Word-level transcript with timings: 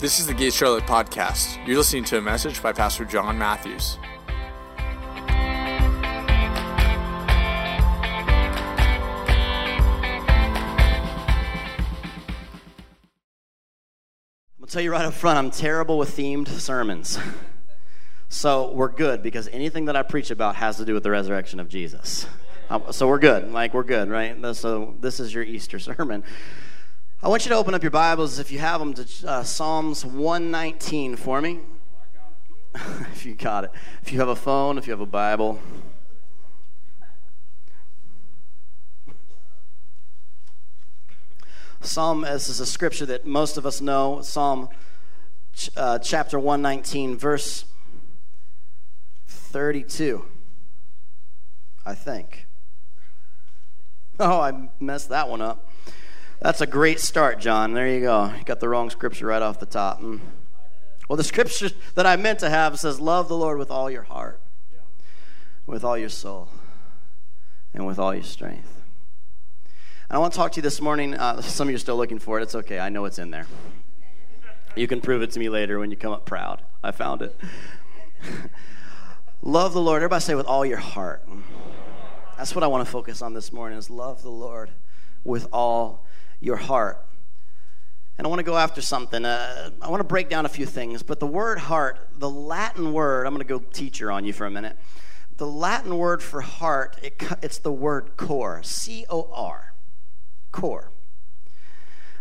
This 0.00 0.18
is 0.18 0.26
the 0.26 0.32
Gate 0.32 0.54
Charlotte 0.54 0.84
podcast. 0.84 1.58
You're 1.66 1.76
listening 1.76 2.04
to 2.04 2.16
a 2.16 2.22
message 2.22 2.62
by 2.62 2.72
Pastor 2.72 3.04
John 3.04 3.38
Matthews. 3.38 3.98
I'm 14.56 14.60
gonna 14.60 14.68
tell 14.68 14.80
you 14.80 14.90
right 14.90 15.04
up 15.04 15.12
front, 15.12 15.36
I'm 15.38 15.50
terrible 15.50 15.98
with 15.98 16.16
themed 16.16 16.48
sermons. 16.48 17.18
So 18.30 18.72
we're 18.72 18.88
good 18.88 19.22
because 19.22 19.48
anything 19.48 19.84
that 19.84 19.96
I 19.96 20.02
preach 20.02 20.30
about 20.30 20.56
has 20.56 20.78
to 20.78 20.86
do 20.86 20.94
with 20.94 21.02
the 21.02 21.10
resurrection 21.10 21.60
of 21.60 21.68
Jesus. 21.68 22.26
Um, 22.70 22.84
So 22.90 23.06
we're 23.06 23.18
good. 23.18 23.52
Like 23.52 23.74
we're 23.74 23.82
good, 23.82 24.08
right? 24.08 24.34
So 24.56 24.94
this 25.00 25.20
is 25.20 25.34
your 25.34 25.44
Easter 25.44 25.78
sermon. 25.78 26.24
I 27.22 27.28
want 27.28 27.44
you 27.44 27.50
to 27.50 27.56
open 27.56 27.74
up 27.74 27.82
your 27.82 27.90
Bibles 27.90 28.38
if 28.38 28.50
you 28.50 28.60
have 28.60 28.80
them 28.80 28.94
to 28.94 29.28
uh, 29.28 29.42
Psalms 29.42 30.06
119 30.06 31.16
for 31.16 31.42
me. 31.42 31.60
if 33.12 33.26
you 33.26 33.34
got 33.34 33.64
it. 33.64 33.70
If 34.00 34.10
you 34.10 34.20
have 34.20 34.30
a 34.30 34.36
phone, 34.36 34.78
if 34.78 34.86
you 34.86 34.92
have 34.92 35.02
a 35.02 35.06
Bible. 35.06 35.60
Psalm, 41.82 42.22
this 42.22 42.48
is 42.48 42.58
a 42.58 42.64
scripture 42.64 43.04
that 43.04 43.26
most 43.26 43.58
of 43.58 43.66
us 43.66 43.82
know. 43.82 44.22
Psalm 44.22 44.70
ch- 45.54 45.68
uh, 45.76 45.98
chapter 45.98 46.38
119, 46.38 47.18
verse 47.18 47.66
32, 49.26 50.24
I 51.84 51.94
think. 51.94 52.46
Oh, 54.18 54.40
I 54.40 54.70
messed 54.80 55.10
that 55.10 55.28
one 55.28 55.42
up. 55.42 55.69
That's 56.40 56.62
a 56.62 56.66
great 56.66 57.00
start, 57.00 57.38
John. 57.38 57.74
There 57.74 57.86
you 57.86 58.00
go. 58.00 58.32
You 58.36 58.44
got 58.44 58.60
the 58.60 58.68
wrong 58.68 58.88
scripture 58.88 59.26
right 59.26 59.42
off 59.42 59.60
the 59.60 59.66
top. 59.66 60.00
Mm. 60.00 60.20
Well, 61.06 61.18
the 61.18 61.24
scripture 61.24 61.68
that 61.96 62.06
I 62.06 62.16
meant 62.16 62.38
to 62.38 62.48
have 62.48 62.78
says, 62.78 62.98
Love 62.98 63.28
the 63.28 63.36
Lord 63.36 63.58
with 63.58 63.70
all 63.70 63.90
your 63.90 64.04
heart, 64.04 64.40
with 65.66 65.84
all 65.84 65.98
your 65.98 66.08
soul, 66.08 66.48
and 67.74 67.86
with 67.86 67.98
all 67.98 68.14
your 68.14 68.22
strength. 68.22 68.82
And 70.08 70.16
I 70.16 70.18
want 70.18 70.32
to 70.32 70.36
talk 70.38 70.52
to 70.52 70.56
you 70.56 70.62
this 70.62 70.80
morning. 70.80 71.14
Uh, 71.14 71.42
some 71.42 71.68
of 71.68 71.72
you 71.72 71.76
are 71.76 71.78
still 71.78 71.96
looking 71.96 72.18
for 72.18 72.40
it. 72.40 72.42
It's 72.42 72.54
okay. 72.54 72.78
I 72.78 72.88
know 72.88 73.04
it's 73.04 73.18
in 73.18 73.30
there. 73.30 73.46
You 74.76 74.86
can 74.86 75.02
prove 75.02 75.20
it 75.20 75.32
to 75.32 75.38
me 75.38 75.50
later 75.50 75.78
when 75.78 75.90
you 75.90 75.96
come 75.96 76.12
up 76.12 76.24
proud. 76.24 76.62
I 76.82 76.92
found 76.92 77.20
it. 77.20 77.36
love 79.42 79.74
the 79.74 79.80
Lord. 79.80 79.96
Everybody 79.96 80.22
say 80.22 80.34
with 80.34 80.46
all 80.46 80.64
your 80.64 80.78
heart. 80.78 81.28
That's 82.38 82.54
what 82.54 82.64
I 82.64 82.66
want 82.68 82.86
to 82.86 82.90
focus 82.90 83.20
on 83.20 83.34
this 83.34 83.52
morning 83.52 83.76
is 83.76 83.90
love 83.90 84.22
the 84.22 84.30
Lord 84.30 84.70
with 85.22 85.46
all 85.52 86.06
your 86.40 86.56
heart. 86.56 87.06
And 88.18 88.26
I 88.26 88.28
want 88.28 88.40
to 88.40 88.44
go 88.44 88.56
after 88.56 88.82
something. 88.82 89.24
Uh, 89.24 89.70
I 89.80 89.88
want 89.88 90.00
to 90.00 90.04
break 90.04 90.28
down 90.28 90.44
a 90.44 90.48
few 90.48 90.66
things. 90.66 91.02
But 91.02 91.20
the 91.20 91.26
word 91.26 91.58
heart, 91.58 91.98
the 92.18 92.28
Latin 92.28 92.92
word, 92.92 93.26
I'm 93.26 93.32
going 93.32 93.46
to 93.46 93.48
go 93.48 93.60
teacher 93.60 94.10
on 94.10 94.24
you 94.24 94.32
for 94.32 94.46
a 94.46 94.50
minute. 94.50 94.76
The 95.36 95.46
Latin 95.46 95.96
word 95.96 96.22
for 96.22 96.42
heart, 96.42 96.98
it, 97.02 97.22
it's 97.40 97.58
the 97.58 97.72
word 97.72 98.16
core, 98.18 98.62
C 98.62 99.06
O 99.08 99.30
R 99.32 99.72
core. 100.52 100.90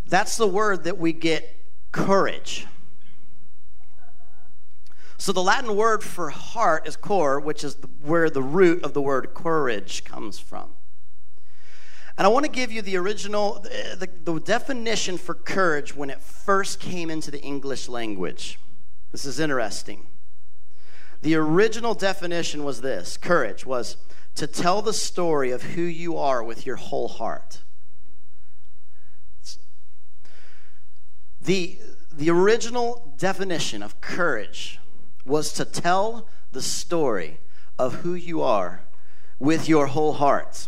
That's 0.05 0.37
the 0.37 0.47
word 0.47 0.85
that 0.85 0.97
we 0.97 1.11
get 1.11 1.65
courage. 1.91 2.65
So 5.17 5.33
the 5.33 5.43
Latin 5.43 5.75
word 5.75 6.01
for 6.01 6.29
heart 6.29 6.87
is 6.87 6.95
core, 6.95 7.41
which 7.41 7.65
is 7.65 7.75
the, 7.75 7.87
where 8.01 8.29
the 8.29 8.41
root 8.41 8.83
of 8.83 8.93
the 8.93 9.01
word 9.01 9.33
courage 9.33 10.05
comes 10.05 10.39
from. 10.39 10.69
And 12.19 12.25
I 12.25 12.29
want 12.31 12.45
to 12.45 12.51
give 12.51 12.69
you 12.69 12.81
the 12.81 12.97
original, 12.97 13.61
the, 13.61 14.09
the, 14.25 14.41
definition 14.41 15.17
for 15.17 15.33
courage 15.33 15.95
when 15.95 16.09
it 16.09 16.19
first 16.19 16.81
came 16.81 17.09
into 17.09 17.31
the 17.31 17.39
English 17.39 17.87
language. 17.87 18.59
This 19.13 19.23
is 19.23 19.39
interesting. 19.39 20.05
The 21.21 21.35
original 21.35 21.93
definition 21.93 22.65
was 22.65 22.81
this 22.81 23.15
courage 23.15 23.65
was 23.65 23.95
to 24.35 24.47
tell 24.47 24.81
the 24.81 24.91
story 24.91 25.51
of 25.51 25.63
who 25.63 25.83
you 25.83 26.17
are 26.17 26.43
with 26.43 26.65
your 26.65 26.75
whole 26.75 27.07
heart. 27.07 27.61
The, 31.39 31.79
the 32.11 32.29
original 32.29 33.13
definition 33.17 33.81
of 33.81 34.01
courage 34.01 34.77
was 35.23 35.53
to 35.53 35.63
tell 35.63 36.27
the 36.51 36.61
story 36.61 37.39
of 37.77 38.01
who 38.01 38.13
you 38.13 38.41
are 38.41 38.81
with 39.39 39.69
your 39.69 39.87
whole 39.87 40.11
heart. 40.11 40.67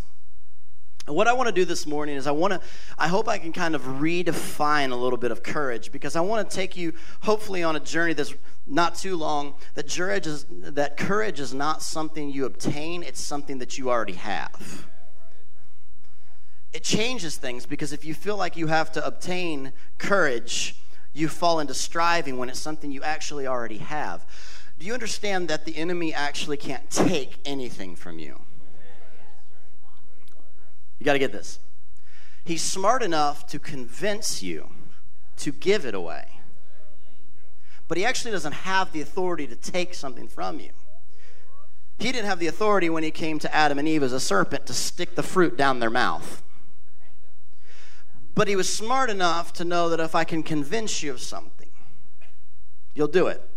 And 1.08 1.16
what 1.16 1.28
I 1.28 1.34
want 1.34 1.48
to 1.48 1.54
do 1.54 1.66
this 1.66 1.88
morning 1.88 2.16
is 2.16 2.28
I 2.28 2.32
want 2.32 2.54
to 2.54 2.62
I 2.98 3.08
hope 3.08 3.28
I 3.28 3.38
can 3.38 3.54
kind 3.54 3.76
of 3.76 3.82
redefine 3.84 4.92
a 4.92 4.96
little 4.96 5.18
bit 5.18 5.32
of 5.32 5.44
courage 5.44 5.92
because 5.92 6.16
I 6.16 6.22
want 6.22 6.48
to 6.50 6.56
take 6.56 6.78
you 6.78 6.94
hopefully 7.22 7.64
on 7.64 7.76
a 7.76 7.80
journey 7.80 8.14
that's 8.14 8.34
not 8.68 8.96
too 8.96 9.18
long 9.18 9.56
that 9.74 9.92
courage 9.92 10.28
is 10.28 10.46
that 10.50 10.98
courage 10.98 11.40
is 11.40 11.54
not 11.54 11.82
something 11.82 12.30
you 12.30 12.46
obtain, 12.46 13.04
it's 13.04 13.22
something 13.22 13.58
that 13.58 13.78
you 13.78 13.90
already 13.90 14.14
have 14.14 14.86
it 16.74 16.84
changes 16.84 17.36
things 17.36 17.66
because 17.66 17.92
if 17.92 18.06
you 18.06 18.14
feel 18.14 18.38
like 18.38 18.56
you 18.56 18.68
have 18.68 18.92
to 18.94 19.06
obtain 19.06 19.74
courage, 19.98 20.76
you 21.14 21.28
fall 21.28 21.60
into 21.60 21.74
striving 21.74 22.38
when 22.38 22.50
it's 22.50 22.60
something 22.60 22.92
you 22.92 23.04
actually 23.04 23.46
already 23.46 23.80
have. 23.80 24.26
Do 24.80 24.86
you 24.86 24.94
understand 24.94 25.50
that 25.50 25.66
the 25.66 25.76
enemy 25.76 26.14
actually 26.14 26.58
can't 26.58 26.90
take 26.90 27.38
anything 27.46 27.96
from 27.96 28.20
you? 28.20 28.42
You 31.02 31.06
got 31.06 31.14
to 31.14 31.20
get 31.20 31.32
this. 31.32 31.58
He's 32.46 32.62
smart 32.62 33.02
enough 33.02 33.48
to 33.48 33.58
convince 33.58 34.44
you 34.44 34.70
to 35.38 35.52
give 35.52 35.84
it 35.84 35.96
away, 35.96 36.28
but 37.88 37.98
he 37.98 38.06
actually 38.06 38.30
doesn't 38.30 38.52
have 38.52 38.92
the 38.92 39.02
authority 39.02 39.48
to 39.48 39.56
take 39.56 39.96
something 39.96 40.28
from 40.28 40.60
you. 40.60 40.70
He 41.98 42.12
didn't 42.12 42.28
have 42.28 42.38
the 42.38 42.46
authority 42.46 42.88
when 42.88 43.02
he 43.02 43.10
came 43.10 43.40
to 43.40 43.52
Adam 43.52 43.80
and 43.80 43.88
Eve 43.88 44.04
as 44.04 44.14
a 44.14 44.20
serpent 44.20 44.68
to 44.68 44.76
stick 44.76 45.16
the 45.16 45.24
fruit 45.24 45.58
down 45.58 45.80
their 45.80 45.90
mouth. 45.90 46.44
But 48.36 48.48
he 48.48 48.56
was 48.56 48.72
smart 48.72 49.10
enough 49.10 49.54
to 49.54 49.66
know 49.66 49.90
that 49.90 50.00
if 50.00 50.14
I 50.14 50.24
can 50.24 50.44
convince 50.44 51.02
you 51.02 51.10
of 51.10 51.20
something, 51.20 51.72
you'll 52.94 53.08
do 53.08 53.26
it. 53.26 53.50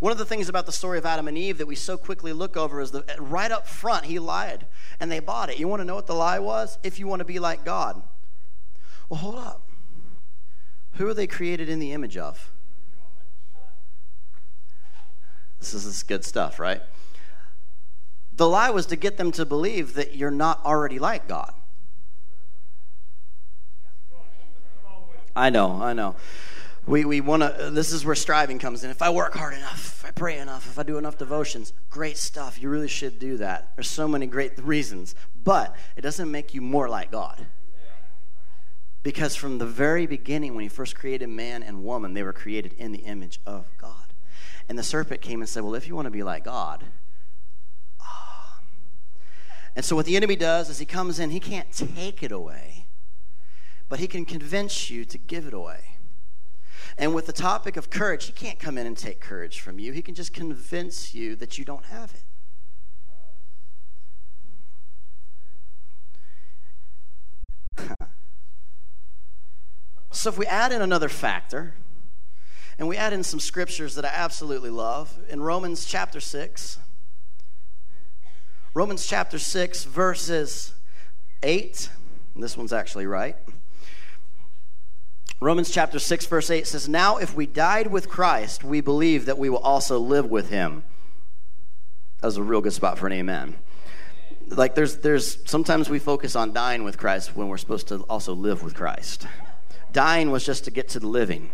One 0.00 0.12
of 0.12 0.18
the 0.18 0.24
things 0.24 0.48
about 0.48 0.66
the 0.66 0.72
story 0.72 0.98
of 0.98 1.06
Adam 1.06 1.28
and 1.28 1.36
Eve 1.36 1.58
that 1.58 1.66
we 1.66 1.76
so 1.76 1.96
quickly 1.96 2.32
look 2.32 2.56
over 2.56 2.80
is 2.80 2.90
that 2.92 3.16
right 3.18 3.50
up 3.50 3.66
front, 3.66 4.06
he 4.06 4.18
lied 4.18 4.66
and 5.00 5.10
they 5.10 5.20
bought 5.20 5.50
it. 5.50 5.58
You 5.58 5.68
want 5.68 5.80
to 5.80 5.84
know 5.84 5.94
what 5.94 6.06
the 6.06 6.14
lie 6.14 6.38
was? 6.38 6.78
If 6.82 6.98
you 6.98 7.06
want 7.06 7.20
to 7.20 7.24
be 7.24 7.38
like 7.38 7.64
God. 7.64 8.02
Well, 9.08 9.20
hold 9.20 9.36
up. 9.36 9.68
Who 10.94 11.06
are 11.08 11.14
they 11.14 11.26
created 11.26 11.68
in 11.68 11.78
the 11.78 11.92
image 11.92 12.16
of? 12.16 12.50
This 15.58 15.74
is 15.74 16.02
good 16.02 16.24
stuff, 16.24 16.58
right? 16.58 16.82
The 18.36 18.48
lie 18.48 18.70
was 18.70 18.86
to 18.86 18.96
get 18.96 19.16
them 19.16 19.32
to 19.32 19.46
believe 19.46 19.94
that 19.94 20.14
you're 20.14 20.30
not 20.30 20.64
already 20.64 20.98
like 20.98 21.26
God. 21.28 21.52
I 25.36 25.50
know, 25.50 25.82
I 25.82 25.92
know. 25.94 26.16
We, 26.86 27.06
we 27.06 27.20
want 27.22 27.42
to, 27.42 27.70
this 27.70 27.92
is 27.92 28.04
where 28.04 28.14
striving 28.14 28.58
comes 28.58 28.84
in. 28.84 28.90
If 28.90 29.00
I 29.00 29.08
work 29.08 29.34
hard 29.34 29.54
enough, 29.54 29.86
if 29.86 30.04
I 30.04 30.10
pray 30.10 30.38
enough, 30.38 30.66
if 30.66 30.78
I 30.78 30.82
do 30.82 30.98
enough 30.98 31.16
devotions, 31.16 31.72
great 31.88 32.18
stuff. 32.18 32.60
You 32.60 32.68
really 32.68 32.88
should 32.88 33.18
do 33.18 33.38
that. 33.38 33.72
There's 33.74 33.90
so 33.90 34.06
many 34.06 34.26
great 34.26 34.58
reasons. 34.58 35.14
But 35.42 35.74
it 35.96 36.02
doesn't 36.02 36.30
make 36.30 36.52
you 36.52 36.60
more 36.60 36.88
like 36.88 37.10
God. 37.10 37.46
Because 39.02 39.34
from 39.36 39.58
the 39.58 39.66
very 39.66 40.06
beginning, 40.06 40.54
when 40.54 40.62
he 40.62 40.68
first 40.68 40.94
created 40.94 41.28
man 41.28 41.62
and 41.62 41.84
woman, 41.84 42.14
they 42.14 42.22
were 42.22 42.32
created 42.32 42.74
in 42.74 42.92
the 42.92 43.00
image 43.00 43.40
of 43.46 43.66
God. 43.78 44.14
And 44.68 44.78
the 44.78 44.82
serpent 44.82 45.20
came 45.20 45.40
and 45.40 45.48
said, 45.48 45.62
Well, 45.62 45.74
if 45.74 45.86
you 45.86 45.94
want 45.94 46.06
to 46.06 46.10
be 46.10 46.22
like 46.22 46.44
God, 46.44 46.84
ah. 48.00 48.60
And 49.76 49.84
so 49.84 49.94
what 49.94 50.06
the 50.06 50.16
enemy 50.16 50.36
does 50.36 50.70
is 50.70 50.78
he 50.78 50.86
comes 50.86 51.18
in, 51.18 51.30
he 51.30 51.40
can't 51.40 51.70
take 51.70 52.22
it 52.22 52.32
away, 52.32 52.86
but 53.90 54.00
he 54.00 54.06
can 54.06 54.24
convince 54.24 54.88
you 54.88 55.04
to 55.04 55.18
give 55.18 55.46
it 55.46 55.52
away. 55.52 55.93
And 56.96 57.14
with 57.14 57.26
the 57.26 57.32
topic 57.32 57.76
of 57.76 57.90
courage, 57.90 58.26
he 58.26 58.32
can't 58.32 58.58
come 58.58 58.78
in 58.78 58.86
and 58.86 58.96
take 58.96 59.20
courage 59.20 59.60
from 59.60 59.78
you. 59.78 59.92
He 59.92 60.02
can 60.02 60.14
just 60.14 60.32
convince 60.32 61.14
you 61.14 61.34
that 61.36 61.58
you 61.58 61.64
don't 61.64 61.84
have 61.86 62.14
it. 67.76 67.88
so 70.12 70.30
if 70.30 70.38
we 70.38 70.46
add 70.46 70.70
in 70.70 70.80
another 70.80 71.08
factor, 71.08 71.74
and 72.78 72.88
we 72.88 72.96
add 72.96 73.12
in 73.12 73.22
some 73.24 73.40
scriptures 73.40 73.96
that 73.96 74.04
I 74.04 74.10
absolutely 74.12 74.70
love, 74.70 75.18
in 75.28 75.40
Romans 75.40 75.84
chapter 75.84 76.20
6, 76.20 76.78
Romans 78.72 79.06
chapter 79.06 79.38
6, 79.38 79.84
verses 79.84 80.74
8, 81.42 81.88
this 82.36 82.56
one's 82.56 82.72
actually 82.72 83.06
right. 83.06 83.36
Romans 85.44 85.70
chapter 85.70 85.98
6, 85.98 86.24
verse 86.24 86.48
8 86.48 86.66
says, 86.66 86.88
Now 86.88 87.18
if 87.18 87.34
we 87.34 87.44
died 87.44 87.88
with 87.88 88.08
Christ, 88.08 88.64
we 88.64 88.80
believe 88.80 89.26
that 89.26 89.36
we 89.36 89.50
will 89.50 89.58
also 89.58 89.98
live 89.98 90.30
with 90.30 90.48
him. 90.48 90.84
That 92.22 92.28
was 92.28 92.38
a 92.38 92.42
real 92.42 92.62
good 92.62 92.72
spot 92.72 92.96
for 92.96 93.06
an 93.06 93.12
amen. 93.12 93.54
Like 94.48 94.74
there's 94.74 94.96
there's 94.96 95.46
sometimes 95.46 95.90
we 95.90 95.98
focus 95.98 96.34
on 96.34 96.54
dying 96.54 96.82
with 96.82 96.96
Christ 96.96 97.36
when 97.36 97.48
we're 97.48 97.58
supposed 97.58 97.88
to 97.88 97.96
also 98.04 98.32
live 98.32 98.62
with 98.62 98.74
Christ. 98.74 99.26
Dying 99.92 100.30
was 100.30 100.46
just 100.46 100.64
to 100.64 100.70
get 100.70 100.88
to 100.90 100.98
the 100.98 101.08
living. 101.08 101.50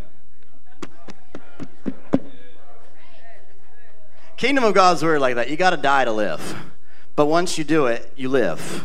Kingdom 4.37 4.63
of 4.63 4.73
God's 4.73 5.03
word 5.03 5.21
like 5.21 5.35
that. 5.35 5.51
You 5.51 5.57
gotta 5.57 5.77
die 5.77 6.05
to 6.05 6.13
live. 6.13 6.63
But 7.17 7.27
once 7.27 7.59
you 7.59 7.65
do 7.65 7.87
it, 7.87 8.13
you 8.15 8.29
live. 8.29 8.85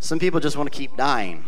Some 0.00 0.18
people 0.18 0.40
just 0.40 0.56
want 0.56 0.72
to 0.72 0.76
keep 0.76 0.96
dying. 0.96 1.44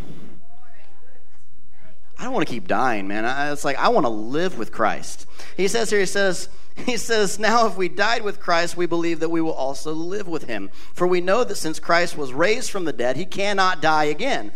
I 2.19 2.25
don't 2.25 2.33
want 2.33 2.47
to 2.49 2.53
keep 2.53 2.67
dying, 2.67 3.07
man. 3.07 3.25
I, 3.25 3.53
it's 3.53 3.65
like 3.65 3.79
I 3.79 3.89
want 3.89 4.05
to 4.05 4.11
live 4.11 4.59
with 4.59 4.73
Christ. 4.73 5.27
He 5.57 5.69
says 5.69 5.91
here, 5.91 6.01
he 6.01 6.07
says, 6.07 6.49
he 6.77 6.97
says, 6.97 7.39
now 7.39 7.67
if 7.67 7.77
we 7.77 7.89
died 7.89 8.23
with 8.23 8.41
Christ, 8.41 8.77
we 8.77 8.87
believe 8.87 9.21
that 9.21 9.29
we 9.29 9.41
will 9.41 9.53
also 9.53 9.93
live 9.93 10.27
with 10.27 10.45
him. 10.45 10.71
For 10.95 11.07
we 11.07 11.21
know 11.21 11.45
that 11.45 11.57
since 11.57 11.79
Christ 11.79 12.17
was 12.17 12.33
raised 12.33 12.71
from 12.71 12.85
the 12.85 12.93
dead, 12.93 13.17
he 13.17 13.25
cannot 13.25 13.81
die 13.81 14.05
again. 14.05 14.47
Amen. 14.47 14.53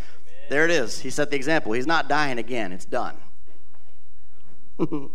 There 0.50 0.64
it 0.64 0.70
is. 0.70 1.00
He 1.00 1.10
set 1.10 1.30
the 1.30 1.36
example. 1.36 1.72
He's 1.72 1.86
not 1.86 2.08
dying 2.08 2.38
again. 2.38 2.72
It's 2.72 2.84
done. 2.84 3.16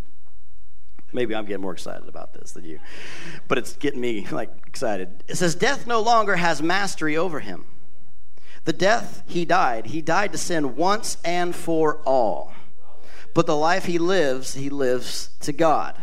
Maybe 1.14 1.36
I'm 1.36 1.46
getting 1.46 1.62
more 1.62 1.74
excited 1.74 2.08
about 2.08 2.34
this 2.34 2.52
than 2.52 2.66
you, 2.66 2.80
but 3.48 3.58
it's 3.58 3.76
getting 3.78 4.02
me 4.02 4.28
like 4.28 4.52
excited. 4.68 5.24
It 5.28 5.36
says, 5.36 5.56
Death 5.56 5.88
no 5.88 6.02
longer 6.02 6.36
has 6.36 6.62
mastery 6.62 7.18
over 7.18 7.40
him. 7.40 7.66
The 8.68 8.74
death 8.74 9.24
he 9.26 9.46
died, 9.46 9.86
he 9.86 10.02
died 10.02 10.34
to 10.34 10.38
sin 10.38 10.76
once 10.76 11.16
and 11.24 11.56
for 11.56 12.02
all. 12.06 12.52
But 13.34 13.46
the 13.46 13.56
life 13.56 13.86
he 13.86 13.98
lives, 13.98 14.56
he 14.56 14.70
lives 14.70 15.30
to 15.40 15.54
God. 15.54 15.96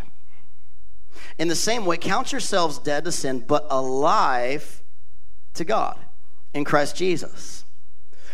In 1.37 1.49
the 1.49 1.55
same 1.55 1.85
way, 1.85 1.99
count 1.99 2.33
yourselves 2.33 2.79
dead 2.79 3.05
to 3.05 3.13
sin, 3.13 3.45
but 3.47 3.67
alive 3.69 4.83
to 5.53 5.65
God 5.67 5.99
in 6.55 6.65
Christ 6.65 6.97
Jesus. 6.97 7.67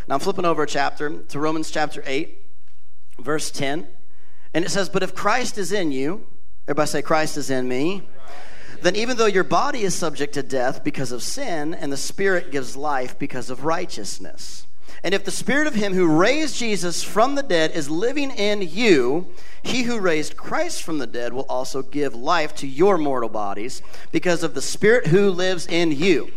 Now 0.06 0.14
I'm 0.14 0.20
flipping 0.20 0.44
over 0.44 0.62
a 0.62 0.66
chapter 0.68 1.10
to 1.10 1.38
Romans 1.40 1.68
chapter 1.68 2.00
8, 2.06 2.38
verse 3.18 3.50
10. 3.50 3.88
And 4.54 4.64
it 4.64 4.70
says, 4.70 4.88
But 4.88 5.02
if 5.02 5.12
Christ 5.12 5.58
is 5.58 5.72
in 5.72 5.90
you, 5.90 6.24
everybody 6.68 6.88
say, 6.88 7.02
Christ 7.02 7.36
is 7.36 7.50
in 7.50 7.66
me 7.66 8.08
then 8.82 8.96
even 8.96 9.16
though 9.16 9.26
your 9.26 9.44
body 9.44 9.82
is 9.82 9.94
subject 9.94 10.34
to 10.34 10.42
death 10.42 10.84
because 10.84 11.12
of 11.12 11.22
sin, 11.22 11.74
and 11.74 11.92
the 11.92 11.96
Spirit 11.96 12.50
gives 12.50 12.76
life 12.76 13.18
because 13.18 13.50
of 13.50 13.64
righteousness. 13.64 14.66
And 15.02 15.14
if 15.14 15.24
the 15.24 15.30
Spirit 15.30 15.66
of 15.66 15.74
Him 15.74 15.94
who 15.94 16.06
raised 16.06 16.56
Jesus 16.56 17.02
from 17.02 17.34
the 17.34 17.42
dead 17.42 17.70
is 17.72 17.88
living 17.88 18.30
in 18.30 18.62
you, 18.62 19.28
He 19.62 19.82
who 19.82 19.98
raised 19.98 20.36
Christ 20.36 20.82
from 20.82 20.98
the 20.98 21.06
dead 21.06 21.32
will 21.32 21.46
also 21.48 21.82
give 21.82 22.14
life 22.14 22.54
to 22.56 22.66
your 22.66 22.98
mortal 22.98 23.30
bodies 23.30 23.82
because 24.12 24.42
of 24.42 24.54
the 24.54 24.62
Spirit 24.62 25.06
who 25.06 25.30
lives 25.30 25.66
in 25.66 25.92
you. 25.92 26.30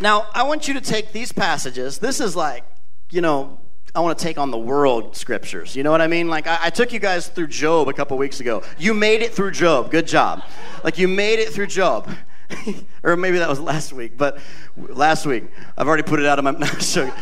Now, 0.00 0.26
I 0.32 0.42
want 0.42 0.66
you 0.66 0.74
to 0.74 0.80
take 0.80 1.12
these 1.12 1.30
passages. 1.30 1.98
This 1.98 2.20
is 2.20 2.34
like, 2.34 2.64
you 3.10 3.20
know, 3.20 3.60
I 3.94 4.00
want 4.00 4.18
to 4.18 4.24
take 4.24 4.38
on 4.38 4.50
the 4.50 4.58
world 4.58 5.16
scriptures. 5.16 5.76
You 5.76 5.82
know 5.82 5.90
what 5.90 6.00
I 6.00 6.06
mean? 6.06 6.28
Like, 6.28 6.46
I, 6.46 6.58
I 6.62 6.70
took 6.70 6.94
you 6.94 6.98
guys 6.98 7.28
through 7.28 7.48
Job 7.48 7.88
a 7.88 7.92
couple 7.92 8.16
weeks 8.16 8.40
ago. 8.40 8.62
You 8.78 8.94
made 8.94 9.20
it 9.20 9.34
through 9.34 9.50
Job. 9.50 9.90
Good 9.90 10.06
job. 10.06 10.42
Like, 10.82 10.96
you 10.96 11.08
made 11.08 11.38
it 11.38 11.50
through 11.50 11.66
Job. 11.66 12.10
or 13.02 13.16
maybe 13.16 13.38
that 13.38 13.50
was 13.50 13.60
last 13.60 13.92
week, 13.92 14.16
but 14.16 14.38
last 14.76 15.26
week. 15.26 15.44
I've 15.76 15.86
already 15.86 16.04
put 16.04 16.20
it 16.20 16.26
out 16.26 16.38
of 16.38 16.44
my. 16.44 16.52
mouth. 16.52 17.14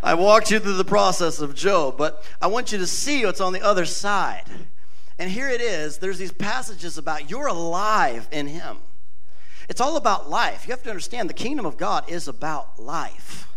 I 0.00 0.14
walked 0.14 0.52
you 0.52 0.60
through 0.60 0.74
the 0.74 0.84
process 0.84 1.40
of 1.40 1.56
Job, 1.56 1.98
but 1.98 2.24
I 2.40 2.46
want 2.46 2.70
you 2.70 2.78
to 2.78 2.86
see 2.86 3.24
what's 3.26 3.40
on 3.40 3.52
the 3.52 3.62
other 3.62 3.84
side. 3.84 4.44
And 5.18 5.28
here 5.28 5.48
it 5.48 5.60
is. 5.60 5.98
There's 5.98 6.18
these 6.18 6.32
passages 6.32 6.96
about 6.96 7.28
you're 7.28 7.48
alive 7.48 8.28
in 8.30 8.46
Him. 8.46 8.78
It's 9.68 9.80
all 9.80 9.96
about 9.96 10.30
life. 10.30 10.66
You 10.66 10.72
have 10.72 10.82
to 10.84 10.90
understand 10.90 11.28
the 11.28 11.34
kingdom 11.34 11.66
of 11.66 11.76
God 11.76 12.08
is 12.08 12.28
about 12.28 12.80
life. 12.80 13.47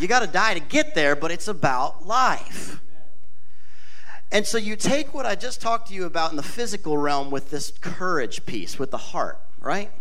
You 0.00 0.08
got 0.08 0.20
to 0.20 0.26
die 0.26 0.54
to 0.54 0.60
get 0.60 0.94
there, 0.94 1.14
but 1.14 1.30
it's 1.30 1.48
about 1.48 2.06
life. 2.06 2.80
And 4.32 4.44
so 4.44 4.58
you 4.58 4.74
take 4.74 5.14
what 5.14 5.26
I 5.26 5.36
just 5.36 5.60
talked 5.60 5.88
to 5.88 5.94
you 5.94 6.04
about 6.06 6.30
in 6.30 6.36
the 6.36 6.42
physical 6.42 6.98
realm 6.98 7.30
with 7.30 7.50
this 7.50 7.70
courage 7.80 8.44
piece, 8.46 8.78
with 8.78 8.90
the 8.90 8.98
heart, 8.98 9.40
right? 9.60 9.92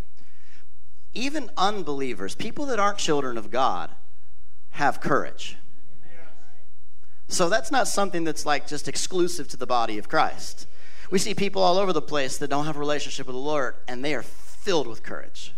Even 1.14 1.52
unbelievers, 1.56 2.34
people 2.34 2.66
that 2.66 2.80
aren't 2.80 2.98
children 2.98 3.38
of 3.38 3.52
God, 3.52 3.92
have 4.72 5.00
courage. 5.00 5.58
So 7.28 7.48
that's 7.48 7.72
not 7.72 7.88
something 7.88 8.24
that's 8.24 8.46
like 8.46 8.68
just 8.68 8.88
exclusive 8.88 9.48
to 9.50 9.58
the 9.58 9.68
body 9.68 10.00
of 10.00 10.10
Christ. 10.10 10.68
We 11.12 11.20
see 11.20 11.36
people 11.36 11.62
all 11.62 11.78
over 11.78 11.94
the 11.94 12.02
place 12.02 12.40
that 12.40 12.50
don't 12.50 12.66
have 12.66 12.76
a 12.76 12.80
relationship 12.80 13.28
with 13.28 13.36
the 13.36 13.40
Lord, 13.40 13.76
and 13.88 14.04
they 14.04 14.16
are 14.16 14.24
filled 14.24 14.88
with 14.88 15.04
courage. 15.04 15.54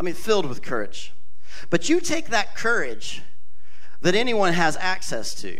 I 0.00 0.02
mean, 0.02 0.14
filled 0.14 0.46
with 0.46 0.62
courage. 0.62 1.12
But 1.70 1.88
you 1.88 2.00
take 2.00 2.26
that 2.28 2.56
courage 2.56 3.22
that 4.04 4.14
anyone 4.14 4.52
has 4.52 4.76
access 4.76 5.34
to. 5.34 5.58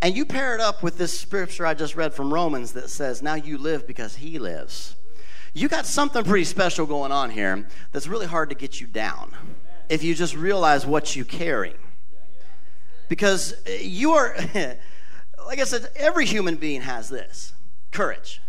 And 0.00 0.16
you 0.16 0.24
pair 0.24 0.54
it 0.54 0.60
up 0.60 0.84
with 0.84 0.98
this 0.98 1.18
scripture 1.18 1.66
I 1.66 1.74
just 1.74 1.96
read 1.96 2.14
from 2.14 2.32
Romans 2.32 2.72
that 2.74 2.90
says, 2.90 3.22
Now 3.22 3.34
you 3.34 3.58
live 3.58 3.88
because 3.88 4.14
he 4.16 4.38
lives. 4.38 4.94
You 5.52 5.68
got 5.68 5.84
something 5.84 6.22
pretty 6.22 6.44
special 6.44 6.86
going 6.86 7.10
on 7.10 7.30
here 7.30 7.66
that's 7.90 8.06
really 8.06 8.26
hard 8.26 8.50
to 8.50 8.54
get 8.54 8.80
you 8.80 8.86
down 8.86 9.34
if 9.88 10.04
you 10.04 10.14
just 10.14 10.36
realize 10.36 10.86
what 10.86 11.16
you 11.16 11.24
carry. 11.24 11.74
Because 13.08 13.56
you 13.80 14.12
are, 14.12 14.36
like 15.46 15.58
I 15.58 15.64
said, 15.64 15.88
every 15.96 16.24
human 16.24 16.54
being 16.54 16.82
has 16.82 17.08
this 17.08 17.52
courage. 17.90 18.40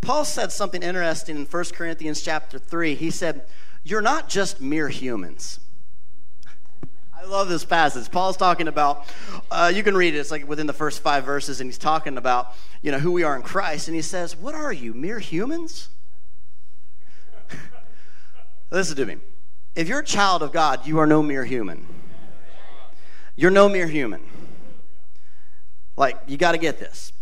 Paul 0.00 0.24
said 0.24 0.52
something 0.52 0.82
interesting 0.82 1.36
in 1.36 1.44
1 1.44 1.64
Corinthians 1.74 2.22
chapter 2.22 2.60
3. 2.60 2.94
He 2.94 3.10
said, 3.10 3.46
You're 3.82 4.00
not 4.00 4.28
just 4.28 4.60
mere 4.60 4.90
humans. 4.90 5.58
I 7.20 7.26
love 7.26 7.50
this 7.50 7.66
passage. 7.66 8.10
Paul's 8.10 8.38
talking 8.38 8.66
about, 8.66 9.04
uh, 9.50 9.70
you 9.74 9.82
can 9.82 9.94
read 9.94 10.14
it, 10.14 10.18
it's 10.18 10.30
like 10.30 10.48
within 10.48 10.66
the 10.66 10.72
first 10.72 11.02
five 11.02 11.24
verses, 11.24 11.60
and 11.60 11.68
he's 11.68 11.76
talking 11.76 12.16
about, 12.16 12.54
you 12.80 12.90
know, 12.90 12.98
who 12.98 13.12
we 13.12 13.24
are 13.24 13.36
in 13.36 13.42
Christ. 13.42 13.88
And 13.88 13.94
he 13.94 14.00
says, 14.00 14.34
What 14.34 14.54
are 14.54 14.72
you, 14.72 14.94
mere 14.94 15.18
humans? 15.18 15.90
Listen 18.70 18.96
to 18.96 19.04
me. 19.04 19.18
If 19.76 19.86
you're 19.86 19.98
a 19.98 20.04
child 20.04 20.42
of 20.42 20.50
God, 20.50 20.86
you 20.86 20.98
are 20.98 21.06
no 21.06 21.22
mere 21.22 21.44
human. 21.44 21.86
You're 23.36 23.50
no 23.50 23.68
mere 23.68 23.86
human. 23.86 24.22
Like, 25.98 26.16
you 26.26 26.38
got 26.38 26.52
to 26.52 26.58
get 26.58 26.78
this. 26.78 27.12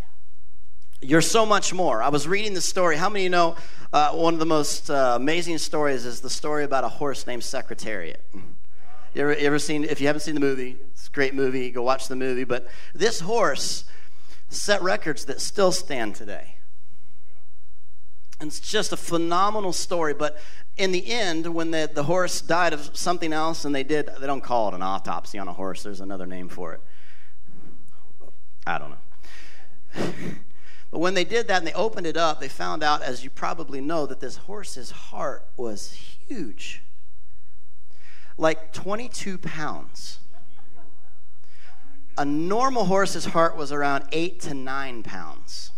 You're 1.01 1.23
so 1.23 1.45
much 1.45 1.75
more. 1.75 2.05
I 2.05 2.09
was 2.11 2.29
reading 2.29 2.55
the 2.55 2.61
story. 2.61 2.97
How 2.97 3.09
many 3.09 3.25
you 3.25 3.31
know 3.31 3.57
uh, 3.93 4.13
one 4.13 4.33
of 4.33 4.39
the 4.39 4.47
most 4.47 4.91
uh, 4.91 5.15
amazing 5.17 5.59
stories 5.59 6.07
is 6.07 6.21
the 6.21 6.31
story 6.31 6.63
about 6.63 6.85
a 6.85 6.89
horse 6.89 7.27
named 7.27 7.43
Secretariat? 7.43 8.25
You 9.15 9.23
ever, 9.23 9.33
you 9.33 9.47
ever 9.47 9.59
seen, 9.59 9.85
if 9.85 10.01
you 10.01 10.07
haven't 10.07 10.21
seen 10.21 10.35
the 10.35 10.41
movie, 10.41 10.77
it's 10.91 11.09
a 11.09 11.11
great 11.11 11.35
movie, 11.35 11.71
go 11.71 11.83
watch 11.83 12.09
the 12.09 12.17
movie. 12.17 12.45
But 12.45 12.69
this 12.95 13.21
horse 13.21 13.85
set 14.49 14.83
records 14.83 15.25
that 15.27 15.41
still 15.41 15.73
stand 15.73 16.15
today. 16.15 16.57
And 18.41 18.49
it's 18.49 18.61
just 18.61 18.93
a 18.93 18.97
phenomenal 18.97 19.73
story. 19.73 20.15
But 20.15 20.39
in 20.77 20.93
the 20.93 21.11
end, 21.11 21.55
when 21.55 21.71
the, 21.71 21.91
the 21.93 22.05
horse 22.05 22.41
died 22.41 22.73
of 22.73 22.97
something 22.97 23.33
else, 23.33 23.65
and 23.65 23.75
they 23.75 23.83
did, 23.83 24.11
they 24.21 24.27
don't 24.27 24.43
call 24.43 24.69
it 24.69 24.75
an 24.75 24.83
autopsy 24.83 25.39
on 25.39 25.49
a 25.49 25.53
horse, 25.53 25.83
there's 25.83 26.01
another 26.01 26.27
name 26.27 26.49
for 26.49 26.75
it. 26.75 26.81
I 28.67 28.79
don't 28.79 28.91
know. 28.91 28.97
but 30.91 30.99
when 30.99 31.15
they 31.15 31.25
did 31.25 31.49
that 31.49 31.59
and 31.59 31.67
they 31.67 31.73
opened 31.73 32.07
it 32.07 32.17
up, 32.17 32.41
they 32.41 32.49
found 32.49 32.83
out, 32.83 33.03
as 33.03 33.25
you 33.25 33.31
probably 33.31 33.81
know, 33.81 34.07
that 34.07 34.21
this 34.21 34.37
horse's 34.37 34.91
heart 34.91 35.49
was 35.57 35.93
huge 35.93 36.83
like 38.39 38.73
22 38.73 39.37
pounds. 39.39 40.21
A 42.17 42.25
normal 42.25 42.87
horse's 42.87 43.27
heart 43.27 43.57
was 43.57 43.71
around 43.71 44.05
eight 44.13 44.41
to 44.41 44.55
nine 44.55 45.03
pounds. 45.03 45.73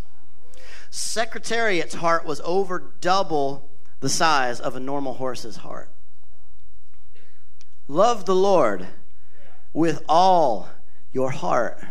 Secretariat's 0.90 1.94
heart 1.94 2.24
was 2.24 2.40
over 2.44 2.92
double 3.00 3.68
the 4.00 4.08
size 4.08 4.60
of 4.60 4.74
a 4.76 4.80
normal 4.80 5.14
horse's 5.14 5.56
heart. 5.56 5.90
Love 7.88 8.24
the 8.24 8.34
Lord 8.34 8.88
with 9.72 10.02
all 10.08 10.68
your 11.12 11.30
heart. 11.30 11.82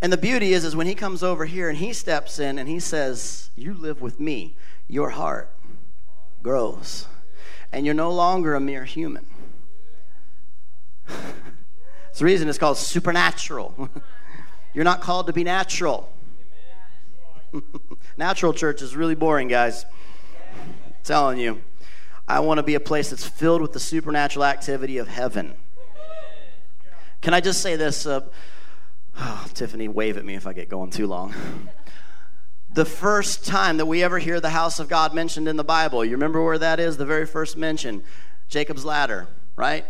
And 0.00 0.12
the 0.12 0.16
beauty 0.16 0.52
is, 0.52 0.64
is 0.64 0.76
when 0.76 0.86
he 0.86 0.94
comes 0.94 1.22
over 1.22 1.44
here 1.44 1.68
and 1.68 1.78
he 1.78 1.92
steps 1.92 2.38
in 2.38 2.58
and 2.58 2.68
he 2.68 2.78
says, 2.78 3.50
You 3.56 3.74
live 3.74 4.00
with 4.00 4.20
me, 4.20 4.56
your 4.86 5.10
heart 5.10 5.52
grows. 6.42 7.06
And 7.72 7.84
you're 7.84 7.94
no 7.94 8.10
longer 8.10 8.54
a 8.54 8.60
mere 8.60 8.84
human. 8.84 9.26
It's 12.10 12.18
the 12.18 12.24
reason 12.24 12.48
it's 12.48 12.58
called 12.58 12.78
supernatural. 12.78 13.88
You're 14.74 14.84
not 14.84 15.00
called 15.00 15.26
to 15.28 15.32
be 15.32 15.44
natural. 15.44 16.12
natural 18.16 18.52
church 18.52 18.82
is 18.82 18.94
really 18.96 19.14
boring, 19.14 19.48
guys. 19.48 19.84
I'm 20.54 20.94
telling 21.04 21.38
you. 21.38 21.62
I 22.26 22.40
want 22.40 22.58
to 22.58 22.62
be 22.62 22.74
a 22.74 22.80
place 22.80 23.08
that's 23.10 23.26
filled 23.26 23.62
with 23.62 23.72
the 23.72 23.80
supernatural 23.80 24.44
activity 24.44 24.98
of 24.98 25.08
heaven. 25.08 25.54
Can 27.22 27.32
I 27.34 27.40
just 27.40 27.62
say 27.62 27.76
this? 27.76 28.04
Uh, 28.04 28.20
oh, 29.16 29.46
Tiffany, 29.54 29.88
wave 29.88 30.16
at 30.18 30.24
me 30.24 30.34
if 30.34 30.46
I 30.46 30.52
get 30.52 30.68
going 30.68 30.90
too 30.90 31.06
long. 31.06 31.34
The 32.70 32.84
first 32.84 33.46
time 33.46 33.78
that 33.78 33.86
we 33.86 34.02
ever 34.02 34.18
hear 34.18 34.40
the 34.40 34.50
house 34.50 34.78
of 34.78 34.90
God 34.90 35.14
mentioned 35.14 35.48
in 35.48 35.56
the 35.56 35.64
Bible, 35.64 36.04
you 36.04 36.12
remember 36.12 36.44
where 36.44 36.58
that 36.58 36.78
is? 36.78 36.98
The 36.98 37.06
very 37.06 37.24
first 37.24 37.56
mention 37.56 38.04
Jacob's 38.50 38.84
ladder, 38.84 39.26
right? 39.56 39.86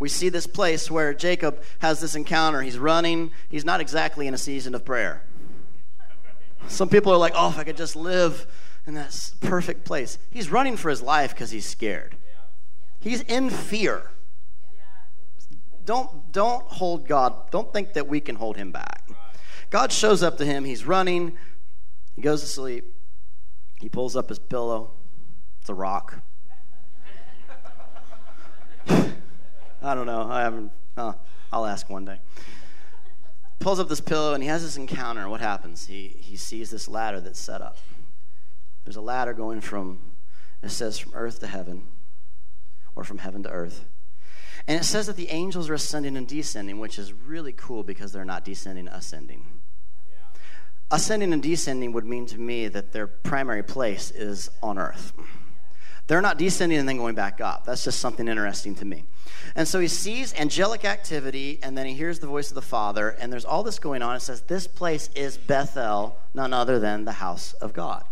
We 0.00 0.08
see 0.08 0.30
this 0.30 0.46
place 0.46 0.90
where 0.90 1.12
Jacob 1.12 1.62
has 1.80 2.00
this 2.00 2.14
encounter. 2.14 2.62
He's 2.62 2.78
running, 2.78 3.30
he's 3.50 3.66
not 3.66 3.82
exactly 3.82 4.26
in 4.26 4.32
a 4.32 4.38
season 4.38 4.74
of 4.74 4.82
prayer. 4.82 5.22
Some 6.68 6.88
people 6.88 7.12
are 7.12 7.18
like, 7.18 7.34
oh, 7.36 7.50
if 7.50 7.58
I 7.58 7.64
could 7.64 7.76
just 7.76 7.96
live 7.96 8.46
in 8.86 8.94
that 8.94 9.30
perfect 9.40 9.84
place. 9.84 10.16
He's 10.30 10.50
running 10.50 10.78
for 10.78 10.88
his 10.88 11.02
life 11.02 11.34
because 11.34 11.50
he's 11.50 11.66
scared. 11.66 12.16
He's 12.98 13.20
in 13.22 13.50
fear. 13.50 14.10
Don't, 15.84 16.32
don't 16.32 16.64
hold 16.64 17.06
God, 17.06 17.50
don't 17.50 17.70
think 17.70 17.92
that 17.92 18.08
we 18.08 18.20
can 18.20 18.36
hold 18.36 18.56
him 18.56 18.72
back. 18.72 19.06
God 19.68 19.92
shows 19.92 20.22
up 20.22 20.38
to 20.38 20.46
him, 20.46 20.64
he's 20.64 20.86
running, 20.86 21.36
he 22.16 22.22
goes 22.22 22.40
to 22.40 22.46
sleep, 22.46 22.94
he 23.80 23.90
pulls 23.90 24.16
up 24.16 24.30
his 24.30 24.38
pillow, 24.38 24.92
it's 25.60 25.68
a 25.68 25.74
rock. 25.74 26.22
I 29.82 29.94
don't 29.94 30.06
know. 30.06 30.28
I 30.30 30.42
haven't. 30.42 30.72
Uh, 30.96 31.14
I'll 31.52 31.66
ask 31.66 31.88
one 31.88 32.04
day. 32.04 32.20
Pulls 33.58 33.80
up 33.80 33.88
this 33.88 34.00
pillow 34.00 34.34
and 34.34 34.42
he 34.42 34.48
has 34.48 34.62
this 34.62 34.76
encounter. 34.76 35.28
What 35.28 35.40
happens? 35.40 35.86
He 35.86 36.08
he 36.08 36.36
sees 36.36 36.70
this 36.70 36.88
ladder 36.88 37.20
that's 37.20 37.40
set 37.40 37.60
up. 37.60 37.78
There's 38.84 38.96
a 38.96 39.02
ladder 39.02 39.32
going 39.34 39.60
from 39.60 39.98
it 40.62 40.70
says 40.70 40.98
from 40.98 41.12
earth 41.14 41.40
to 41.40 41.46
heaven, 41.46 41.86
or 42.94 43.04
from 43.04 43.18
heaven 43.18 43.42
to 43.44 43.50
earth. 43.50 43.86
And 44.68 44.78
it 44.78 44.84
says 44.84 45.06
that 45.06 45.16
the 45.16 45.30
angels 45.30 45.70
are 45.70 45.74
ascending 45.74 46.16
and 46.16 46.28
descending, 46.28 46.78
which 46.78 46.98
is 46.98 47.12
really 47.12 47.52
cool 47.52 47.82
because 47.82 48.12
they're 48.12 48.26
not 48.26 48.44
descending, 48.44 48.88
ascending. 48.88 49.46
Ascending 50.90 51.32
and 51.32 51.42
descending 51.42 51.92
would 51.92 52.04
mean 52.04 52.26
to 52.26 52.38
me 52.38 52.68
that 52.68 52.92
their 52.92 53.06
primary 53.06 53.62
place 53.62 54.10
is 54.10 54.50
on 54.62 54.78
earth. 54.78 55.12
They're 56.10 56.20
not 56.20 56.38
descending 56.38 56.76
and 56.76 56.88
then 56.88 56.96
going 56.96 57.14
back 57.14 57.40
up. 57.40 57.64
That's 57.64 57.84
just 57.84 58.00
something 58.00 58.26
interesting 58.26 58.74
to 58.74 58.84
me. 58.84 59.04
And 59.54 59.68
so 59.68 59.78
he 59.78 59.86
sees 59.86 60.34
angelic 60.34 60.84
activity, 60.84 61.60
and 61.62 61.78
then 61.78 61.86
he 61.86 61.94
hears 61.94 62.18
the 62.18 62.26
voice 62.26 62.48
of 62.48 62.56
the 62.56 62.62
Father, 62.62 63.10
and 63.10 63.32
there's 63.32 63.44
all 63.44 63.62
this 63.62 63.78
going 63.78 64.02
on. 64.02 64.16
It 64.16 64.20
says, 64.22 64.40
This 64.40 64.66
place 64.66 65.08
is 65.14 65.38
Bethel, 65.38 66.18
none 66.34 66.52
other 66.52 66.80
than 66.80 67.04
the 67.04 67.12
house 67.12 67.52
of 67.52 67.72
God. 67.72 68.02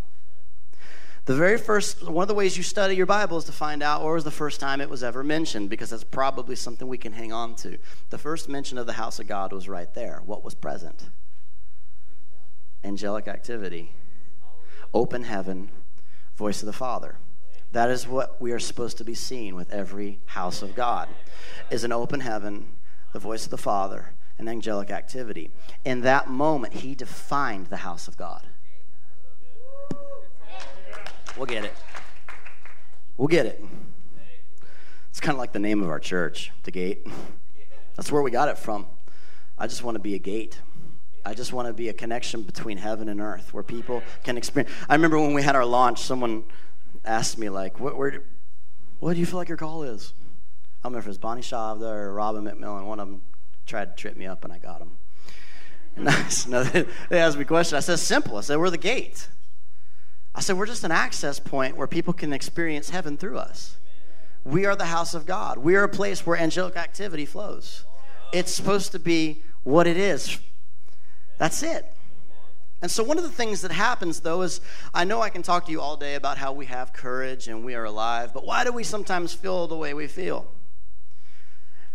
The 1.24 1.34
very 1.34 1.58
first, 1.58 2.08
one 2.08 2.22
of 2.22 2.28
the 2.28 2.34
ways 2.34 2.56
you 2.56 2.62
study 2.62 2.94
your 2.94 3.04
Bible 3.04 3.36
is 3.36 3.46
to 3.46 3.52
find 3.52 3.82
out 3.82 4.04
where 4.04 4.14
was 4.14 4.22
the 4.22 4.30
first 4.30 4.60
time 4.60 4.80
it 4.80 4.88
was 4.88 5.02
ever 5.02 5.24
mentioned, 5.24 5.68
because 5.68 5.90
that's 5.90 6.04
probably 6.04 6.54
something 6.54 6.86
we 6.86 6.98
can 6.98 7.14
hang 7.14 7.32
on 7.32 7.56
to. 7.56 7.78
The 8.10 8.18
first 8.18 8.48
mention 8.48 8.78
of 8.78 8.86
the 8.86 8.92
house 8.92 9.18
of 9.18 9.26
God 9.26 9.52
was 9.52 9.68
right 9.68 9.92
there. 9.94 10.22
What 10.24 10.44
was 10.44 10.54
present? 10.54 11.10
Angelic 12.84 13.26
activity, 13.26 13.90
open 14.94 15.24
heaven, 15.24 15.70
voice 16.36 16.62
of 16.62 16.66
the 16.66 16.72
Father. 16.72 17.16
That 17.72 17.90
is 17.90 18.08
what 18.08 18.40
we 18.40 18.52
are 18.52 18.58
supposed 18.58 18.98
to 18.98 19.04
be 19.04 19.14
seeing 19.14 19.54
with 19.54 19.70
every 19.70 20.20
house 20.26 20.62
of 20.62 20.74
God 20.74 21.08
is 21.70 21.84
an 21.84 21.92
open 21.92 22.20
heaven, 22.20 22.66
the 23.12 23.18
voice 23.18 23.44
of 23.44 23.50
the 23.50 23.58
Father, 23.58 24.12
and 24.38 24.48
angelic 24.48 24.90
activity. 24.90 25.50
In 25.84 26.00
that 26.02 26.30
moment, 26.30 26.74
he 26.74 26.94
defined 26.94 27.66
the 27.66 27.78
house 27.78 28.08
of 28.08 28.16
God. 28.16 28.46
We'll 31.36 31.46
get 31.46 31.64
it. 31.64 31.74
We'll 33.16 33.28
get 33.28 33.46
it. 33.46 33.62
It's 35.10 35.20
kind 35.20 35.34
of 35.34 35.38
like 35.38 35.52
the 35.52 35.58
name 35.58 35.82
of 35.82 35.90
our 35.90 36.00
church, 36.00 36.52
the 36.62 36.70
gate. 36.70 37.06
That's 37.96 38.10
where 38.10 38.22
we 38.22 38.30
got 38.30 38.48
it 38.48 38.56
from. 38.56 38.86
I 39.58 39.66
just 39.66 39.82
want 39.82 39.96
to 39.96 40.00
be 40.00 40.14
a 40.14 40.18
gate. 40.18 40.60
I 41.26 41.34
just 41.34 41.52
want 41.52 41.68
to 41.68 41.74
be 41.74 41.88
a 41.88 41.92
connection 41.92 42.42
between 42.42 42.78
heaven 42.78 43.08
and 43.08 43.20
earth 43.20 43.52
where 43.52 43.62
people 43.62 44.02
can 44.22 44.38
experience. 44.38 44.72
I 44.88 44.94
remember 44.94 45.18
when 45.18 45.34
we 45.34 45.42
had 45.42 45.56
our 45.56 45.64
launch, 45.64 46.00
someone 46.00 46.44
asked 47.08 47.38
me 47.38 47.48
like, 47.48 47.80
what, 47.80 47.96
where, 47.96 48.22
what 49.00 49.14
do 49.14 49.20
you 49.20 49.26
feel 49.26 49.38
like 49.38 49.48
your 49.48 49.56
call 49.56 49.82
is? 49.82 50.12
I 50.18 50.84
don't 50.84 50.92
remember 50.92 50.98
if 50.98 51.06
it 51.06 51.08
was 51.08 51.18
Bonnie 51.18 51.42
Chavda 51.42 51.90
or 51.90 52.12
Robin 52.12 52.44
McMillan. 52.44 52.84
One 52.84 53.00
of 53.00 53.08
them 53.08 53.22
tried 53.66 53.96
to 53.96 54.00
trip 54.00 54.16
me 54.16 54.26
up, 54.26 54.44
and 54.44 54.52
I 54.52 54.58
got 54.58 54.78
them. 54.78 54.92
Nice. 55.96 56.46
no, 56.46 56.62
they 56.62 56.86
asked 57.18 57.36
me 57.36 57.42
a 57.42 57.46
question. 57.46 57.76
I 57.76 57.80
said, 57.80 57.98
simple. 57.98 58.36
I 58.36 58.42
said, 58.42 58.58
we're 58.58 58.70
the 58.70 58.78
gate. 58.78 59.28
I 60.34 60.40
said, 60.40 60.56
we're 60.56 60.66
just 60.66 60.84
an 60.84 60.92
access 60.92 61.40
point 61.40 61.76
where 61.76 61.88
people 61.88 62.12
can 62.12 62.32
experience 62.32 62.90
heaven 62.90 63.16
through 63.16 63.38
us. 63.38 63.78
We 64.44 64.66
are 64.66 64.76
the 64.76 64.84
house 64.84 65.14
of 65.14 65.26
God. 65.26 65.58
We 65.58 65.74
are 65.74 65.82
a 65.82 65.88
place 65.88 66.24
where 66.24 66.36
angelic 66.36 66.76
activity 66.76 67.26
flows. 67.26 67.84
It's 68.32 68.54
supposed 68.54 68.92
to 68.92 69.00
be 69.00 69.42
what 69.64 69.88
it 69.88 69.96
is. 69.96 70.38
That's 71.38 71.62
it. 71.64 71.92
And 72.80 72.90
so, 72.90 73.02
one 73.02 73.18
of 73.18 73.24
the 73.24 73.30
things 73.30 73.62
that 73.62 73.72
happens, 73.72 74.20
though, 74.20 74.42
is 74.42 74.60
I 74.94 75.04
know 75.04 75.20
I 75.20 75.30
can 75.30 75.42
talk 75.42 75.66
to 75.66 75.72
you 75.72 75.80
all 75.80 75.96
day 75.96 76.14
about 76.14 76.38
how 76.38 76.52
we 76.52 76.66
have 76.66 76.92
courage 76.92 77.48
and 77.48 77.64
we 77.64 77.74
are 77.74 77.84
alive, 77.84 78.32
but 78.32 78.44
why 78.44 78.64
do 78.64 78.72
we 78.72 78.84
sometimes 78.84 79.34
feel 79.34 79.66
the 79.66 79.76
way 79.76 79.94
we 79.94 80.06
feel? 80.06 80.46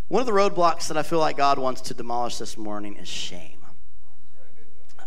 One 0.09 0.19
of 0.19 0.25
the 0.25 0.33
roadblocks 0.33 0.89
that 0.89 0.97
I 0.97 1.03
feel 1.03 1.19
like 1.19 1.37
God 1.37 1.57
wants 1.57 1.81
to 1.81 1.93
demolish 1.93 2.37
this 2.37 2.57
morning 2.57 2.97
is 2.97 3.07
shame. 3.07 3.59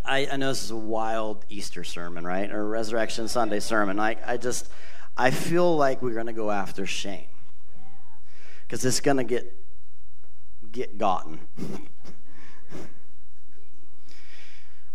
I, 0.04 0.28
I 0.32 0.36
know 0.36 0.48
this 0.48 0.62
is 0.62 0.70
a 0.70 0.76
wild 0.76 1.44
Easter 1.48 1.84
sermon, 1.84 2.24
right? 2.24 2.50
Or 2.50 2.66
Resurrection 2.66 3.28
Sunday 3.28 3.60
sermon. 3.60 4.00
I, 4.00 4.16
I 4.24 4.36
just, 4.36 4.68
I 5.16 5.30
feel 5.30 5.76
like 5.76 6.00
we're 6.00 6.14
going 6.14 6.26
to 6.26 6.32
go 6.32 6.50
after 6.50 6.86
shame 6.86 7.26
because 8.62 8.84
it's 8.84 9.00
going 9.00 9.18
to 9.18 9.24
get, 9.24 9.52
get 10.72 10.96
gotten. 10.96 11.40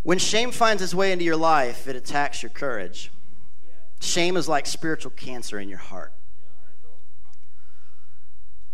When 0.03 0.17
shame 0.17 0.51
finds 0.51 0.81
its 0.81 0.95
way 0.95 1.11
into 1.11 1.23
your 1.23 1.35
life, 1.35 1.87
it 1.87 1.95
attacks 1.95 2.41
your 2.41 2.49
courage. 2.49 3.11
Shame 3.99 4.35
is 4.35 4.47
like 4.47 4.65
spiritual 4.65 5.11
cancer 5.11 5.59
in 5.59 5.69
your 5.69 5.77
heart. 5.77 6.11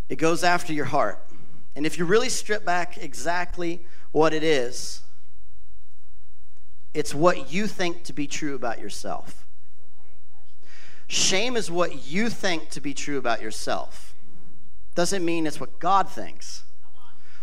It 0.08 0.16
goes 0.16 0.42
after 0.42 0.72
your 0.72 0.86
heart. 0.86 1.22
And 1.76 1.84
if 1.84 1.98
you 1.98 2.06
really 2.06 2.30
strip 2.30 2.64
back 2.64 2.96
exactly 2.96 3.84
what 4.10 4.32
it 4.32 4.42
is, 4.42 5.02
it's 6.94 7.14
what 7.14 7.52
you 7.52 7.66
think 7.66 8.04
to 8.04 8.14
be 8.14 8.26
true 8.26 8.54
about 8.54 8.80
yourself. 8.80 9.46
Shame 11.08 11.56
is 11.56 11.70
what 11.70 12.06
you 12.06 12.30
think 12.30 12.70
to 12.70 12.80
be 12.80 12.94
true 12.94 13.18
about 13.18 13.42
yourself. 13.42 14.14
Doesn't 14.94 15.24
mean 15.24 15.46
it's 15.46 15.60
what 15.60 15.78
God 15.78 16.08
thinks, 16.08 16.64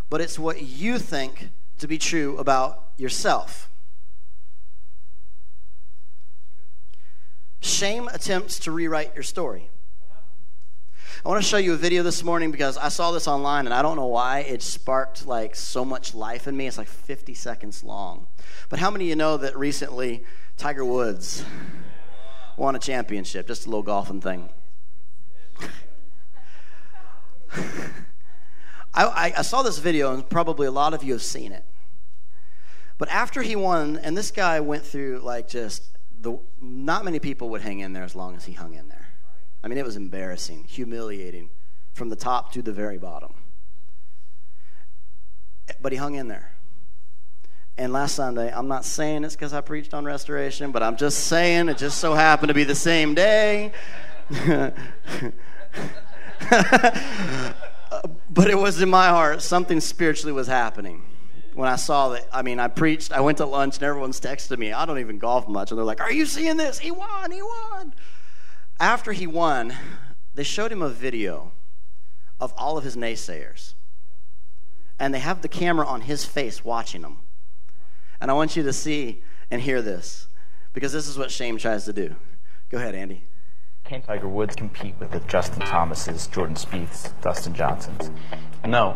but 0.09 0.21
it's 0.21 0.37
what 0.37 0.61
you 0.63 0.97
think 0.97 1.51
to 1.77 1.87
be 1.87 1.97
true 1.97 2.37
about 2.37 2.83
yourself. 2.97 3.69
Shame 7.65 8.07
attempts 8.09 8.59
to 8.59 8.71
rewrite 8.71 9.15
your 9.15 9.23
story. 9.23 9.71
I 11.25 11.27
want 11.27 11.41
to 11.41 11.49
show 11.49 11.57
you 11.57 11.73
a 11.73 11.77
video 11.77 12.03
this 12.03 12.23
morning 12.23 12.51
because 12.51 12.77
I 12.77 12.89
saw 12.89 13.11
this 13.11 13.27
online 13.27 13.65
and 13.65 13.73
I 13.73 13.81
don't 13.81 13.95
know 13.95 14.05
why 14.05 14.41
it 14.41 14.61
sparked 14.61 15.25
like 15.25 15.55
so 15.55 15.83
much 15.83 16.13
life 16.13 16.47
in 16.47 16.55
me. 16.55 16.67
It's 16.67 16.77
like 16.77 16.87
50 16.87 17.33
seconds 17.33 17.83
long. 17.83 18.27
But 18.69 18.77
how 18.77 18.91
many 18.91 19.05
of 19.05 19.09
you 19.09 19.15
know 19.15 19.37
that 19.37 19.57
recently 19.57 20.23
Tiger 20.57 20.85
Woods 20.85 21.43
won 22.55 22.75
a 22.75 22.79
championship? 22.79 23.47
Just 23.47 23.65
a 23.65 23.69
little 23.69 23.81
golfing 23.81 24.21
thing. 24.21 24.47
I, 28.93 29.05
I, 29.05 29.33
I 29.39 29.41
saw 29.41 29.63
this 29.63 29.79
video 29.79 30.13
and 30.13 30.29
probably 30.29 30.67
a 30.67 30.71
lot 30.71 30.93
of 30.93 31.03
you 31.03 31.13
have 31.13 31.23
seen 31.23 31.51
it. 31.51 31.65
But 32.99 33.09
after 33.09 33.41
he 33.41 33.55
won, 33.55 33.97
and 33.97 34.15
this 34.15 34.29
guy 34.29 34.59
went 34.59 34.85
through 34.85 35.21
like 35.23 35.47
just 35.47 35.94
the, 36.25 36.39
not 36.59 37.05
many 37.05 37.19
people 37.19 37.49
would 37.49 37.61
hang 37.61 37.79
in 37.79 37.93
there 37.93 38.03
as 38.03 38.15
long 38.15 38.35
as 38.35 38.45
he 38.45 38.53
hung 38.53 38.73
in 38.73 38.89
there. 38.89 39.09
I 39.63 39.67
mean, 39.67 39.77
it 39.77 39.85
was 39.85 39.95
embarrassing, 39.95 40.63
humiliating 40.67 41.51
from 41.93 42.09
the 42.09 42.15
top 42.15 42.51
to 42.53 42.63
the 42.63 42.73
very 42.73 42.97
bottom. 42.97 43.35
But 45.79 45.91
he 45.91 45.99
hung 45.99 46.15
in 46.15 46.27
there. 46.27 46.51
And 47.77 47.93
last 47.93 48.15
Sunday, 48.15 48.51
I'm 48.51 48.67
not 48.67 48.85
saying 48.85 49.23
it's 49.23 49.35
because 49.35 49.53
I 49.53 49.61
preached 49.61 49.93
on 49.93 50.03
restoration, 50.03 50.71
but 50.71 50.81
I'm 50.81 50.97
just 50.97 51.27
saying 51.27 51.69
it 51.69 51.77
just 51.77 51.99
so 51.99 52.15
happened 52.15 52.47
to 52.47 52.55
be 52.55 52.63
the 52.63 52.73
same 52.73 53.13
day. 53.13 53.71
but 54.31 54.73
it 58.49 58.57
was 58.57 58.81
in 58.81 58.89
my 58.89 59.09
heart, 59.09 59.43
something 59.43 59.79
spiritually 59.79 60.33
was 60.33 60.47
happening 60.47 61.03
when 61.55 61.69
I 61.69 61.77
saw 61.77 62.09
that, 62.09 62.27
I 62.33 62.41
mean, 62.41 62.59
I 62.59 62.67
preached, 62.67 63.13
I 63.13 63.21
went 63.21 63.37
to 63.37 63.45
lunch, 63.45 63.75
and 63.77 63.83
everyone's 63.83 64.19
texting 64.19 64.57
me. 64.57 64.73
I 64.73 64.85
don't 64.85 64.99
even 64.99 65.17
golf 65.19 65.47
much. 65.47 65.71
And 65.71 65.77
they're 65.77 65.85
like, 65.85 66.01
Are 66.01 66.11
you 66.11 66.25
seeing 66.25 66.57
this? 66.57 66.79
He 66.79 66.91
won, 66.91 67.31
he 67.31 67.41
won. 67.41 67.93
After 68.79 69.13
he 69.13 69.25
won, 69.25 69.73
they 70.33 70.43
showed 70.43 70.71
him 70.71 70.81
a 70.81 70.89
video 70.89 71.53
of 72.41 72.53
all 72.57 72.77
of 72.77 72.83
his 72.83 72.97
naysayers. 72.97 73.73
And 74.99 75.13
they 75.13 75.19
have 75.19 75.41
the 75.41 75.47
camera 75.47 75.85
on 75.87 76.01
his 76.01 76.25
face 76.25 76.63
watching 76.63 77.01
him. 77.01 77.17
And 78.19 78.29
I 78.29 78.33
want 78.33 78.55
you 78.55 78.63
to 78.63 78.73
see 78.73 79.23
and 79.49 79.61
hear 79.61 79.81
this 79.81 80.27
because 80.73 80.91
this 80.91 81.07
is 81.07 81.17
what 81.17 81.31
shame 81.31 81.57
tries 81.57 81.85
to 81.85 81.93
do. 81.93 82.15
Go 82.69 82.77
ahead, 82.77 82.95
Andy. 82.95 83.23
Can 83.85 84.01
Tiger 84.01 84.27
Woods 84.27 84.55
compete 84.55 84.95
with 84.99 85.11
the 85.11 85.19
Justin 85.21 85.61
Thomases, 85.61 86.25
Jordan 86.25 86.55
Spieths, 86.55 87.11
Dustin 87.21 87.53
Johnsons? 87.53 88.09
No, 88.65 88.95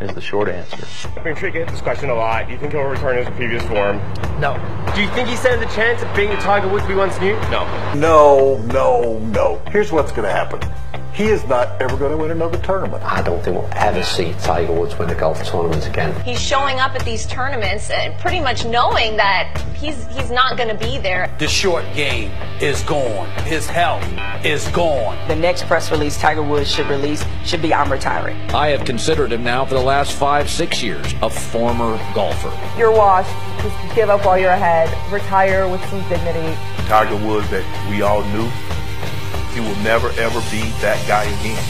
is 0.00 0.12
the 0.12 0.20
short 0.20 0.48
answer. 0.48 0.84
I've 1.16 1.22
been 1.22 1.36
sure 1.36 1.52
get 1.52 1.68
this 1.68 1.80
question 1.80 2.10
a 2.10 2.14
lot. 2.14 2.46
Do 2.48 2.52
you 2.52 2.58
think 2.58 2.72
he'll 2.72 2.82
return 2.82 3.14
to 3.14 3.24
his 3.24 3.32
previous 3.36 3.62
form? 3.62 3.98
No. 4.40 4.54
Do 4.96 5.02
you 5.02 5.08
think 5.10 5.28
he 5.28 5.36
stands 5.36 5.64
a 5.64 5.76
chance 5.76 6.02
of 6.02 6.12
being 6.16 6.30
the 6.30 6.36
Tiger 6.38 6.66
Woods 6.66 6.84
we 6.88 6.96
once 6.96 7.16
knew? 7.20 7.34
No. 7.48 7.64
No, 7.94 8.56
no, 8.72 9.20
no. 9.20 9.62
Here's 9.70 9.92
what's 9.92 10.10
going 10.10 10.24
to 10.24 10.32
happen. 10.32 10.58
He 11.14 11.28
is 11.28 11.46
not 11.46 11.80
ever 11.80 11.96
going 11.96 12.10
to 12.10 12.16
win 12.16 12.32
another 12.32 12.58
tournament. 12.58 13.02
I 13.04 13.22
don't 13.22 13.42
think 13.42 13.56
we'll 13.56 13.68
ever 13.72 14.02
see 14.02 14.34
Tiger 14.40 14.72
Woods 14.72 14.98
win 14.98 15.08
a 15.10 15.14
golf 15.14 15.42
tournament 15.44 15.86
again. 15.86 16.20
He's 16.24 16.40
showing 16.40 16.80
up 16.80 16.96
at 16.96 17.04
these 17.04 17.24
tournaments 17.24 17.88
and 17.90 18.18
pretty 18.18 18.40
much 18.40 18.64
knowing 18.66 19.16
that 19.16 19.56
he's 19.76 20.06
he's 20.08 20.32
not 20.32 20.56
going 20.56 20.68
to 20.68 20.74
be 20.74 20.98
there. 20.98 21.32
The 21.38 21.46
short 21.46 21.84
game 21.94 22.32
is 22.60 22.82
gone. 22.82 23.28
His 23.44 23.68
health 23.68 24.04
is 24.44 24.66
gone. 24.68 25.16
The 25.28 25.36
next 25.36 25.66
press 25.66 25.92
release 25.92 26.18
Tiger 26.18 26.42
Woods 26.42 26.68
should 26.68 26.88
release 26.88 27.24
should 27.44 27.62
be 27.62 27.72
I'm 27.72 27.92
retiring. 27.92 28.36
I 28.50 28.68
have 28.70 28.84
considered 28.84 29.32
him 29.32 29.44
now 29.44 29.64
for 29.64 29.74
the 29.74 29.80
last 29.80 30.14
five, 30.14 30.50
six 30.50 30.82
years 30.82 31.14
a 31.22 31.30
former 31.30 31.96
golfer. 32.12 32.52
You're 32.76 32.90
washed. 32.90 33.30
Just 33.62 33.94
give 33.94 34.10
up 34.10 34.26
while 34.26 34.36
you're 34.36 34.50
ahead. 34.50 34.90
Retire 35.12 35.68
with 35.68 35.84
some 35.90 36.00
dignity. 36.08 36.58
Tiger 36.88 37.16
Woods 37.24 37.48
that 37.50 37.64
we 37.88 38.02
all 38.02 38.24
knew 38.32 38.50
he 39.54 39.60
will 39.60 39.76
never 39.76 40.10
ever 40.18 40.40
be 40.50 40.60
that 40.82 41.02
guy 41.06 41.24
again. 41.24 41.64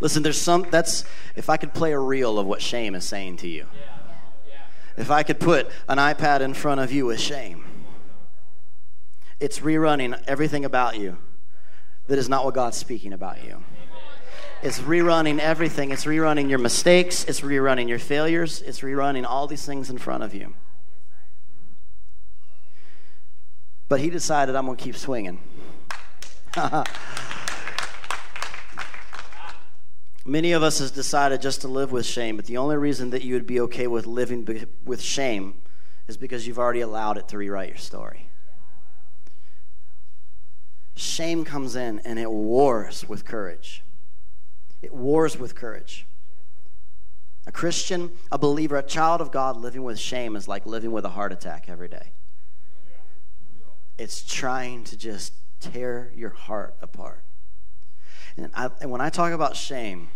Listen, 0.00 0.22
there's 0.22 0.40
some 0.40 0.64
that's 0.70 1.04
if 1.34 1.50
I 1.50 1.56
could 1.56 1.74
play 1.74 1.92
a 1.92 1.98
reel 1.98 2.38
of 2.38 2.46
what 2.46 2.62
shame 2.62 2.94
is 2.94 3.04
saying 3.04 3.38
to 3.38 3.48
you. 3.48 3.66
If 4.96 5.10
I 5.10 5.24
could 5.24 5.40
put 5.40 5.68
an 5.88 5.98
iPad 5.98 6.40
in 6.40 6.54
front 6.54 6.80
of 6.80 6.92
you 6.92 7.06
with 7.06 7.20
shame, 7.20 7.64
it's 9.40 9.60
rerunning 9.60 10.20
everything 10.26 10.64
about 10.64 10.98
you 10.98 11.18
that 12.06 12.18
is 12.18 12.28
not 12.28 12.44
what 12.44 12.54
God's 12.54 12.76
speaking 12.76 13.12
about 13.12 13.44
you. 13.44 13.62
It's 14.62 14.80
rerunning 14.80 15.38
everything. 15.38 15.92
It's 15.92 16.04
rerunning 16.04 16.48
your 16.48 16.58
mistakes. 16.58 17.24
It's 17.24 17.42
rerunning 17.42 17.88
your 17.88 18.00
failures. 18.00 18.62
It's 18.62 18.80
rerunning 18.80 19.24
all 19.24 19.46
these 19.46 19.64
things 19.64 19.90
in 19.90 19.98
front 19.98 20.24
of 20.24 20.34
you. 20.34 20.54
But 23.88 24.00
he 24.00 24.10
decided, 24.10 24.54
I'm 24.54 24.66
going 24.66 24.76
to 24.76 24.84
keep 24.84 24.96
swinging. 24.96 25.40
Many 30.24 30.52
of 30.52 30.62
us 30.62 30.78
has 30.80 30.90
decided 30.90 31.40
just 31.40 31.62
to 31.62 31.68
live 31.68 31.90
with 31.90 32.04
shame, 32.04 32.36
but 32.36 32.44
the 32.44 32.58
only 32.58 32.76
reason 32.76 33.08
that 33.10 33.22
you 33.22 33.32
would 33.34 33.46
be 33.46 33.60
okay 33.60 33.86
with 33.86 34.06
living 34.06 34.46
with 34.84 35.00
shame 35.00 35.54
is 36.06 36.18
because 36.18 36.46
you've 36.46 36.58
already 36.58 36.82
allowed 36.82 37.16
it 37.16 37.28
to 37.28 37.38
rewrite 37.38 37.70
your 37.70 37.78
story. 37.78 38.28
Shame 40.96 41.44
comes 41.44 41.76
in 41.76 42.00
and 42.00 42.18
it 42.18 42.30
wars 42.30 43.08
with 43.08 43.24
courage. 43.24 43.82
It 44.82 44.92
wars 44.92 45.38
with 45.38 45.54
courage. 45.54 46.06
A 47.46 47.52
Christian, 47.52 48.10
a 48.30 48.36
believer, 48.36 48.76
a 48.76 48.82
child 48.82 49.22
of 49.22 49.30
God 49.30 49.56
living 49.56 49.82
with 49.82 49.98
shame 49.98 50.36
is 50.36 50.46
like 50.46 50.66
living 50.66 50.92
with 50.92 51.06
a 51.06 51.10
heart 51.10 51.32
attack 51.32 51.68
every 51.68 51.88
day. 51.88 52.12
It's 53.98 54.24
trying 54.24 54.84
to 54.84 54.96
just 54.96 55.32
tear 55.60 56.12
your 56.14 56.30
heart 56.30 56.76
apart. 56.80 57.24
And, 58.36 58.52
I, 58.54 58.70
and 58.80 58.90
when 58.90 59.00
I 59.00 59.10
talk 59.10 59.32
about 59.32 59.56
shame, 59.56 60.08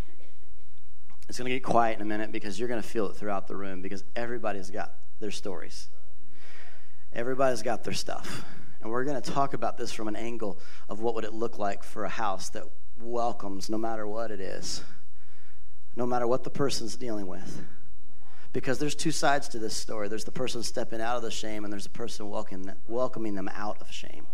it's 1.28 1.38
going 1.38 1.48
to 1.48 1.54
get 1.54 1.64
quiet 1.64 1.96
in 1.96 2.02
a 2.02 2.04
minute 2.04 2.30
because 2.30 2.58
you're 2.58 2.68
going 2.68 2.82
to 2.82 2.88
feel 2.88 3.08
it 3.08 3.16
throughout 3.16 3.48
the 3.48 3.56
room 3.56 3.82
because 3.82 4.04
everybody's 4.14 4.70
got 4.70 4.94
their 5.18 5.30
stories. 5.30 5.88
Everybody's 7.12 7.62
got 7.62 7.84
their 7.84 7.92
stuff. 7.92 8.44
And 8.80 8.90
we're 8.90 9.04
going 9.04 9.20
to 9.20 9.30
talk 9.30 9.54
about 9.54 9.76
this 9.76 9.92
from 9.92 10.08
an 10.08 10.16
angle 10.16 10.58
of 10.88 11.00
what 11.00 11.14
would 11.14 11.24
it 11.24 11.32
look 11.32 11.58
like 11.58 11.82
for 11.82 12.04
a 12.04 12.08
house 12.08 12.50
that 12.50 12.64
welcomes 13.00 13.68
no 13.68 13.78
matter 13.78 14.06
what 14.06 14.30
it 14.30 14.40
is, 14.40 14.82
no 15.96 16.06
matter 16.06 16.26
what 16.26 16.44
the 16.44 16.50
person's 16.50 16.96
dealing 16.96 17.26
with. 17.26 17.62
Because 18.52 18.78
there's 18.78 18.94
two 18.94 19.12
sides 19.12 19.48
to 19.48 19.58
this 19.58 19.74
story. 19.74 20.08
There's 20.08 20.24
the 20.24 20.32
person 20.32 20.62
stepping 20.62 21.00
out 21.00 21.16
of 21.16 21.22
the 21.22 21.30
shame, 21.30 21.64
and 21.64 21.72
there's 21.72 21.84
the 21.84 21.90
person 21.90 22.28
welcoming, 22.28 22.74
welcoming 22.86 23.34
them 23.34 23.48
out 23.54 23.80
of 23.80 23.90
shame. 23.90 24.26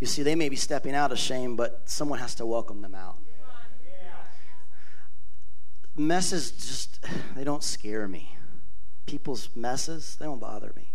You 0.00 0.06
see, 0.06 0.22
they 0.22 0.34
may 0.34 0.48
be 0.48 0.56
stepping 0.56 0.94
out 0.94 1.12
of 1.12 1.18
shame, 1.18 1.56
but 1.56 1.82
someone 1.84 2.18
has 2.18 2.34
to 2.36 2.46
welcome 2.46 2.82
them 2.82 2.94
out. 2.94 3.16
Messes 5.96 6.50
just, 6.50 7.06
they 7.36 7.44
don't 7.44 7.62
scare 7.62 8.08
me. 8.08 8.36
People's 9.06 9.48
messes, 9.54 10.16
they 10.16 10.24
don't 10.24 10.40
bother 10.40 10.72
me. 10.74 10.90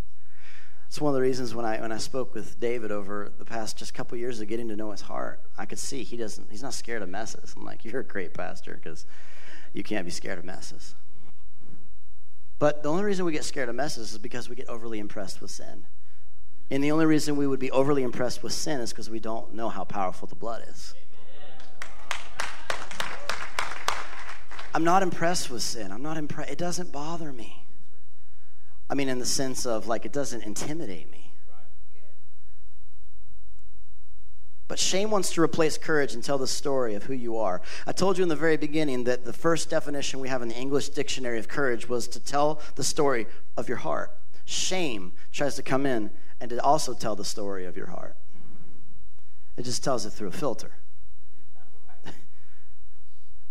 It's 0.90 1.00
one 1.00 1.10
of 1.10 1.14
the 1.14 1.22
reasons 1.22 1.54
when 1.54 1.64
I 1.64 1.80
when 1.80 1.92
I 1.92 1.98
spoke 1.98 2.34
with 2.34 2.58
David 2.58 2.90
over 2.90 3.30
the 3.38 3.44
past 3.44 3.78
just 3.78 3.94
couple 3.94 4.18
years 4.18 4.40
of 4.40 4.48
getting 4.48 4.66
to 4.68 4.76
know 4.76 4.90
his 4.90 5.02
heart, 5.02 5.40
I 5.56 5.64
could 5.64 5.78
see 5.78 6.02
he 6.02 6.16
doesn't 6.16 6.50
he's 6.50 6.64
not 6.64 6.74
scared 6.74 7.00
of 7.00 7.08
messes. 7.08 7.54
I'm 7.56 7.64
like, 7.64 7.84
you're 7.84 8.00
a 8.00 8.04
great 8.04 8.34
pastor 8.34 8.74
because 8.74 9.06
you 9.72 9.82
can't 9.82 10.04
be 10.04 10.10
scared 10.10 10.38
of 10.38 10.44
messes. 10.44 10.94
But 12.58 12.82
the 12.82 12.90
only 12.90 13.04
reason 13.04 13.24
we 13.24 13.32
get 13.32 13.44
scared 13.44 13.68
of 13.68 13.74
messes 13.74 14.12
is 14.12 14.18
because 14.18 14.48
we 14.48 14.56
get 14.56 14.68
overly 14.68 14.98
impressed 14.98 15.40
with 15.40 15.50
sin. 15.50 15.86
And 16.70 16.84
the 16.84 16.92
only 16.92 17.06
reason 17.06 17.36
we 17.36 17.46
would 17.46 17.58
be 17.58 17.70
overly 17.70 18.02
impressed 18.02 18.42
with 18.42 18.52
sin 18.52 18.80
is 18.80 18.90
because 18.90 19.10
we 19.10 19.18
don't 19.18 19.54
know 19.54 19.68
how 19.68 19.84
powerful 19.84 20.28
the 20.28 20.36
blood 20.36 20.62
is. 20.68 20.94
I'm 24.72 24.84
not 24.84 25.02
impressed 25.02 25.50
with 25.50 25.62
sin. 25.62 25.90
I'm 25.90 26.02
not 26.02 26.16
impressed. 26.16 26.50
It 26.50 26.58
doesn't 26.58 26.92
bother 26.92 27.32
me. 27.32 27.64
I 28.88 28.94
mean, 28.94 29.08
in 29.08 29.18
the 29.18 29.26
sense 29.26 29.66
of 29.66 29.86
like, 29.86 30.04
it 30.04 30.12
doesn't 30.12 30.42
intimidate 30.42 31.10
me. 31.10 31.29
But 34.70 34.78
shame 34.78 35.10
wants 35.10 35.32
to 35.32 35.42
replace 35.42 35.76
courage 35.76 36.14
and 36.14 36.22
tell 36.22 36.38
the 36.38 36.46
story 36.46 36.94
of 36.94 37.02
who 37.02 37.12
you 37.12 37.38
are. 37.38 37.60
I 37.88 37.92
told 37.92 38.16
you 38.16 38.22
in 38.22 38.28
the 38.28 38.36
very 38.36 38.56
beginning 38.56 39.02
that 39.02 39.24
the 39.24 39.32
first 39.32 39.68
definition 39.68 40.20
we 40.20 40.28
have 40.28 40.42
in 40.42 40.48
the 40.48 40.54
English 40.54 40.90
dictionary 40.90 41.40
of 41.40 41.48
courage 41.48 41.88
was 41.88 42.06
to 42.06 42.20
tell 42.20 42.60
the 42.76 42.84
story 42.84 43.26
of 43.56 43.68
your 43.68 43.78
heart. 43.78 44.16
Shame 44.44 45.10
tries 45.32 45.56
to 45.56 45.64
come 45.64 45.86
in 45.86 46.12
and 46.40 46.50
to 46.50 46.62
also 46.62 46.94
tell 46.94 47.16
the 47.16 47.24
story 47.24 47.66
of 47.66 47.76
your 47.76 47.88
heart. 47.88 48.14
It 49.56 49.64
just 49.64 49.82
tells 49.82 50.06
it 50.06 50.10
through 50.10 50.28
a 50.28 50.30
filter 50.30 50.70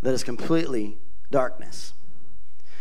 that 0.02 0.14
is 0.14 0.24
completely 0.24 1.00
darkness. 1.32 1.92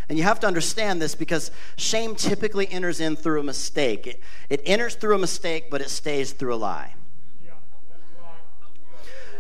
And 0.09 0.17
you 0.17 0.23
have 0.23 0.39
to 0.41 0.47
understand 0.47 1.03
this 1.03 1.17
because 1.17 1.51
shame 1.75 2.15
typically 2.15 2.71
enters 2.71 3.01
in 3.01 3.17
through 3.17 3.41
a 3.41 3.43
mistake. 3.45 4.07
It, 4.07 4.23
it 4.49 4.61
enters 4.65 4.95
through 4.95 5.17
a 5.17 5.19
mistake, 5.19 5.71
but 5.73 5.81
it 5.81 5.91
stays 5.91 6.31
through 6.31 6.55
a 6.55 6.57
lie. 6.57 6.95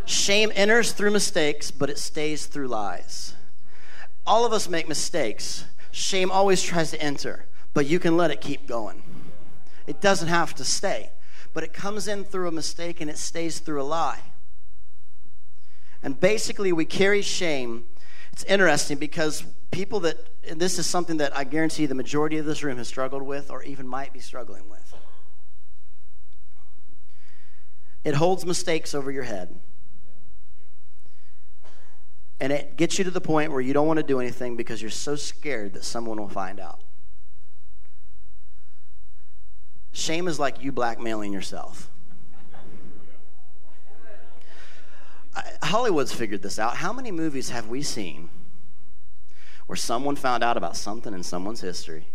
Shame 0.08 0.50
enters 0.54 0.92
through 0.92 1.10
mistakes, 1.10 1.70
but 1.70 1.90
it 1.90 1.98
stays 1.98 2.46
through 2.46 2.68
lies. 2.68 3.34
All 4.26 4.46
of 4.46 4.54
us 4.54 4.66
make 4.66 4.88
mistakes. 4.88 5.66
Shame 5.90 6.30
always 6.30 6.62
tries 6.62 6.90
to 6.92 7.02
enter, 7.02 7.44
but 7.74 7.84
you 7.84 7.98
can 7.98 8.16
let 8.16 8.30
it 8.30 8.40
keep 8.40 8.66
going. 8.66 9.02
It 9.86 10.00
doesn't 10.00 10.28
have 10.28 10.54
to 10.54 10.64
stay, 10.64 11.10
but 11.52 11.62
it 11.62 11.74
comes 11.74 12.08
in 12.08 12.24
through 12.24 12.48
a 12.48 12.52
mistake 12.52 13.02
and 13.02 13.10
it 13.10 13.18
stays 13.18 13.58
through 13.58 13.82
a 13.82 13.84
lie. 13.84 14.22
And 16.02 16.18
basically, 16.18 16.72
we 16.72 16.86
carry 16.86 17.20
shame. 17.20 17.84
It's 18.32 18.44
interesting 18.44 18.96
because 18.96 19.44
people 19.72 20.00
that, 20.00 20.16
and 20.48 20.58
this 20.58 20.78
is 20.78 20.86
something 20.86 21.18
that 21.18 21.36
I 21.36 21.44
guarantee 21.44 21.84
the 21.84 21.94
majority 21.94 22.38
of 22.38 22.46
this 22.46 22.62
room 22.62 22.78
has 22.78 22.88
struggled 22.88 23.24
with 23.24 23.50
or 23.50 23.62
even 23.62 23.86
might 23.86 24.14
be 24.14 24.20
struggling 24.20 24.70
with. 24.70 24.94
It 28.04 28.14
holds 28.14 28.46
mistakes 28.46 28.94
over 28.94 29.12
your 29.12 29.24
head. 29.24 29.54
And 32.40 32.52
it 32.52 32.76
gets 32.76 32.98
you 32.98 33.04
to 33.04 33.10
the 33.10 33.20
point 33.20 33.50
where 33.50 33.60
you 33.60 33.72
don't 33.72 33.86
want 33.86 33.98
to 33.98 34.04
do 34.04 34.20
anything 34.20 34.56
because 34.56 34.80
you're 34.80 34.90
so 34.90 35.16
scared 35.16 35.74
that 35.74 35.84
someone 35.84 36.18
will 36.18 36.28
find 36.28 36.60
out. 36.60 36.80
Shame 39.92 40.28
is 40.28 40.38
like 40.38 40.62
you 40.62 40.70
blackmailing 40.70 41.32
yourself. 41.32 41.90
Hollywood's 45.62 46.12
figured 46.12 46.42
this 46.42 46.58
out. 46.58 46.76
How 46.76 46.92
many 46.92 47.10
movies 47.10 47.50
have 47.50 47.68
we 47.68 47.82
seen 47.82 48.28
where 49.66 49.76
someone 49.76 50.16
found 50.16 50.42
out 50.42 50.56
about 50.56 50.76
something 50.76 51.12
in 51.12 51.22
someone's 51.22 51.60
history? 51.60 52.06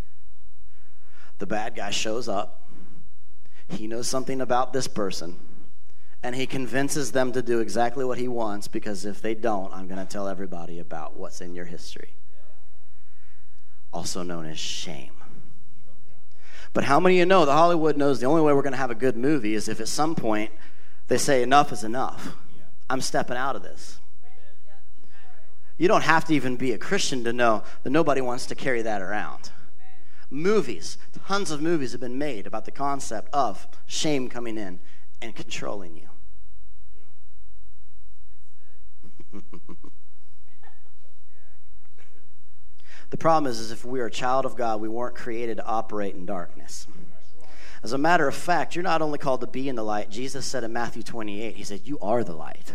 The 1.39 1.45
bad 1.45 1.75
guy 1.75 1.91
shows 1.91 2.29
up, 2.29 2.63
he 3.67 3.87
knows 3.87 4.07
something 4.07 4.39
about 4.39 4.71
this 4.71 4.87
person 4.87 5.37
and 6.23 6.33
he 6.33 6.47
convinces 6.47 7.11
them 7.11 7.33
to 7.33 7.41
do 7.41 7.59
exactly 7.59 8.05
what 8.05 8.17
he 8.17 8.29
wants 8.29 8.69
because 8.69 9.05
if 9.05 9.21
they 9.21 9.35
don't, 9.35 9.73
I'm 9.73 9.87
going 9.87 9.99
to 9.99 10.05
tell 10.05 10.29
everybody 10.29 10.79
about 10.79 11.17
what's 11.17 11.41
in 11.41 11.53
your 11.53 11.65
history. 11.65 12.13
Also 13.91 14.23
known 14.23 14.45
as 14.45 14.57
shame. 14.57 15.11
But 16.71 16.85
how 16.85 16.99
many 16.99 17.15
of 17.15 17.19
you 17.19 17.25
know 17.25 17.45
that 17.45 17.51
Hollywood 17.51 17.97
knows 17.97 18.21
the 18.21 18.25
only 18.25 18.41
way 18.41 18.53
we're 18.53 18.63
going 18.63 18.71
to 18.71 18.77
have 18.77 18.89
a 18.89 18.95
good 18.95 19.17
movie 19.17 19.53
is 19.53 19.67
if 19.67 19.81
at 19.81 19.89
some 19.89 20.15
point 20.15 20.51
they 21.09 21.17
say, 21.17 21.43
enough 21.43 21.73
is 21.73 21.83
enough. 21.83 22.35
I'm 22.89 23.01
stepping 23.01 23.37
out 23.37 23.57
of 23.57 23.61
this. 23.61 23.99
You 25.77 25.87
don't 25.89 26.03
have 26.03 26.23
to 26.25 26.33
even 26.33 26.55
be 26.55 26.71
a 26.71 26.77
Christian 26.77 27.25
to 27.25 27.33
know 27.33 27.63
that 27.83 27.89
nobody 27.89 28.21
wants 28.21 28.45
to 28.47 28.55
carry 28.55 28.81
that 28.83 29.01
around. 29.01 29.51
Movies, 30.29 30.97
tons 31.27 31.51
of 31.51 31.61
movies 31.61 31.91
have 31.91 32.01
been 32.01 32.17
made 32.17 32.47
about 32.47 32.65
the 32.65 32.71
concept 32.71 33.29
of 33.33 33.67
shame 33.85 34.29
coming 34.29 34.57
in 34.57 34.79
and 35.21 35.35
controlling 35.35 35.95
you. 35.95 36.07
The 43.13 43.17
problem 43.17 43.51
is, 43.51 43.59
is 43.59 43.71
if 43.71 43.85
we 43.85 43.99
are 43.99 44.07
a 44.07 44.11
child 44.11 44.43
of 44.43 44.55
God, 44.55 44.81
we 44.81 44.87
weren't 44.87 45.13
created 45.13 45.57
to 45.57 45.65
operate 45.65 46.15
in 46.15 46.25
darkness. 46.25 46.87
As 47.83 47.93
a 47.93 47.97
matter 47.99 48.27
of 48.27 48.33
fact, 48.33 48.75
you're 48.75 48.81
not 48.81 49.03
only 49.03 49.19
called 49.19 49.41
to 49.41 49.47
be 49.47 49.69
in 49.69 49.75
the 49.75 49.83
light. 49.83 50.09
Jesus 50.09 50.47
said 50.47 50.63
in 50.63 50.73
Matthew 50.73 51.03
28, 51.03 51.55
He 51.55 51.63
said, 51.63 51.81
You 51.83 51.99
are 51.99 52.23
the 52.23 52.33
light. 52.33 52.73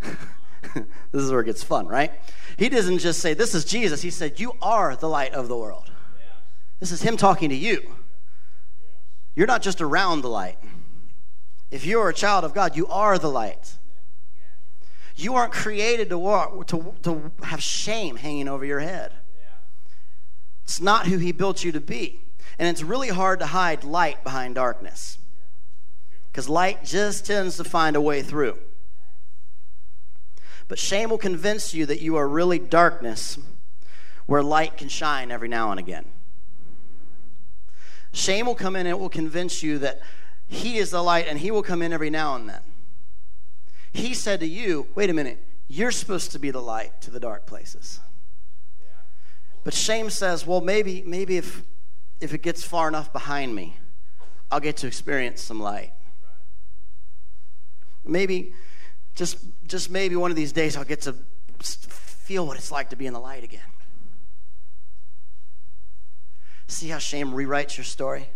this 0.02 1.22
is 1.22 1.30
where 1.30 1.40
it 1.40 1.44
gets 1.44 1.62
fun, 1.62 1.86
right? 1.86 2.12
He 2.56 2.70
doesn't 2.70 3.00
just 3.00 3.20
say, 3.20 3.34
This 3.34 3.54
is 3.54 3.66
Jesus. 3.66 4.00
He 4.00 4.10
said, 4.10 4.40
You 4.40 4.52
are 4.62 4.96
the 4.96 5.08
light 5.08 5.34
of 5.34 5.48
the 5.48 5.56
world. 5.56 5.90
This 6.80 6.90
is 6.90 7.02
Him 7.02 7.18
talking 7.18 7.50
to 7.50 7.56
you. 7.56 7.94
You're 9.34 9.46
not 9.46 9.60
just 9.60 9.82
around 9.82 10.22
the 10.22 10.30
light. 10.30 10.58
If 11.70 11.84
you're 11.84 12.08
a 12.08 12.14
child 12.14 12.44
of 12.44 12.54
God, 12.54 12.74
you 12.74 12.86
are 12.86 13.18
the 13.18 13.30
light. 13.30 13.76
You 15.16 15.34
aren't 15.34 15.52
created 15.52 16.10
to, 16.10 16.18
walk, 16.18 16.66
to, 16.68 16.94
to 17.02 17.32
have 17.42 17.62
shame 17.62 18.16
hanging 18.16 18.48
over 18.48 18.64
your 18.64 18.80
head. 18.80 19.12
It's 20.64 20.80
not 20.80 21.06
who 21.06 21.16
He 21.16 21.32
built 21.32 21.64
you 21.64 21.72
to 21.72 21.80
be. 21.80 22.20
And 22.58 22.68
it's 22.68 22.82
really 22.82 23.08
hard 23.08 23.40
to 23.40 23.46
hide 23.46 23.84
light 23.84 24.22
behind 24.22 24.54
darkness 24.54 25.18
because 26.30 26.48
light 26.48 26.84
just 26.84 27.24
tends 27.24 27.56
to 27.56 27.64
find 27.64 27.96
a 27.96 28.00
way 28.00 28.22
through. 28.22 28.58
But 30.68 30.78
shame 30.78 31.10
will 31.10 31.18
convince 31.18 31.72
you 31.72 31.86
that 31.86 32.02
you 32.02 32.16
are 32.16 32.28
really 32.28 32.58
darkness 32.58 33.38
where 34.26 34.42
light 34.42 34.76
can 34.76 34.88
shine 34.88 35.30
every 35.30 35.48
now 35.48 35.70
and 35.70 35.78
again. 35.78 36.04
Shame 38.12 38.46
will 38.46 38.54
come 38.54 38.76
in 38.76 38.80
and 38.80 38.88
it 38.88 38.98
will 38.98 39.08
convince 39.08 39.62
you 39.62 39.78
that 39.78 40.00
he 40.48 40.78
is 40.78 40.90
the 40.90 41.02
light 41.02 41.26
and 41.28 41.38
he 41.38 41.50
will 41.50 41.62
come 41.62 41.82
in 41.82 41.92
every 41.92 42.10
now 42.10 42.34
and 42.34 42.48
then. 42.48 42.62
He 43.96 44.12
said 44.12 44.40
to 44.40 44.46
you, 44.46 44.86
wait 44.94 45.08
a 45.08 45.14
minute, 45.14 45.42
you're 45.68 45.90
supposed 45.90 46.32
to 46.32 46.38
be 46.38 46.50
the 46.50 46.60
light 46.60 47.00
to 47.00 47.10
the 47.10 47.18
dark 47.18 47.46
places. 47.46 47.98
But 49.64 49.72
shame 49.72 50.10
says, 50.10 50.46
well, 50.46 50.60
maybe, 50.60 51.02
maybe 51.06 51.38
if, 51.38 51.62
if 52.20 52.34
it 52.34 52.42
gets 52.42 52.62
far 52.62 52.88
enough 52.88 53.10
behind 53.12 53.54
me, 53.54 53.78
I'll 54.50 54.60
get 54.60 54.76
to 54.78 54.86
experience 54.86 55.40
some 55.40 55.60
light. 55.60 55.92
Maybe, 58.04 58.52
just, 59.14 59.38
just 59.66 59.90
maybe 59.90 60.14
one 60.14 60.30
of 60.30 60.36
these 60.36 60.52
days, 60.52 60.76
I'll 60.76 60.84
get 60.84 61.00
to 61.02 61.14
feel 61.62 62.46
what 62.46 62.58
it's 62.58 62.70
like 62.70 62.90
to 62.90 62.96
be 62.96 63.06
in 63.06 63.14
the 63.14 63.18
light 63.18 63.44
again. 63.44 63.60
See 66.68 66.88
how 66.88 66.98
shame 66.98 67.32
rewrites 67.32 67.78
your 67.78 67.84
story? 67.84 68.28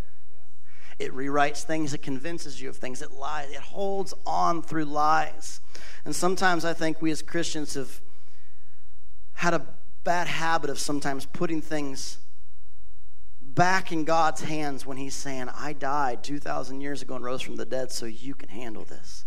It 1.00 1.14
rewrites 1.14 1.62
things, 1.62 1.94
it 1.94 2.02
convinces 2.02 2.60
you 2.60 2.68
of 2.68 2.76
things, 2.76 3.00
it 3.00 3.12
lies, 3.12 3.50
it 3.50 3.56
holds 3.56 4.12
on 4.26 4.60
through 4.60 4.84
lies. 4.84 5.60
And 6.04 6.14
sometimes 6.14 6.64
I 6.64 6.74
think 6.74 7.00
we 7.00 7.10
as 7.10 7.22
Christians 7.22 7.72
have 7.72 8.00
had 9.32 9.54
a 9.54 9.66
bad 10.04 10.26
habit 10.26 10.68
of 10.68 10.78
sometimes 10.78 11.24
putting 11.24 11.62
things 11.62 12.18
back 13.40 13.92
in 13.92 14.04
God's 14.04 14.42
hands 14.42 14.84
when 14.84 14.98
He's 14.98 15.14
saying, 15.14 15.48
I 15.56 15.72
died 15.72 16.22
2,000 16.22 16.82
years 16.82 17.00
ago 17.00 17.16
and 17.16 17.24
rose 17.24 17.40
from 17.40 17.56
the 17.56 17.64
dead 17.64 17.90
so 17.90 18.04
you 18.04 18.34
can 18.34 18.50
handle 18.50 18.84
this. 18.84 19.24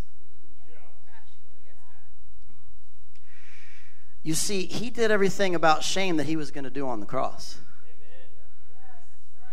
You 4.22 4.36
see, 4.36 4.68
He 4.68 4.92
did 4.92 5.10
everything 5.10 5.56
about 5.56 5.84
shame 5.84 6.18
that 6.18 6.28
He 6.28 6.36
was 6.36 6.52
going 6.52 6.64
to 6.66 6.70
do 6.70 6.88
on 6.88 7.00
the 7.00 7.08
cross. 7.08 7.58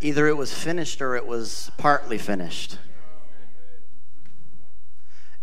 Either 0.01 0.27
it 0.27 0.35
was 0.35 0.51
finished 0.51 1.01
or 1.01 1.15
it 1.15 1.27
was 1.27 1.71
partly 1.77 2.17
finished. 2.17 2.79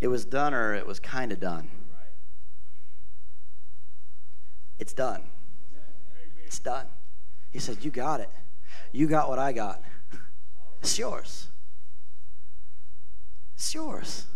It 0.01 0.09
was 0.09 0.25
done 0.25 0.53
or 0.53 0.75
it 0.75 0.87
was 0.87 0.99
kind 0.99 1.31
of 1.31 1.39
done. 1.39 1.69
It's 4.79 4.93
done. 4.93 5.23
It's 6.45 6.59
done. 6.59 6.87
He 7.51 7.59
said, 7.59 7.85
You 7.85 7.91
got 7.91 8.21
it. 8.21 8.31
You 8.93 9.07
got 9.07 9.29
what 9.29 9.39
I 9.39 9.53
got. 9.53 9.83
It's 10.81 10.99
yours. 10.99 11.49
It's 13.55 13.75
yours. 13.75 14.27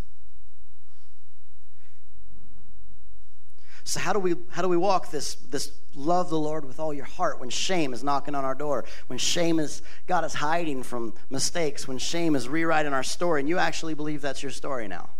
So 3.85 4.01
how 4.01 4.12
do 4.12 4.18
we 4.18 4.37
how 4.51 4.62
do 4.62 4.68
we 4.68 4.77
walk 4.77 5.11
this 5.11 5.35
this 5.35 5.73
love 5.95 6.31
the 6.31 6.38
Lord 6.38 6.64
with 6.64 6.79
all 6.79 6.95
your 6.95 7.05
heart 7.05 7.40
when 7.40 7.51
shame 7.51 7.92
is 7.92 8.05
knocking 8.05 8.35
on 8.35 8.45
our 8.45 8.55
door, 8.55 8.85
when 9.09 9.18
shame 9.18 9.59
is 9.59 9.83
got 10.07 10.25
us 10.25 10.35
hiding 10.35 10.83
from 10.83 11.14
mistakes, 11.31 11.88
when 11.88 11.99
shame 11.99 12.37
is 12.37 12.49
rewriting 12.49 12.92
our 12.92 13.03
story, 13.03 13.40
and 13.40 13.49
you 13.49 13.59
actually 13.59 13.95
believe 13.95 14.23
that's 14.23 14.42
your 14.42 14.53
story 14.53 14.88
now? 14.88 15.11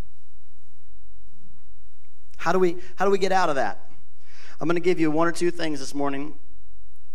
How 2.37 2.53
do 2.53 2.59
we 2.59 2.77
how 2.97 3.05
do 3.05 3.11
we 3.11 3.19
get 3.19 3.33
out 3.33 3.49
of 3.49 3.57
that? 3.57 3.89
I'm 4.61 4.69
going 4.69 4.77
to 4.77 4.81
give 4.81 5.01
you 5.01 5.11
one 5.11 5.27
or 5.27 5.33
two 5.33 5.51
things 5.51 5.81
this 5.81 5.93
morning, 5.93 6.37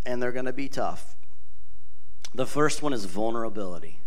and 0.05 0.21
they're 0.21 0.33
going 0.33 0.45
to 0.45 0.53
be 0.53 0.67
tough. 0.67 1.15
The 2.33 2.45
first 2.45 2.81
one 2.81 2.91
is 2.91 3.05
vulnerability. 3.05 3.99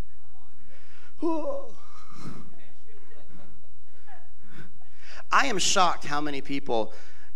I 5.32 5.46
am 5.46 5.58
shocked 5.58 6.04
how 6.04 6.20
many 6.20 6.40
people 6.40 6.92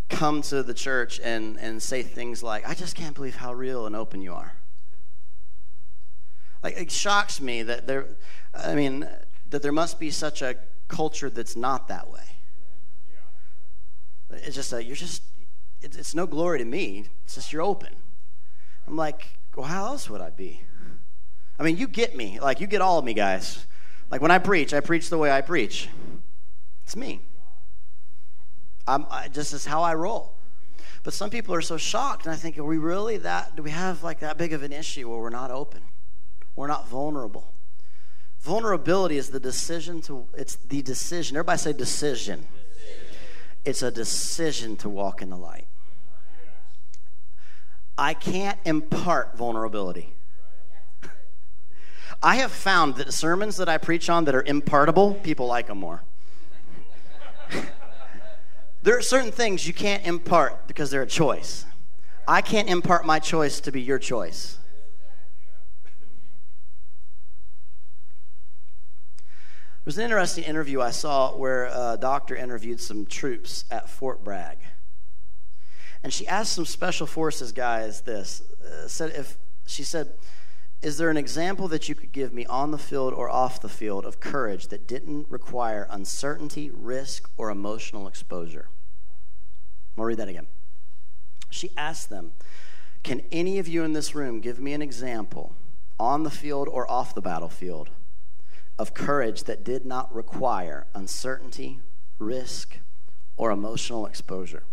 come 0.09 0.43
to 0.43 0.63
the 0.63 0.75
church 0.75 1.21
and, 1.23 1.59
and 1.59 1.83
say 1.83 2.03
things 2.03 2.43
like, 2.43 2.69
I 2.69 2.75
just 2.75 2.95
can't 2.95 3.15
believe 3.15 3.37
how 3.37 3.53
real 3.53 3.87
and 3.87 3.97
open 3.97 4.21
you 4.21 4.35
are. 4.35 4.53
Like, 6.63 6.79
it 6.79 6.91
shocks 6.91 7.41
me 7.41 7.63
that 7.63 7.87
there, 7.87 8.07
I 8.55 8.75
mean, 8.75 9.09
that 9.51 9.63
there 9.63 9.73
must 9.73 9.99
be 9.99 10.11
such 10.11 10.41
a 10.43 10.57
culture 10.89 11.31
that's 11.31 11.57
not 11.57 11.89
that 11.89 12.11
way. 12.11 12.23
It's 14.31 14.57
just, 14.57 14.73
a, 14.73 14.83
you're 14.83 14.97
just, 14.97 15.23
it's, 15.83 15.97
it's 15.97 16.15
no 16.15 16.27
glory 16.27 16.59
to 16.59 16.65
me. 16.65 17.05
It's 17.25 17.35
just 17.35 17.53
you're 17.53 17.63
open. 17.63 17.95
I'm 18.87 18.97
like, 18.97 19.27
well, 19.55 19.67
how 19.67 19.87
else 19.87 20.11
would 20.11 20.21
I 20.21 20.31
be? 20.31 20.63
I 21.59 21.63
mean, 21.63 21.77
you 21.77 21.87
get 21.87 22.17
me. 22.17 22.41
Like, 22.41 22.61
you 22.61 22.67
get 22.67 22.81
all 22.81 22.99
of 22.99 23.05
me, 23.05 23.15
guys. 23.15 23.67
Like, 24.11 24.21
when 24.21 24.31
I 24.31 24.39
preach, 24.39 24.75
I 24.75 24.81
preach 24.81 25.09
the 25.09 25.19
way 25.19 25.31
I 25.31 25.41
preach. 25.41 25.89
It's 26.83 26.97
me. 26.97 27.21
I'm, 28.87 29.07
I, 29.11 29.29
just 29.29 29.53
is 29.53 29.65
how 29.65 29.83
I 29.83 29.95
roll. 29.95 30.35
But 31.03 31.15
some 31.15 31.31
people 31.31 31.55
are 31.55 31.61
so 31.61 31.77
shocked, 31.77 32.27
and 32.27 32.35
I 32.35 32.37
think, 32.37 32.59
are 32.59 32.65
we 32.65 32.79
really 32.79 33.19
that? 33.19 33.57
Do 33.57 33.63
we 33.63 33.71
have 33.71 34.03
like 34.03 34.21
that 34.21 34.39
big 34.39 34.53
of 34.53 34.63
an 34.63 34.73
issue 34.73 35.09
where 35.11 35.19
we're 35.19 35.31
not 35.31 35.51
open? 35.51 35.83
We're 36.57 36.67
not 36.67 36.89
vulnerable. 36.89 37.53
Vulnerability 38.41 39.17
is 39.17 39.31
the 39.31 39.41
decision 39.41 40.01
to. 40.03 40.27
It's 40.35 40.57
the 40.57 40.83
decision. 40.83 41.37
Everybody 41.37 41.59
say 41.59 41.73
decision. 41.73 42.41
decision. 42.41 42.47
It's 43.65 43.83
a 43.83 43.91
decision 43.91 44.77
to 44.77 44.89
walk 44.89 45.23
in 45.23 45.31
the 45.31 45.37
light. 45.37 45.67
I 47.97 48.15
can't 48.15 48.59
impart 48.65 49.37
vulnerability. 49.37 50.15
I 52.23 52.37
have 52.37 52.53
found 52.53 52.97
that 52.97 53.13
sermons 53.13 53.57
that 53.57 53.69
I 53.69 53.79
preach 53.79 54.11
on 54.11 54.25
that 54.25 54.35
are 54.35 54.43
impartable, 54.43 55.15
people 55.15 55.47
like 55.47 55.69
them 55.69 55.79
more. 55.79 56.03
There 58.85 58.99
are 58.99 59.03
certain 59.03 59.33
things 59.33 59.67
you 59.67 59.73
can't 59.73 60.07
impart 60.07 60.69
because 60.69 60.91
they're 60.91 61.01
a 61.01 61.07
choice. 61.07 61.65
I 62.29 62.43
can't 62.43 62.69
impart 62.69 63.07
my 63.07 63.19
choice 63.19 63.59
to 63.61 63.73
be 63.73 63.81
your 63.81 63.99
choice. 63.99 64.59
There 69.25 69.87
was 69.87 69.97
an 69.97 70.05
interesting 70.05 70.45
interview 70.45 70.83
I 70.83 70.91
saw 70.91 71.35
where 71.35 71.65
a 71.65 71.97
doctor 71.99 72.37
interviewed 72.37 72.79
some 72.79 73.07
troops 73.07 73.65
at 73.71 73.89
Fort 73.89 74.23
Bragg. 74.23 74.59
And 76.03 76.13
she 76.13 76.29
asked 76.29 76.53
some 76.53 76.67
special 76.67 77.07
forces 77.07 77.53
guys 77.53 78.03
this. 78.03 78.43
Uh, 78.63 78.87
said 78.87 79.13
if 79.13 79.39
she 79.67 79.83
said, 79.83 80.13
is 80.83 80.99
there 80.99 81.09
an 81.09 81.17
example 81.17 81.69
that 81.69 81.89
you 81.89 81.95
could 81.95 82.13
give 82.13 82.35
me 82.35 82.45
on 82.45 82.71
the 82.71 82.77
field 82.77 83.15
or 83.15 83.31
off 83.31 83.63
the 83.63 83.71
field 83.71 84.05
of 84.05 84.21
courage 84.21 84.69
that 84.69 84.87
didn't 84.87 85.31
require 85.31 85.87
uncertainty, 85.89 86.71
risk, 86.71 87.31
or 87.39 87.49
emotional 87.49 88.07
exposure? 88.07 88.69
I'll 89.97 90.05
read 90.05 90.19
that 90.19 90.29
again. 90.29 90.47
She 91.51 91.71
asked 91.77 92.11
them, 92.11 92.33
Can 93.03 93.23
any 93.31 93.59
of 93.59 93.69
you 93.69 93.85
in 93.85 93.93
this 93.93 94.15
room 94.15 94.41
give 94.41 94.59
me 94.59 94.73
an 94.73 94.83
example 94.83 95.55
on 95.99 96.25
the 96.25 96.31
field 96.31 96.69
or 96.69 96.91
off 96.91 97.15
the 97.15 97.21
battlefield 97.21 97.91
of 98.79 98.95
courage 98.95 99.45
that 99.45 99.63
did 99.63 99.87
not 99.87 100.13
require 100.13 100.87
uncertainty, 100.95 101.81
risk, 102.19 102.79
or 103.37 103.51
emotional 103.51 104.07
exposure? 104.07 104.65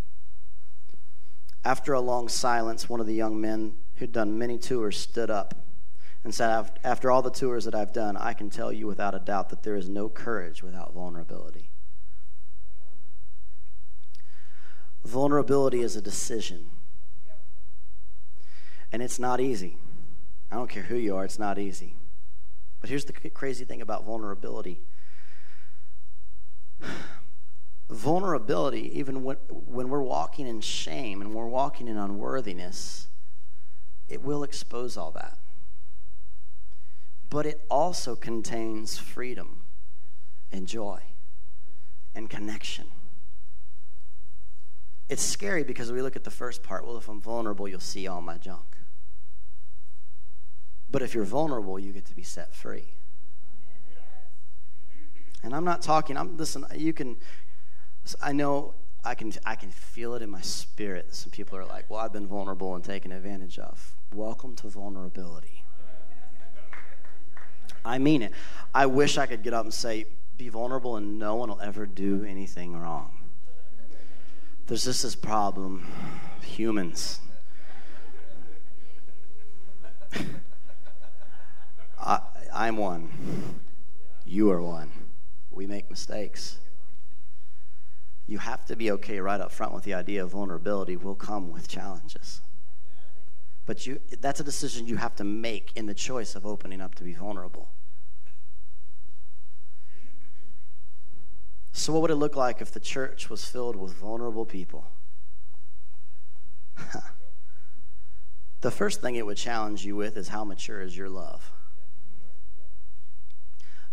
After 1.63 1.93
a 1.93 2.01
long 2.01 2.27
silence, 2.27 2.89
one 2.89 2.99
of 2.99 3.05
the 3.05 3.13
young 3.13 3.39
men 3.39 3.75
who'd 3.95 4.11
done 4.11 4.39
many 4.39 4.57
tours 4.57 4.97
stood 4.97 5.29
up 5.29 5.53
and 6.23 6.33
said, 6.33 6.71
After 6.83 7.11
all 7.11 7.21
the 7.21 7.29
tours 7.29 7.65
that 7.65 7.75
I've 7.75 7.93
done, 7.93 8.17
I 8.17 8.33
can 8.33 8.49
tell 8.49 8.71
you 8.71 8.87
without 8.87 9.13
a 9.13 9.19
doubt 9.19 9.49
that 9.49 9.63
there 9.63 9.75
is 9.75 9.87
no 9.87 10.09
courage 10.09 10.63
without 10.63 10.93
vulnerability. 10.93 11.70
Vulnerability 15.03 15.81
is 15.81 15.95
a 15.95 16.01
decision. 16.01 16.69
And 18.91 19.01
it's 19.01 19.19
not 19.19 19.39
easy. 19.39 19.77
I 20.51 20.55
don't 20.55 20.69
care 20.69 20.83
who 20.83 20.95
you 20.95 21.15
are, 21.15 21.23
it's 21.23 21.39
not 21.39 21.57
easy. 21.57 21.95
But 22.81 22.89
here's 22.89 23.05
the 23.05 23.13
crazy 23.13 23.63
thing 23.63 23.81
about 23.81 24.05
vulnerability 24.05 24.81
vulnerability, 27.89 28.97
even 28.97 29.23
when, 29.23 29.37
when 29.49 29.89
we're 29.89 30.01
walking 30.01 30.47
in 30.47 30.61
shame 30.61 31.21
and 31.21 31.33
we're 31.33 31.47
walking 31.47 31.87
in 31.87 31.97
unworthiness, 31.97 33.07
it 34.07 34.21
will 34.21 34.43
expose 34.43 34.97
all 34.97 35.11
that. 35.11 35.37
But 37.29 37.45
it 37.45 37.61
also 37.69 38.15
contains 38.15 38.97
freedom 38.97 39.63
and 40.51 40.67
joy 40.67 40.99
and 42.13 42.29
connection. 42.29 42.87
It's 45.11 45.21
scary 45.21 45.65
because 45.65 45.91
we 45.91 46.01
look 46.01 46.15
at 46.15 46.23
the 46.23 46.31
first 46.31 46.63
part. 46.63 46.87
Well, 46.87 46.95
if 46.95 47.09
I'm 47.09 47.19
vulnerable, 47.19 47.67
you'll 47.67 47.81
see 47.81 48.07
all 48.07 48.21
my 48.21 48.37
junk. 48.37 48.77
But 50.89 51.01
if 51.01 51.13
you're 51.13 51.25
vulnerable, 51.25 51.77
you 51.77 51.91
get 51.91 52.05
to 52.05 52.15
be 52.15 52.23
set 52.23 52.55
free. 52.55 52.85
And 55.43 55.53
I'm 55.53 55.65
not 55.65 55.81
talking, 55.81 56.15
I'm 56.15 56.37
listen, 56.37 56.65
you 56.73 56.93
can 56.93 57.17
I 58.21 58.31
know 58.31 58.73
I 59.03 59.15
can 59.15 59.33
I 59.45 59.55
can 59.55 59.69
feel 59.69 60.15
it 60.15 60.21
in 60.21 60.29
my 60.29 60.39
spirit. 60.39 61.13
Some 61.13 61.31
people 61.31 61.57
are 61.57 61.65
like, 61.65 61.89
"Well, 61.89 61.99
I've 61.99 62.13
been 62.13 62.27
vulnerable 62.27 62.73
and 62.75 62.81
taken 62.81 63.11
advantage 63.11 63.59
of." 63.59 63.93
Welcome 64.13 64.55
to 64.57 64.69
vulnerability. 64.69 65.65
I 67.83 67.97
mean 67.97 68.21
it. 68.21 68.31
I 68.73 68.85
wish 68.85 69.17
I 69.17 69.25
could 69.25 69.43
get 69.43 69.53
up 69.53 69.65
and 69.65 69.73
say, 69.73 70.05
"Be 70.37 70.47
vulnerable 70.47 70.95
and 70.95 71.19
no 71.19 71.35
one 71.35 71.49
will 71.49 71.59
ever 71.59 71.85
do 71.85 72.23
anything 72.23 72.77
wrong." 72.77 73.20
There's 74.67 74.85
just 74.85 75.03
this 75.03 75.15
problem 75.15 75.85
humans. 76.41 77.19
I, 81.99 82.19
I'm 82.53 82.77
one. 82.77 83.59
You 84.25 84.51
are 84.51 84.61
one. 84.61 84.91
We 85.51 85.67
make 85.67 85.89
mistakes. 85.89 86.57
You 88.27 88.37
have 88.37 88.65
to 88.65 88.75
be 88.75 88.91
okay 88.91 89.19
right 89.19 89.41
up 89.41 89.51
front 89.51 89.73
with 89.73 89.83
the 89.83 89.93
idea 89.93 90.23
of 90.23 90.31
vulnerability 90.31 90.95
will 90.95 91.15
come 91.15 91.51
with 91.51 91.67
challenges. 91.67 92.41
But 93.65 93.85
you, 93.85 93.99
that's 94.19 94.39
a 94.39 94.43
decision 94.43 94.87
you 94.87 94.97
have 94.97 95.15
to 95.17 95.23
make 95.23 95.71
in 95.75 95.85
the 95.85 95.93
choice 95.93 96.35
of 96.35 96.45
opening 96.45 96.81
up 96.81 96.95
to 96.95 97.03
be 97.03 97.13
vulnerable. 97.13 97.69
So, 101.73 101.93
what 101.93 102.01
would 102.01 102.11
it 102.11 102.15
look 102.15 102.35
like 102.35 102.61
if 102.61 102.71
the 102.71 102.79
church 102.79 103.29
was 103.29 103.45
filled 103.45 103.75
with 103.75 103.93
vulnerable 103.93 104.45
people? 104.45 104.87
the 108.61 108.71
first 108.71 109.01
thing 109.01 109.15
it 109.15 109.25
would 109.25 109.37
challenge 109.37 109.85
you 109.85 109.95
with 109.95 110.17
is 110.17 110.27
how 110.27 110.43
mature 110.43 110.81
is 110.81 110.97
your 110.97 111.09
love? 111.09 111.51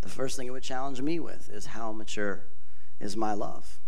The 0.01 0.09
first 0.09 0.37
thing 0.37 0.47
it 0.47 0.51
would 0.51 0.63
challenge 0.63 1.01
me 1.01 1.21
with 1.21 1.51
is 1.51 1.67
how 1.67 1.93
mature 1.93 2.47
is 3.01 3.17
my 3.17 3.33
love? 3.35 3.79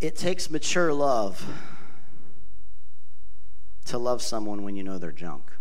It 0.00 0.16
takes 0.16 0.50
mature 0.50 0.92
love 0.92 1.46
to 3.86 3.98
love 3.98 4.22
someone 4.22 4.62
when 4.62 4.76
you 4.76 4.82
know 4.82 4.98
they're 4.98 5.12
junk. 5.12 5.52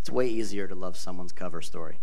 It's 0.00 0.10
way 0.10 0.28
easier 0.28 0.68
to 0.68 0.74
love 0.74 0.96
someone's 0.96 1.32
cover 1.32 1.60
story. 1.60 1.98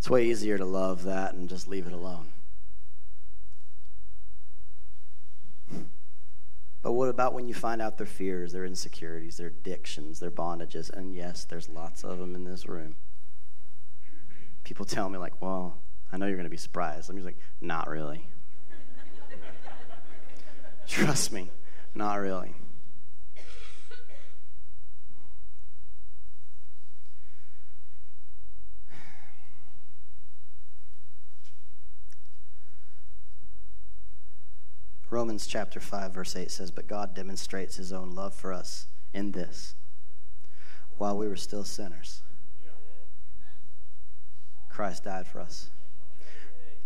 It's 0.00 0.08
way 0.08 0.24
easier 0.24 0.56
to 0.56 0.64
love 0.64 1.04
that 1.04 1.34
and 1.34 1.46
just 1.46 1.68
leave 1.68 1.86
it 1.86 1.92
alone. 1.92 2.28
But 6.80 6.92
what 6.92 7.10
about 7.10 7.34
when 7.34 7.46
you 7.46 7.52
find 7.52 7.82
out 7.82 7.98
their 7.98 8.06
fears, 8.06 8.54
their 8.54 8.64
insecurities, 8.64 9.36
their 9.36 9.48
addictions, 9.48 10.18
their 10.18 10.30
bondages? 10.30 10.88
And 10.88 11.14
yes, 11.14 11.44
there's 11.44 11.68
lots 11.68 12.02
of 12.02 12.18
them 12.18 12.34
in 12.34 12.44
this 12.44 12.66
room. 12.66 12.96
People 14.64 14.86
tell 14.86 15.10
me, 15.10 15.18
like, 15.18 15.42
well, 15.42 15.76
I 16.10 16.16
know 16.16 16.24
you're 16.24 16.36
going 16.36 16.44
to 16.44 16.50
be 16.50 16.56
surprised. 16.56 17.10
I'm 17.10 17.16
just 17.16 17.26
like, 17.26 17.38
not 17.60 17.86
really. 17.86 18.26
Trust 20.88 21.30
me, 21.30 21.50
not 21.94 22.14
really. 22.14 22.54
Romans 35.10 35.48
chapter 35.48 35.80
5, 35.80 36.14
verse 36.14 36.36
8 36.36 36.52
says, 36.52 36.70
But 36.70 36.86
God 36.86 37.14
demonstrates 37.14 37.76
his 37.76 37.92
own 37.92 38.12
love 38.12 38.32
for 38.32 38.52
us 38.52 38.86
in 39.12 39.32
this 39.32 39.74
while 40.98 41.18
we 41.18 41.26
were 41.26 41.36
still 41.36 41.64
sinners. 41.64 42.22
Christ 44.68 45.04
died 45.04 45.26
for 45.26 45.40
us. 45.40 45.70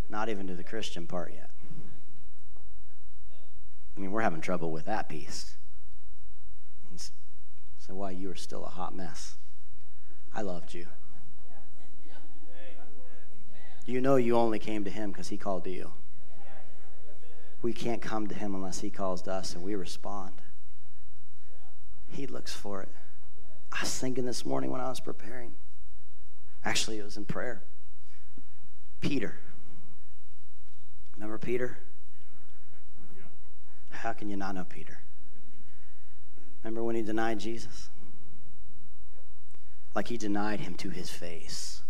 Not 0.09 0.31
even 0.31 0.47
to 0.47 0.55
the 0.55 0.65
Christian 0.65 1.07
part 1.07 1.33
yet. 1.35 1.51
I 3.95 4.01
mean, 4.01 4.11
we're 4.11 4.23
having 4.23 4.41
trouble 4.41 4.71
with 4.71 4.87
that 4.87 5.09
piece. 5.09 5.57
He's 6.91 7.13
said, 7.79 7.95
Why 7.95 8.11
you 8.11 8.29
were 8.29 8.35
still 8.35 8.65
a 8.65 8.71
hot 8.71 8.97
mess. 8.97 9.37
I 10.35 10.41
loved 10.41 10.73
you. 10.73 10.87
You 13.87 14.01
know 14.01 14.17
you 14.17 14.37
only 14.37 14.59
came 14.59 14.85
to 14.85 14.91
him 14.91 15.11
because 15.11 15.29
he 15.29 15.37
called 15.37 15.65
to 15.65 15.71
you 15.71 15.93
we 17.64 17.72
can't 17.72 18.03
come 18.03 18.27
to 18.27 18.35
him 18.35 18.55
unless 18.55 18.81
he 18.81 18.90
calls 18.90 19.22
to 19.22 19.33
us 19.33 19.55
and 19.55 19.64
we 19.64 19.74
respond. 19.74 20.35
He 22.11 22.27
looks 22.27 22.53
for 22.53 22.83
it. 22.83 22.90
I 23.72 23.81
was 23.81 23.98
thinking 23.98 24.27
this 24.27 24.44
morning 24.44 24.70
when 24.70 24.83
I 24.83 24.90
was 24.90 25.00
preparing. 25.00 25.55
Actually, 26.62 26.98
it 26.98 27.05
was 27.05 27.16
in 27.16 27.24
prayer. 27.24 27.62
Peter. 29.00 29.38
Remember 31.14 31.38
Peter? 31.38 31.79
How 33.88 34.12
can 34.12 34.29
you 34.29 34.37
not 34.37 34.55
know 34.55 34.64
Peter? 34.64 34.98
Remember 36.62 36.85
when 36.85 36.96
he 36.96 37.03
denied 37.03 37.40
Jesus? 37.40 37.88
Like 39.94 40.09
he 40.09 40.18
denied 40.18 40.61
him 40.61 40.74
to 40.74 40.90
his 40.90 41.09
face. 41.09 41.81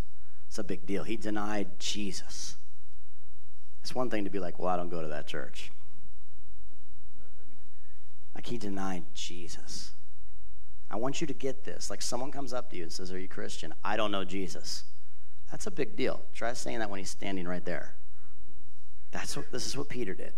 It's 0.47 0.57
a 0.57 0.63
big 0.63 0.85
deal. 0.85 1.03
He 1.03 1.17
denied 1.17 1.79
Jesus. 1.79 2.55
It's 3.85 3.93
one 3.93 4.09
thing 4.09 4.23
to 4.23 4.31
be 4.31 4.39
like, 4.39 4.57
well, 4.57 4.69
I 4.69 4.77
don't 4.77 4.89
go 4.89 5.03
to 5.03 5.09
that 5.09 5.27
church. 5.27 5.71
Like 8.33 8.47
he 8.47 8.57
denied 8.57 9.03
Jesus. 9.13 9.91
I 10.89 10.95
want 10.95 11.21
you 11.21 11.27
to 11.27 11.35
get 11.35 11.65
this. 11.65 11.91
Like 11.91 12.01
someone 12.01 12.31
comes 12.31 12.51
up 12.51 12.71
to 12.71 12.77
you 12.77 12.81
and 12.81 12.91
says, 12.91 13.11
Are 13.11 13.19
you 13.19 13.27
Christian? 13.27 13.75
I 13.83 13.95
don't 13.95 14.09
know 14.09 14.23
Jesus. 14.23 14.85
That's 15.51 15.67
a 15.67 15.71
big 15.71 15.95
deal. 15.95 16.23
Try 16.33 16.53
saying 16.53 16.79
that 16.79 16.89
when 16.89 16.97
he's 16.97 17.11
standing 17.11 17.47
right 17.47 17.63
there. 17.63 17.93
That's 19.11 19.37
what 19.37 19.51
this 19.51 19.67
is 19.67 19.77
what 19.77 19.87
Peter 19.87 20.15
did. 20.15 20.33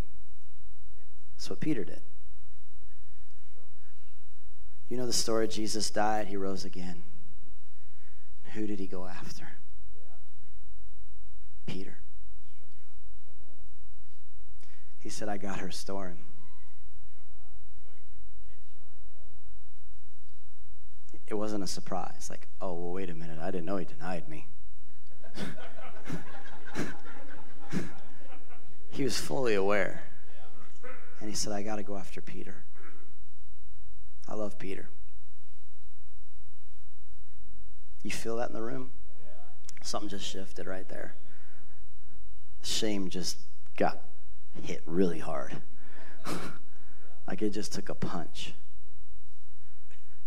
That's 1.37 1.49
what 1.49 1.61
Peter 1.61 1.85
did. 1.85 2.01
You 4.89 4.97
know 4.97 5.05
the 5.05 5.13
story 5.13 5.47
Jesus 5.47 5.89
died, 5.89 6.27
he 6.27 6.35
rose 6.35 6.65
again. 6.65 7.03
Who 8.55 8.67
did 8.67 8.79
he 8.79 8.87
go 8.87 9.05
after? 9.05 9.47
Peter. 11.65 11.99
He 14.99 15.09
said, 15.09 15.29
I 15.29 15.37
got 15.37 15.59
her 15.59 15.71
storm. 15.71 16.19
It 21.27 21.33
wasn't 21.33 21.63
a 21.63 21.67
surprise. 21.67 22.27
Like, 22.29 22.47
oh, 22.61 22.73
well, 22.73 22.93
wait 22.93 23.09
a 23.09 23.13
minute. 23.13 23.39
I 23.39 23.51
didn't 23.51 23.65
know 23.65 23.77
he 23.77 23.85
denied 23.85 24.29
me. 24.29 24.47
he 28.89 29.03
was 29.03 29.17
fully 29.19 29.53
aware. 29.55 30.03
And 31.19 31.29
he 31.29 31.35
said, 31.35 31.51
I 31.51 31.63
got 31.63 31.75
to 31.77 31.83
go 31.83 31.97
after 31.97 32.21
Peter. 32.21 32.63
I 34.27 34.35
love 34.35 34.57
Peter. 34.57 34.89
You 38.03 38.11
feel 38.11 38.37
that 38.37 38.49
in 38.49 38.55
the 38.55 38.61
room? 38.61 38.91
Something 39.81 40.09
just 40.09 40.25
shifted 40.25 40.65
right 40.67 40.87
there. 40.87 41.15
Shame 42.63 43.09
just 43.09 43.37
got 43.77 44.01
hit 44.63 44.81
really 44.85 45.19
hard. 45.19 45.57
like 47.27 47.41
it 47.41 47.51
just 47.51 47.73
took 47.73 47.89
a 47.89 47.95
punch. 47.95 48.53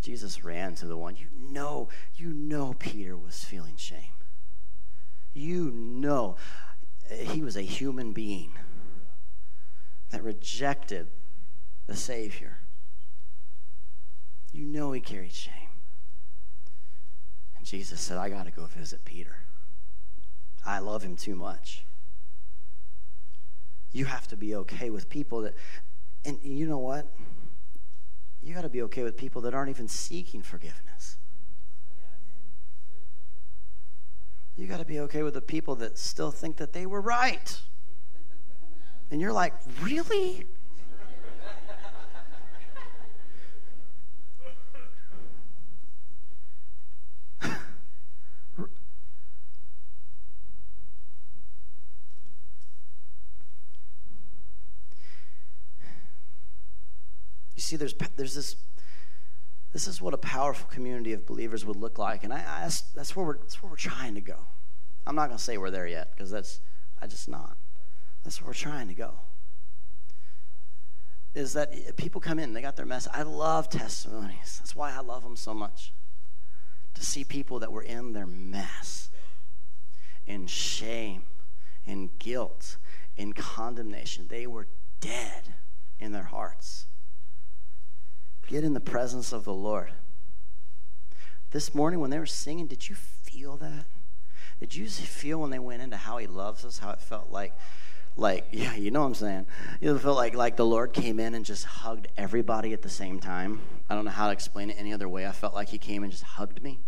Jesus 0.00 0.44
ran 0.44 0.74
to 0.76 0.86
the 0.86 0.96
one. 0.96 1.16
You 1.16 1.26
know, 1.34 1.88
you 2.16 2.32
know 2.32 2.74
Peter 2.78 3.16
was 3.16 3.44
feeling 3.44 3.76
shame. 3.76 4.16
You 5.32 5.70
know 5.70 6.36
he 7.10 7.42
was 7.42 7.56
a 7.56 7.62
human 7.62 8.12
being 8.12 8.52
that 10.10 10.22
rejected 10.22 11.08
the 11.86 11.96
Savior. 11.96 12.58
You 14.52 14.64
know 14.64 14.92
he 14.92 15.00
carried 15.00 15.32
shame. 15.32 15.54
And 17.56 17.66
Jesus 17.66 18.00
said, 18.00 18.18
I 18.18 18.28
got 18.28 18.46
to 18.46 18.50
go 18.50 18.66
visit 18.66 19.04
Peter. 19.04 19.36
I 20.64 20.78
love 20.78 21.02
him 21.02 21.16
too 21.16 21.34
much. 21.34 21.84
You 23.92 24.04
have 24.04 24.28
to 24.28 24.36
be 24.36 24.54
okay 24.54 24.90
with 24.90 25.08
people 25.08 25.42
that, 25.42 25.54
and 26.24 26.38
you 26.42 26.66
know 26.66 26.78
what? 26.78 27.06
You 28.42 28.54
got 28.54 28.62
to 28.62 28.68
be 28.68 28.82
okay 28.82 29.02
with 29.02 29.16
people 29.16 29.42
that 29.42 29.54
aren't 29.54 29.70
even 29.70 29.88
seeking 29.88 30.42
forgiveness. 30.42 31.18
You 34.56 34.66
got 34.66 34.78
to 34.78 34.84
be 34.84 35.00
okay 35.00 35.22
with 35.22 35.34
the 35.34 35.40
people 35.40 35.76
that 35.76 35.98
still 35.98 36.30
think 36.30 36.58
that 36.58 36.72
they 36.72 36.86
were 36.86 37.00
right. 37.00 37.60
And 39.10 39.20
you're 39.20 39.32
like, 39.32 39.54
really? 39.80 40.46
See, 57.70 57.76
there's, 57.76 57.94
there's 58.16 58.34
this, 58.34 58.56
this 59.72 59.86
is 59.86 60.02
what 60.02 60.12
a 60.12 60.18
powerful 60.18 60.68
community 60.68 61.12
of 61.12 61.24
believers 61.24 61.64
would 61.64 61.76
look 61.76 61.98
like. 61.98 62.24
And 62.24 62.32
I, 62.32 62.38
I 62.38 62.60
that's, 62.62 62.82
that's, 62.94 63.16
where 63.16 63.24
we're, 63.24 63.38
that's 63.38 63.62
where 63.62 63.70
we're 63.70 63.76
trying 63.76 64.14
to 64.16 64.20
go. 64.20 64.38
I'm 65.06 65.14
not 65.14 65.28
going 65.28 65.38
to 65.38 65.42
say 65.42 65.56
we're 65.56 65.70
there 65.70 65.86
yet 65.86 66.10
because 66.14 66.30
that's, 66.30 66.60
I 67.00 67.06
just 67.06 67.28
not. 67.28 67.56
That's 68.24 68.40
where 68.40 68.48
we're 68.48 68.54
trying 68.54 68.88
to 68.88 68.94
go. 68.94 69.12
Is 71.34 71.52
that 71.52 71.72
eh, 71.72 71.92
people 71.96 72.20
come 72.20 72.38
in, 72.38 72.52
they 72.52 72.60
got 72.60 72.76
their 72.76 72.86
mess. 72.86 73.06
I 73.12 73.22
love 73.22 73.70
testimonies. 73.70 74.58
That's 74.58 74.74
why 74.74 74.92
I 74.92 75.00
love 75.00 75.22
them 75.22 75.36
so 75.36 75.54
much. 75.54 75.92
To 76.94 77.06
see 77.06 77.22
people 77.22 77.60
that 77.60 77.70
were 77.70 77.82
in 77.82 78.12
their 78.12 78.26
mess, 78.26 79.10
in 80.26 80.48
shame, 80.48 81.22
in 81.86 82.10
guilt, 82.18 82.76
in 83.16 83.32
condemnation. 83.32 84.26
They 84.28 84.48
were 84.48 84.66
dead 85.00 85.54
in 86.00 86.10
their 86.10 86.24
hearts. 86.24 86.86
Get 88.50 88.64
in 88.64 88.74
the 88.74 88.80
presence 88.80 89.32
of 89.32 89.44
the 89.44 89.54
Lord. 89.54 89.92
This 91.52 91.72
morning 91.72 92.00
when 92.00 92.10
they 92.10 92.18
were 92.18 92.26
singing, 92.26 92.66
did 92.66 92.88
you 92.88 92.96
feel 92.96 93.56
that? 93.58 93.84
Did 94.58 94.74
you 94.74 94.88
feel 94.88 95.38
when 95.38 95.50
they 95.50 95.60
went 95.60 95.82
into 95.82 95.96
how 95.96 96.18
he 96.18 96.26
loves 96.26 96.64
us, 96.64 96.78
how 96.78 96.90
it 96.90 97.00
felt 97.00 97.30
like 97.30 97.54
like 98.16 98.48
yeah, 98.50 98.74
you 98.74 98.90
know 98.90 99.02
what 99.02 99.06
I'm 99.06 99.14
saying? 99.14 99.46
You 99.80 99.96
felt 100.00 100.16
like 100.16 100.34
like 100.34 100.56
the 100.56 100.66
Lord 100.66 100.92
came 100.92 101.20
in 101.20 101.36
and 101.36 101.44
just 101.44 101.64
hugged 101.64 102.08
everybody 102.16 102.72
at 102.72 102.82
the 102.82 102.88
same 102.88 103.20
time. 103.20 103.60
I 103.88 103.94
don't 103.94 104.04
know 104.04 104.10
how 104.10 104.26
to 104.26 104.32
explain 104.32 104.68
it 104.70 104.76
any 104.80 104.92
other 104.92 105.08
way. 105.08 105.28
I 105.28 105.32
felt 105.32 105.54
like 105.54 105.68
he 105.68 105.78
came 105.78 106.02
and 106.02 106.10
just 106.10 106.24
hugged 106.24 106.60
me. 106.60 106.80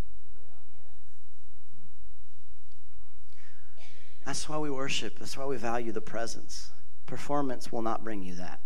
That's 4.27 4.49
why 4.49 4.59
we 4.59 4.69
worship. 4.69 5.21
That's 5.21 5.37
why 5.37 5.45
we 5.45 5.59
value 5.59 5.93
the 5.93 6.01
presence. 6.01 6.71
Performance 7.07 7.71
will 7.71 7.83
not 7.83 8.03
bring 8.03 8.25
you 8.25 8.35
that. 8.35 8.59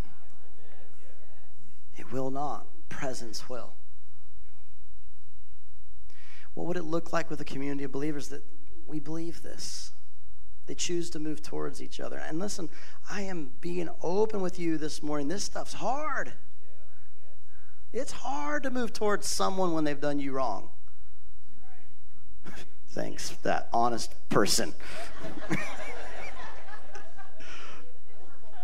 It 1.99 2.11
will 2.11 2.31
not 2.31 2.67
presence 2.89 3.49
will. 3.49 3.75
What 6.55 6.67
would 6.67 6.77
it 6.77 6.85
look 6.85 7.13
like 7.13 7.29
with 7.29 7.41
a 7.41 7.45
community 7.45 7.85
of 7.85 7.93
believers 7.93 8.29
that 8.29 8.43
we 8.87 8.99
believe 8.99 9.43
this? 9.43 9.93
They 10.67 10.75
choose 10.75 11.11
to 11.11 11.19
move 11.19 11.43
towards 11.43 11.83
each 11.83 12.01
other. 12.01 12.17
And 12.19 12.39
listen, 12.39 12.69
I 13.11 13.23
am 13.23 13.53
being 13.61 13.89
open 14.03 14.41
with 14.41 14.59
you 14.59 14.79
this 14.79 15.03
morning. 15.03 15.29
This 15.29 15.45
stuff's 15.45 15.75
hard. 15.75 16.33
It's 17.93 18.13
hard 18.13 18.63
to 18.65 18.71
move 18.71 18.93
towards 18.93 19.29
someone 19.29 19.73
when 19.73 19.85
they've 19.85 20.01
done 20.01 20.19
you 20.19 20.33
wrong. 20.33 20.71
Thanks, 22.89 23.31
that 23.43 23.69
honest 23.73 24.15
person. 24.29 24.75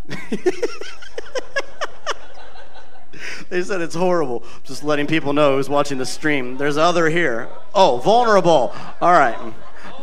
They 3.48 3.62
said 3.62 3.80
it's 3.80 3.94
horrible. 3.94 4.44
Just 4.64 4.82
letting 4.82 5.06
people 5.06 5.32
know 5.32 5.56
who's 5.56 5.68
watching 5.68 5.98
the 5.98 6.06
stream. 6.06 6.56
There's 6.56 6.76
other 6.76 7.08
here. 7.08 7.48
Oh, 7.74 7.98
vulnerable. 7.98 8.74
All 9.00 9.12
right. 9.12 9.36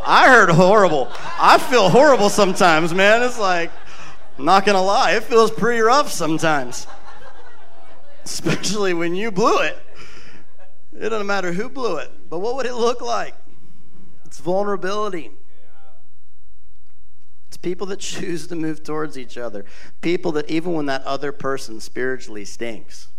I 0.06 0.30
heard 0.30 0.50
horrible. 0.50 1.12
I 1.14 1.58
feel 1.58 1.90
horrible 1.90 2.30
sometimes, 2.30 2.94
man. 2.94 3.22
It's 3.22 3.40
like, 3.40 3.72
I'm 4.38 4.46
not 4.46 4.66
to 4.66 4.80
lie, 4.80 5.12
it 5.12 5.24
feels 5.24 5.52
pretty 5.52 5.82
rough 5.82 6.12
sometimes. 6.12 6.88
Especially 8.24 8.94
when 8.94 9.16
you 9.16 9.32
blew 9.32 9.60
it. 9.60 9.78
It 10.94 11.10
doesn't 11.10 11.28
matter 11.28 11.52
who 11.52 11.70
blew 11.70 11.98
it, 11.98 12.12
but 12.30 12.40
what 12.40 12.56
would 12.56 12.66
it 12.66 12.76
look 12.76 13.02
like? 13.02 13.36
It's 14.26 14.40
vulnerability. 14.40 15.32
People 17.62 17.88
that 17.88 18.00
choose 18.00 18.48
to 18.48 18.56
move 18.56 18.84
towards 18.84 19.18
each 19.18 19.38
other. 19.38 19.66
People 20.02 20.32
that, 20.34 20.50
even 20.50 20.74
when 20.74 20.86
that 20.88 21.04
other 21.04 21.32
person 21.32 21.80
spiritually 21.80 22.46
stinks, 22.46 23.10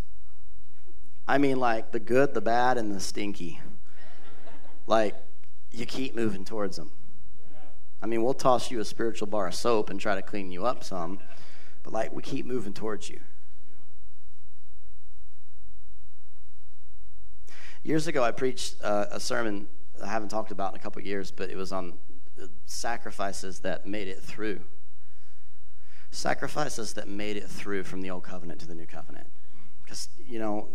I 1.26 1.38
mean, 1.38 1.59
like 1.59 1.92
the 1.92 2.00
good, 2.00 2.35
the 2.35 2.40
bad, 2.40 2.79
and 2.79 2.92
the 2.92 3.00
stinky. 3.00 3.61
Like, 4.87 5.14
you 5.70 5.87
keep 5.87 6.14
moving 6.14 6.44
towards 6.44 6.76
them. 6.76 6.90
I 8.03 8.07
mean, 8.07 8.22
we'll 8.22 8.35
toss 8.35 8.70
you 8.70 8.81
a 8.81 8.85
spiritual 8.85 9.26
bar 9.29 9.48
of 9.48 9.55
soap 9.55 9.90
and 9.90 10.00
try 10.00 10.14
to 10.14 10.22
clean 10.22 10.50
you 10.50 10.64
up 10.64 10.83
some, 10.83 11.20
but 11.83 11.92
like, 11.92 12.12
we 12.12 12.22
keep 12.22 12.46
moving 12.46 12.72
towards 12.72 13.09
you. 13.09 13.20
Years 17.83 18.07
ago, 18.07 18.24
I 18.24 18.31
preached 18.31 18.76
uh, 18.83 19.07
a 19.11 19.20
sermon 19.20 19.68
I 20.03 20.07
haven't 20.07 20.31
talked 20.31 20.50
about 20.50 20.72
in 20.72 20.76
a 20.76 20.83
couple 20.83 21.03
years, 21.03 21.31
but 21.31 21.50
it 21.50 21.57
was 21.57 21.72
on 21.72 21.94
sacrifices 22.66 23.61
that 23.61 23.87
made 23.87 24.09
it 24.09 24.21
through. 24.21 24.61
Sacrifices 26.11 26.95
that 26.95 27.09
made 27.09 27.37
it 27.37 27.49
through 27.49 27.85
from 27.85 28.01
the 28.01 28.11
old 28.11 28.25
covenant 28.25 28.61
to 28.61 28.66
the 28.66 28.75
new 28.75 28.87
covenant. 28.87 29.27
Because, 29.85 30.09
you 30.27 30.38
know, 30.38 30.69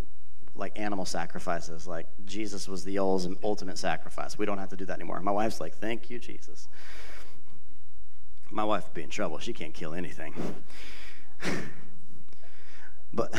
like 0.56 0.78
animal 0.80 1.06
sacrifices. 1.06 1.88
Like 1.88 2.08
Jesus 2.26 2.68
was 2.68 2.84
the 2.84 2.98
ultimate 3.00 3.78
sacrifice. 3.78 4.38
We 4.38 4.46
don't 4.46 4.58
have 4.58 4.70
to 4.70 4.76
do 4.76 4.86
that 4.86 4.94
anymore. 4.94 5.20
My 5.22 5.32
wife's 5.32 5.60
like, 5.60 5.76
thank 5.76 6.10
you, 6.10 6.20
Jesus. 6.20 6.68
My 8.50 8.64
wife 8.64 8.86
would 8.86 8.94
be 8.94 9.04
in 9.04 9.10
trouble. 9.10 9.40
She 9.40 9.54
can't 9.54 9.74
kill 9.74 9.94
anything. 9.94 10.34
but, 13.14 13.34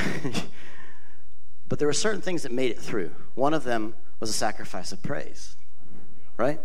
but 1.68 1.78
there 1.78 1.88
were 1.88 1.94
certain 1.94 2.20
things 2.20 2.42
that 2.42 2.52
made 2.52 2.70
it 2.70 2.80
through. 2.80 3.12
One 3.34 3.54
of 3.54 3.64
them 3.64 3.94
was 4.20 4.30
a 4.30 4.34
sacrifice 4.34 4.92
of 4.92 5.02
praise, 5.02 5.56
right? 6.36 6.60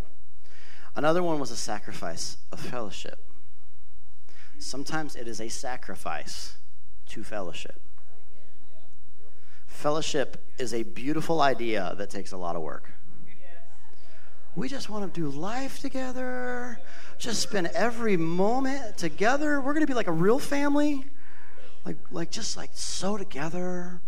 Another 0.95 1.23
one 1.23 1.39
was 1.39 1.51
a 1.51 1.55
sacrifice 1.55 2.37
of 2.51 2.59
fellowship. 2.59 3.19
Sometimes 4.59 5.15
it 5.15 5.27
is 5.27 5.39
a 5.39 5.49
sacrifice 5.49 6.57
to 7.07 7.23
fellowship. 7.23 7.81
Fellowship 9.67 10.37
is 10.59 10.73
a 10.73 10.83
beautiful 10.83 11.41
idea 11.41 11.95
that 11.97 12.09
takes 12.09 12.31
a 12.31 12.37
lot 12.37 12.55
of 12.55 12.61
work. 12.61 12.91
We 14.55 14.67
just 14.67 14.89
want 14.89 15.13
to 15.13 15.19
do 15.19 15.29
life 15.29 15.79
together, 15.79 16.77
just 17.17 17.41
spend 17.41 17.67
every 17.67 18.17
moment 18.17 18.97
together. 18.97 19.61
We're 19.61 19.73
going 19.73 19.85
to 19.85 19.87
be 19.87 19.93
like 19.93 20.07
a 20.07 20.11
real 20.11 20.39
family, 20.39 21.05
like, 21.85 21.97
like 22.11 22.31
just 22.31 22.57
like 22.57 22.71
so 22.73 23.15
together. 23.15 24.01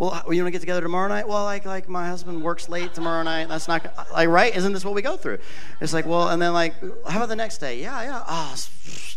Well, 0.00 0.14
uh, 0.14 0.30
you 0.30 0.42
want 0.42 0.46
to 0.46 0.50
get 0.52 0.60
together 0.60 0.80
tomorrow 0.80 1.08
night? 1.08 1.28
Well, 1.28 1.44
like, 1.44 1.66
like 1.66 1.86
my 1.86 2.08
husband 2.08 2.42
works 2.42 2.70
late 2.70 2.94
tomorrow 2.94 3.22
night. 3.22 3.50
That's 3.50 3.68
not 3.68 3.84
uh, 3.84 4.04
like 4.14 4.30
right. 4.30 4.56
Isn't 4.56 4.72
this 4.72 4.82
what 4.82 4.94
we 4.94 5.02
go 5.02 5.18
through? 5.18 5.40
It's 5.82 5.92
like, 5.92 6.06
well, 6.06 6.30
and 6.30 6.40
then 6.40 6.54
like, 6.54 6.72
how 7.06 7.18
about 7.18 7.28
the 7.28 7.36
next 7.36 7.58
day? 7.58 7.82
Yeah, 7.82 8.02
yeah. 8.04 8.22
Oh, 8.26 8.56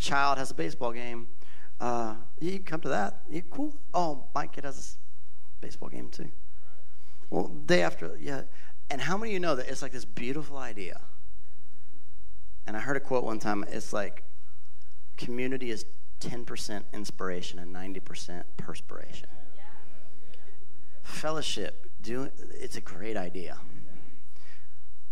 child 0.01 0.39
has 0.39 0.51
a 0.51 0.53
baseball 0.53 0.91
game. 0.91 1.29
Uh, 1.79 2.15
you 2.41 2.59
come 2.59 2.81
to 2.81 2.89
that. 2.89 3.21
You 3.29 3.43
cool? 3.43 3.73
Oh, 3.93 4.25
my 4.35 4.45
kid 4.45 4.65
has 4.65 4.97
a 5.61 5.65
baseball 5.65 5.87
game 5.87 6.09
too. 6.09 6.29
Well, 7.29 7.47
day 7.47 7.81
after, 7.81 8.17
yeah. 8.19 8.41
And 8.91 8.99
how 8.99 9.15
many 9.15 9.31
of 9.31 9.33
you 9.35 9.39
know 9.39 9.55
that 9.55 9.69
it's 9.69 9.81
like 9.81 9.93
this 9.93 10.03
beautiful 10.03 10.57
idea? 10.57 10.99
And 12.67 12.75
I 12.75 12.81
heard 12.81 12.97
a 12.97 12.99
quote 12.99 13.23
one 13.23 13.39
time. 13.39 13.63
It's 13.69 13.93
like, 13.93 14.25
community 15.15 15.71
is 15.71 15.85
10% 16.19 16.83
inspiration 16.91 17.59
and 17.59 17.73
90% 17.73 18.43
perspiration. 18.57 19.29
Fellowship, 21.03 21.89
doing, 22.01 22.31
it's 22.51 22.77
a 22.77 22.81
great 22.81 23.17
idea, 23.17 23.57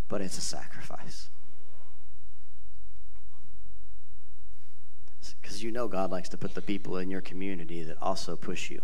but 0.08 0.22
it's 0.22 0.38
a 0.38 0.42
sacrifice. 0.42 1.30
Because 5.42 5.64
you 5.64 5.72
know 5.72 5.88
God 5.88 6.12
likes 6.12 6.30
to 6.30 6.38
put 6.38 6.56
the 6.56 6.62
people 6.62 6.98
in 6.98 7.12
your 7.12 7.22
community 7.22 7.84
that 7.84 7.98
also 8.02 8.36
push 8.36 8.70
you. 8.70 8.82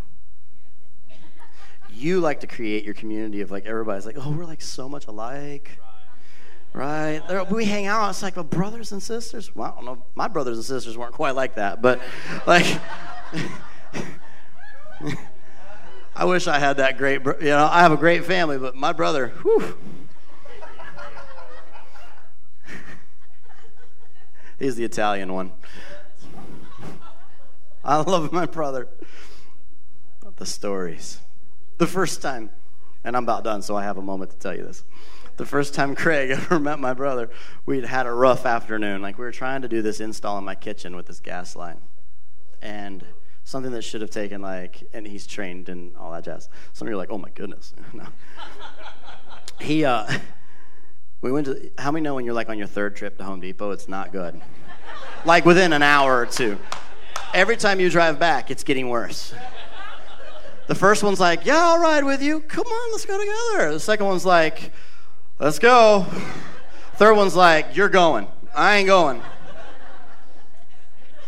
You 1.89 2.19
like 2.19 2.41
to 2.41 2.47
create 2.47 2.83
your 2.83 2.93
community 2.93 3.41
of 3.41 3.49
like 3.51 3.65
everybody's 3.65 4.05
like, 4.05 4.17
oh, 4.19 4.31
we're 4.31 4.45
like 4.45 4.61
so 4.61 4.89
much 4.89 5.07
alike. 5.07 5.79
Right? 6.73 7.21
We 7.49 7.65
hang 7.65 7.87
out. 7.87 8.09
It's 8.09 8.21
like, 8.21 8.35
well, 8.35 8.43
brothers 8.43 8.91
and 8.91 9.01
sisters. 9.01 9.55
Well, 9.55 9.71
I 9.71 9.75
don't 9.75 9.85
know. 9.85 10.03
My 10.13 10.27
brothers 10.27 10.57
and 10.57 10.65
sisters 10.65 10.97
weren't 10.97 11.13
quite 11.13 11.35
like 11.35 11.55
that, 11.55 11.81
but 11.81 12.01
like, 12.45 12.65
I 16.17 16.25
wish 16.25 16.47
I 16.47 16.57
had 16.57 16.77
that 16.77 16.97
great. 16.97 17.23
You 17.23 17.49
know, 17.49 17.69
I 17.71 17.81
have 17.81 17.91
a 17.91 17.97
great 17.97 18.25
family, 18.25 18.57
but 18.57 18.75
my 18.75 18.91
brother, 18.91 19.27
whew. 19.43 19.77
He's 24.59 24.75
the 24.75 24.83
Italian 24.83 25.31
one. 25.31 25.51
I 27.83 27.97
love 27.97 28.31
my 28.31 28.47
brother. 28.47 28.87
The 30.37 30.45
stories. 30.47 31.19
The 31.77 31.85
first 31.85 32.23
time, 32.23 32.49
and 33.03 33.15
I'm 33.15 33.21
about 33.23 33.43
done, 33.43 33.61
so 33.61 33.75
I 33.75 33.83
have 33.83 33.97
a 33.97 34.01
moment 34.01 34.31
to 34.31 34.37
tell 34.37 34.55
you 34.55 34.63
this. 34.63 34.83
the 35.37 35.45
first 35.45 35.75
time 35.75 35.93
Craig 35.93 36.31
ever 36.31 36.59
met 36.59 36.79
my 36.79 36.95
brother, 36.95 37.29
we'd 37.67 37.85
had 37.85 38.07
a 38.07 38.11
rough 38.11 38.47
afternoon. 38.47 39.03
Like 39.03 39.19
we 39.19 39.23
were 39.23 39.31
trying 39.31 39.61
to 39.61 39.67
do 39.67 39.83
this 39.83 39.99
install 39.99 40.39
in 40.39 40.43
my 40.43 40.55
kitchen 40.55 40.95
with 40.95 41.05
this 41.05 41.19
gas 41.19 41.55
line. 41.55 41.77
And 42.59 43.05
something 43.47 43.71
that 43.71 43.81
should 43.81 44.01
have 44.01 44.09
taken 44.09 44.41
like, 44.41 44.83
and 44.91 45.07
he's 45.07 45.25
trained 45.25 45.69
and 45.69 45.95
all 45.95 46.11
that 46.11 46.25
jazz. 46.25 46.49
Some 46.73 46.85
of 46.85 46.89
you 46.91 46.95
are 46.95 46.97
like, 46.97 47.09
oh 47.09 47.17
my 47.17 47.29
goodness. 47.29 47.73
no. 47.93 48.03
He, 49.61 49.85
uh, 49.85 50.05
we 51.21 51.31
went 51.31 51.45
to, 51.45 51.71
how 51.77 51.91
many 51.91 52.03
know 52.03 52.13
when 52.13 52.25
you're 52.25 52.33
like 52.33 52.49
on 52.49 52.57
your 52.57 52.67
third 52.67 52.97
trip 52.97 53.17
to 53.19 53.23
Home 53.23 53.39
Depot, 53.39 53.71
it's 53.71 53.87
not 53.87 54.11
good? 54.11 54.41
like 55.23 55.45
within 55.45 55.71
an 55.71 55.81
hour 55.81 56.19
or 56.19 56.25
two. 56.25 56.59
Every 57.33 57.55
time 57.55 57.79
you 57.79 57.89
drive 57.89 58.19
back, 58.19 58.51
it's 58.51 58.65
getting 58.65 58.89
worse. 58.89 59.33
The 60.67 60.75
first 60.75 61.01
one's 61.01 61.21
like, 61.21 61.45
yeah, 61.45 61.55
I'll 61.55 61.79
ride 61.79 62.03
with 62.03 62.21
you. 62.21 62.41
Come 62.41 62.67
on, 62.67 62.91
let's 62.91 63.05
go 63.05 63.17
together. 63.17 63.71
The 63.71 63.79
second 63.79 64.07
one's 64.07 64.25
like, 64.25 64.73
let's 65.39 65.57
go. 65.57 66.05
Third 66.95 67.15
one's 67.15 67.35
like, 67.35 67.77
you're 67.77 67.87
going. 67.87 68.27
I 68.53 68.75
ain't 68.75 68.87
going. 68.87 69.21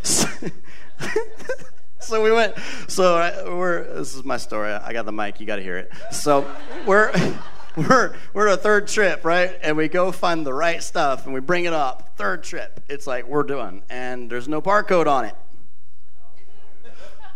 so 2.10 2.24
we 2.24 2.32
went. 2.32 2.56
So 2.88 3.56
we're. 3.56 3.84
This 3.84 4.16
is 4.16 4.24
my 4.24 4.38
story. 4.38 4.72
I 4.72 4.94
got 4.94 5.06
the 5.06 5.12
mic. 5.12 5.40
You 5.40 5.46
got 5.46 5.58
to 5.58 5.64
hear 5.64 5.78
it. 5.78 5.92
So 6.12 6.50
we're. 6.86 7.12
We're, 7.78 8.16
we're 8.34 8.48
a 8.48 8.58
third 8.58 8.88
trip, 8.88 9.24
right? 9.24 9.58
And 9.62 9.78
we 9.78 9.88
go 9.88 10.12
find 10.12 10.46
the 10.46 10.54
right 10.54 10.84
stuff 10.84 11.26
and 11.26 11.34
we 11.34 11.40
bring 11.40 11.64
it 11.64 11.72
up. 11.72 12.18
Third 12.18 12.44
trip. 12.44 12.84
It's 12.90 13.08
like 13.08 13.26
we're 13.26 13.44
doing. 13.44 13.84
And 13.90 14.30
there's 14.30 14.50
no 14.50 14.62
barcode 14.62 15.08
on 15.08 15.26
it. 15.26 15.36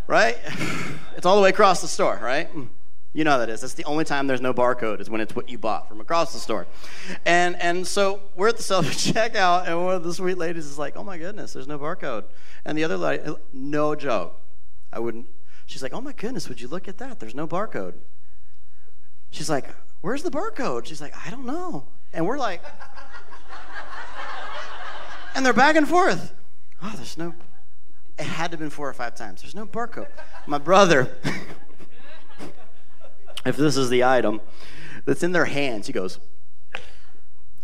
Right? 0.08 0.38
It's 1.16 1.26
all 1.28 1.36
the 1.36 1.44
way 1.44 1.50
across 1.50 1.80
the 1.80 1.88
store, 1.88 2.20
right? 2.22 2.52
Mm. 2.54 2.68
You 3.14 3.24
know 3.24 3.32
how 3.32 3.38
that 3.38 3.50
is. 3.50 3.62
That's 3.62 3.76
the 3.76 3.86
only 3.86 4.04
time 4.04 4.26
there's 4.26 4.42
no 4.42 4.54
barcode 4.54 5.00
is 5.00 5.10
when 5.10 5.22
it's 5.22 5.36
what 5.36 5.48
you 5.48 5.60
bought 5.60 5.88
from 5.88 6.02
across 6.02 6.34
the 6.34 6.40
store. 6.40 6.66
And 7.26 7.56
and 7.58 7.86
so 7.86 8.22
we're 8.36 8.48
at 8.48 8.58
the 8.58 8.64
self 8.74 8.86
checkout, 8.88 9.68
and 9.68 9.86
one 9.86 9.96
of 9.96 10.04
the 10.04 10.14
sweet 10.14 10.38
ladies 10.38 10.66
is 10.66 10.80
like, 10.80 10.98
"Oh 10.98 11.04
my 11.04 11.20
goodness, 11.20 11.54
there's 11.54 11.68
no 11.68 11.78
barcode." 11.78 12.24
And 12.66 12.76
the 12.76 12.84
other 12.84 12.98
lady, 12.98 13.24
no 13.54 13.94
joke, 13.94 14.40
I 14.94 15.00
wouldn't. 15.00 15.28
She's 15.66 15.82
like, 15.84 15.94
"Oh 15.94 16.02
my 16.02 16.14
goodness, 16.14 16.50
would 16.50 16.62
you 16.62 16.68
look 16.68 16.88
at 16.88 16.98
that? 16.98 17.20
There's 17.20 17.36
no 17.36 17.48
barcode." 17.48 17.96
She's 19.32 19.50
like, 19.50 19.68
"Where's 20.02 20.24
the 20.24 20.32
barcode?" 20.32 20.86
She's 20.86 21.02
like, 21.02 21.14
"I 21.26 21.30
don't 21.30 21.46
know." 21.46 21.88
And 22.14 22.26
we're 22.28 22.38
like, 22.38 22.62
and 25.36 25.46
they're 25.46 25.54
back 25.54 25.76
and 25.76 25.88
forth. 25.88 26.34
Oh, 26.82 26.94
there's 26.96 27.18
no. 27.18 27.34
It 28.20 28.26
had 28.26 28.52
to 28.52 28.52
have 28.52 28.60
been 28.60 28.70
four 28.70 28.88
or 28.88 28.94
five 28.94 29.16
times. 29.16 29.42
There's 29.42 29.56
no 29.56 29.66
barcode. 29.66 30.10
My 30.46 30.60
brother 30.60 31.18
if 33.46 33.58
this 33.58 33.78
is 33.78 33.90
the 33.90 34.04
item 34.04 34.42
that's 35.06 35.24
in 35.24 35.32
their 35.32 35.46
hands, 35.46 35.88
he 35.88 35.94
goes, 35.94 36.20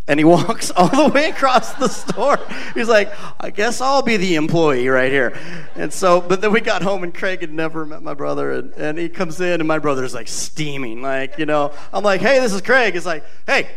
and 0.09 0.19
he 0.19 0.23
walks 0.25 0.71
all 0.71 0.89
the 0.89 1.13
way 1.13 1.29
across 1.29 1.71
the 1.73 1.87
store. 1.87 2.39
He's 2.73 2.89
like, 2.89 3.13
I 3.39 3.51
guess 3.51 3.79
I'll 3.79 4.01
be 4.01 4.17
the 4.17 4.35
employee 4.35 4.89
right 4.89 5.11
here. 5.11 5.37
And 5.75 5.93
so, 5.93 6.19
but 6.19 6.41
then 6.41 6.51
we 6.51 6.59
got 6.59 6.81
home 6.81 7.03
and 7.03 7.13
Craig 7.13 7.39
had 7.39 7.53
never 7.53 7.85
met 7.85 8.03
my 8.03 8.15
brother. 8.15 8.51
And, 8.51 8.73
and 8.73 8.97
he 8.97 9.07
comes 9.07 9.39
in 9.39 9.61
and 9.61 9.67
my 9.67 9.79
brother's 9.79 10.13
like 10.13 10.27
steaming. 10.27 11.01
Like, 11.01 11.37
you 11.37 11.45
know, 11.45 11.71
I'm 11.93 12.03
like, 12.03 12.19
hey, 12.19 12.39
this 12.39 12.51
is 12.51 12.61
Craig. 12.61 12.97
It's 12.97 13.05
like, 13.05 13.23
hey. 13.47 13.69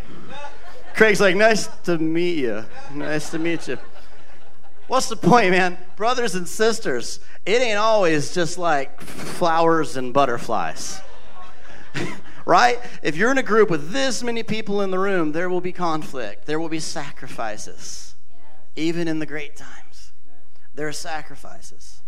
Craig's 0.95 1.21
like, 1.21 1.37
nice 1.37 1.69
to 1.85 1.97
meet 1.99 2.39
you. 2.39 2.65
Nice 2.93 3.31
to 3.31 3.39
meet 3.39 3.69
you. 3.69 3.79
What's 4.89 5.09
the 5.09 5.17
point, 5.17 5.51
man? 5.53 5.79
Brothers 5.97 6.35
and 6.35 6.47
sisters, 6.47 7.21
it 7.47 7.63
ain't 7.63 7.79
always 7.79 8.35
just 8.35 8.59
like 8.59 9.01
flowers 9.01 9.97
and 9.97 10.13
butterflies. 10.13 11.01
right? 12.45 12.79
If 13.03 13.17
you're 13.17 13.31
in 13.31 13.39
a 13.39 13.43
group 13.43 13.71
with 13.71 13.91
this 13.91 14.23
many 14.23 14.43
people 14.43 14.81
in 14.81 14.91
the 14.91 14.99
room, 14.99 15.33
there 15.33 15.49
will 15.49 15.61
be 15.61 15.73
conflict, 15.73 16.47
there 16.47 16.59
will 16.59 16.69
be 16.69 16.81
sacrifices. 16.81 18.15
Even 18.75 19.07
in 19.07 19.19
the 19.19 19.27
great 19.27 19.57
times, 19.57 20.13
there 20.75 20.89
are 20.89 20.93
sacrifices. 20.93 22.01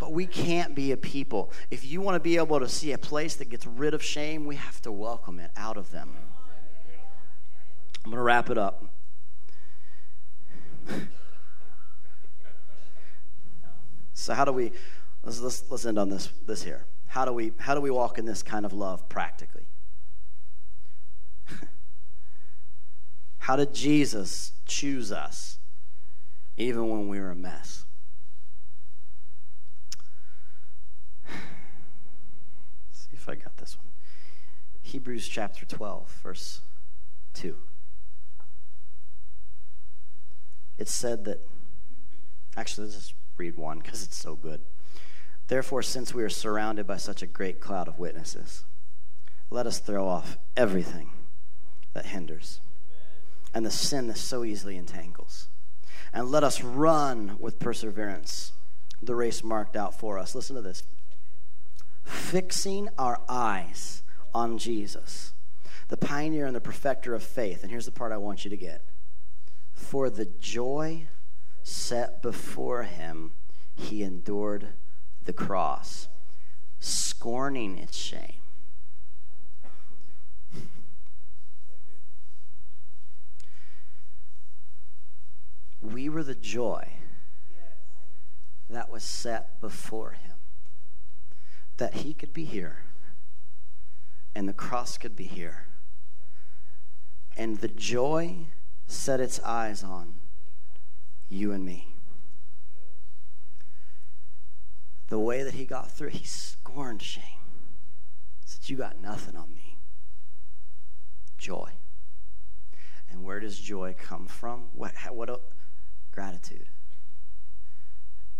But 0.00 0.12
we 0.12 0.26
can't 0.26 0.74
be 0.74 0.92
a 0.92 0.96
people. 0.96 1.52
If 1.70 1.84
you 1.84 2.00
want 2.00 2.16
to 2.16 2.20
be 2.20 2.36
able 2.36 2.60
to 2.60 2.68
see 2.68 2.92
a 2.92 2.98
place 2.98 3.36
that 3.36 3.48
gets 3.48 3.66
rid 3.66 3.94
of 3.94 4.02
shame, 4.02 4.44
we 4.44 4.56
have 4.56 4.82
to 4.82 4.92
welcome 4.92 5.38
it 5.38 5.50
out 5.56 5.76
of 5.76 5.90
them. 5.90 6.10
I'm 8.04 8.10
going 8.10 8.18
to 8.18 8.22
wrap 8.22 8.50
it 8.50 8.58
up. 8.58 8.84
so 14.12 14.34
how 14.34 14.44
do 14.44 14.52
we 14.52 14.70
let's, 15.24 15.40
let's, 15.40 15.64
let's 15.68 15.84
end 15.84 15.98
on 15.98 16.08
this 16.08 16.28
this 16.46 16.62
here 16.62 16.84
how 17.16 17.24
do 17.24 17.32
we 17.32 17.50
how 17.60 17.74
do 17.74 17.80
we 17.80 17.90
walk 17.90 18.18
in 18.18 18.26
this 18.26 18.42
kind 18.42 18.66
of 18.66 18.74
love 18.74 19.08
practically? 19.08 19.66
how 23.38 23.56
did 23.56 23.72
Jesus 23.72 24.52
choose 24.66 25.10
us 25.10 25.58
even 26.58 26.90
when 26.90 27.08
we 27.08 27.18
were 27.18 27.30
a 27.30 27.34
mess? 27.34 27.86
See 32.92 33.08
if 33.14 33.26
I 33.30 33.34
got 33.34 33.56
this 33.56 33.78
one. 33.78 33.86
Hebrews 34.82 35.26
chapter 35.26 35.64
12, 35.64 36.20
verse 36.22 36.60
2. 37.32 37.56
It 40.76 40.88
said 40.90 41.24
that, 41.24 41.40
actually, 42.58 42.88
let's 42.88 42.98
just 42.98 43.14
read 43.38 43.56
one 43.56 43.78
because 43.78 44.02
it's 44.02 44.18
so 44.18 44.36
good. 44.36 44.60
Therefore, 45.48 45.82
since 45.82 46.12
we 46.12 46.22
are 46.22 46.28
surrounded 46.28 46.86
by 46.86 46.96
such 46.96 47.22
a 47.22 47.26
great 47.26 47.60
cloud 47.60 47.88
of 47.88 47.98
witnesses, 47.98 48.64
let 49.50 49.66
us 49.66 49.78
throw 49.78 50.08
off 50.08 50.38
everything 50.56 51.10
that 51.92 52.06
hinders 52.06 52.60
and 53.54 53.64
the 53.64 53.70
sin 53.70 54.08
that 54.08 54.18
so 54.18 54.44
easily 54.44 54.76
entangles. 54.76 55.48
And 56.12 56.30
let 56.30 56.44
us 56.44 56.62
run 56.62 57.36
with 57.38 57.58
perseverance 57.58 58.52
the 59.02 59.14
race 59.14 59.44
marked 59.44 59.76
out 59.76 59.98
for 59.98 60.18
us. 60.18 60.34
Listen 60.34 60.56
to 60.56 60.62
this 60.62 60.82
fixing 62.02 62.88
our 62.98 63.20
eyes 63.28 64.02
on 64.34 64.58
Jesus, 64.58 65.32
the 65.88 65.96
pioneer 65.96 66.46
and 66.46 66.54
the 66.54 66.60
perfecter 66.60 67.14
of 67.14 67.22
faith. 67.22 67.62
And 67.62 67.70
here's 67.70 67.86
the 67.86 67.92
part 67.92 68.12
I 68.12 68.16
want 68.16 68.44
you 68.44 68.50
to 68.50 68.56
get. 68.56 68.84
For 69.72 70.08
the 70.08 70.26
joy 70.26 71.08
set 71.62 72.22
before 72.22 72.84
him, 72.84 73.32
he 73.74 74.02
endured 74.02 74.68
the 75.26 75.32
cross, 75.32 76.08
scorning 76.80 77.78
its 77.78 77.96
shame. 77.96 78.34
We 85.82 86.08
were 86.08 86.24
the 86.24 86.34
joy 86.34 86.88
that 88.68 88.90
was 88.90 89.04
set 89.04 89.60
before 89.60 90.12
him. 90.12 90.32
That 91.76 91.94
he 91.94 92.14
could 92.14 92.32
be 92.32 92.44
here 92.44 92.78
and 94.36 94.46
the 94.46 94.52
cross 94.52 94.98
could 94.98 95.16
be 95.16 95.24
here. 95.24 95.64
And 97.38 97.56
the 97.60 97.68
joy 97.68 98.48
set 98.86 99.18
its 99.18 99.40
eyes 99.40 99.82
on 99.82 100.16
you 101.30 101.52
and 101.52 101.64
me. 101.64 101.95
The 105.08 105.18
way 105.18 105.42
that 105.42 105.54
he 105.54 105.64
got 105.64 105.90
through, 105.90 106.10
he 106.10 106.24
scorned 106.24 107.02
shame. 107.02 107.22
Said, 108.44 108.68
You 108.68 108.76
got 108.76 109.00
nothing 109.00 109.36
on 109.36 109.52
me. 109.54 109.76
Joy. 111.38 111.70
And 113.10 113.24
where 113.24 113.40
does 113.40 113.58
joy 113.58 113.94
come 113.98 114.26
from? 114.26 114.64
What, 114.72 114.92
what 115.10 115.30
a, 115.30 115.38
gratitude. 116.12 116.66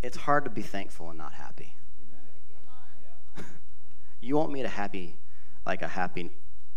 It's 0.03 0.17
hard 0.17 0.45
to 0.45 0.51
be 0.51 0.62
thankful 0.62 1.11
and 1.11 1.19
not 1.19 1.35
happy. 1.35 1.75
you 4.21 4.37
want 4.37 4.51
me 4.51 4.62
to 4.62 4.69
happy 4.69 5.17
like 5.67 5.83
a 5.83 5.89
happy, 5.89 6.31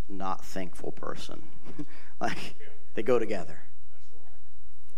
not 0.10 0.44
thankful 0.44 0.92
person. 0.92 1.44
like 2.20 2.56
they 2.96 3.04
go 3.04 3.18
together. 3.18 3.60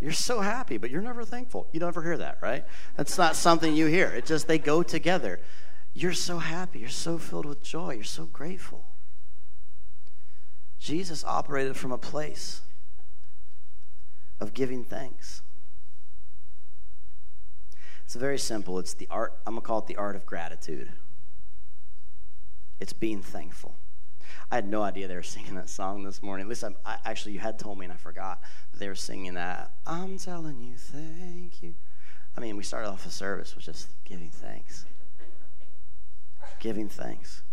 You're 0.02 0.12
so 0.12 0.42
happy, 0.42 0.78
but 0.78 0.90
you're 0.90 1.02
never 1.02 1.24
thankful. 1.24 1.68
You 1.72 1.80
don't 1.80 1.90
ever 1.90 2.02
hear 2.02 2.18
that, 2.18 2.40
right? 2.42 2.66
That's 2.98 3.18
not 3.20 3.36
something 3.36 3.76
you 3.76 3.86
hear. 3.86 4.08
It 4.08 4.26
just 4.26 4.48
they 4.48 4.58
go 4.58 4.82
together. 4.82 5.40
You're 5.94 6.14
so 6.14 6.40
happy. 6.40 6.80
You're 6.80 6.90
so 6.90 7.20
filled 7.20 7.46
with 7.46 7.62
joy. 7.62 7.94
You're 7.94 8.04
so 8.04 8.26
grateful. 8.26 8.86
Jesus 10.80 11.24
operated 11.24 11.78
from 11.78 11.92
a 11.92 11.98
place 12.00 12.62
of 14.40 14.56
giving 14.56 14.84
thanks. 14.84 15.44
It's 18.04 18.16
very 18.16 18.40
simple. 18.40 18.80
It's 18.80 18.96
the 18.96 19.08
art, 19.12 19.38
I'm 19.46 19.54
going 19.54 19.62
to 19.62 19.68
call 19.68 19.80
it 19.80 19.86
the 19.86 19.98
art 19.98 20.16
of 20.16 20.26
gratitude. 20.26 20.92
It's 22.80 22.94
being 22.94 23.22
thankful. 23.22 23.76
I 24.52 24.56
had 24.56 24.68
no 24.68 24.82
idea 24.82 25.08
they 25.08 25.16
were 25.16 25.24
singing 25.24 25.56
that 25.56 25.70
song 25.70 26.04
this 26.04 26.22
morning. 26.22 26.46
At 26.46 26.50
least 26.50 26.64
I, 26.64 26.70
I, 26.86 26.98
actually, 27.06 27.34
you 27.34 27.40
had 27.40 27.60
told 27.60 27.78
me 27.78 27.86
and 27.86 27.94
I 27.94 27.98
forgot 27.98 28.42
they 28.74 28.88
were 28.88 28.96
singing 28.96 29.36
that. 29.36 29.72
I'm 29.86 30.18
telling 30.18 30.60
you, 30.60 30.76
thank 30.76 31.62
you. 31.62 31.76
I 32.36 32.40
mean, 32.40 32.58
we 32.58 32.64
started 32.64 32.90
off 32.90 33.04
the 33.04 33.12
service 33.12 33.56
with 33.56 33.66
just 33.66 33.90
giving 34.06 34.30
thanks. 34.30 34.86
Giving 36.60 36.90
thanks. 36.90 37.44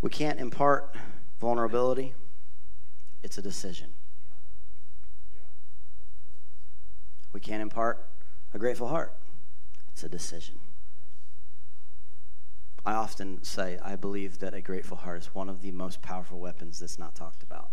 We 0.00 0.10
can't 0.10 0.40
impart 0.40 0.94
vulnerability, 1.40 2.14
it's 3.22 3.36
a 3.38 3.42
decision. 3.42 3.94
We 7.32 7.40
can't 7.40 7.62
impart 7.62 8.06
a 8.54 8.58
grateful 8.58 8.88
heart, 8.88 9.14
it's 9.92 10.02
a 10.02 10.08
decision. 10.08 10.56
I 12.84 12.92
often 12.92 13.42
say 13.42 13.78
I 13.84 13.96
believe 13.96 14.38
that 14.38 14.54
a 14.54 14.60
grateful 14.60 14.96
heart 14.98 15.18
is 15.18 15.34
one 15.34 15.48
of 15.48 15.60
the 15.60 15.70
most 15.70 16.00
powerful 16.02 16.40
weapons 16.40 16.78
that's 16.78 16.98
not 16.98 17.14
talked 17.14 17.42
about. 17.42 17.70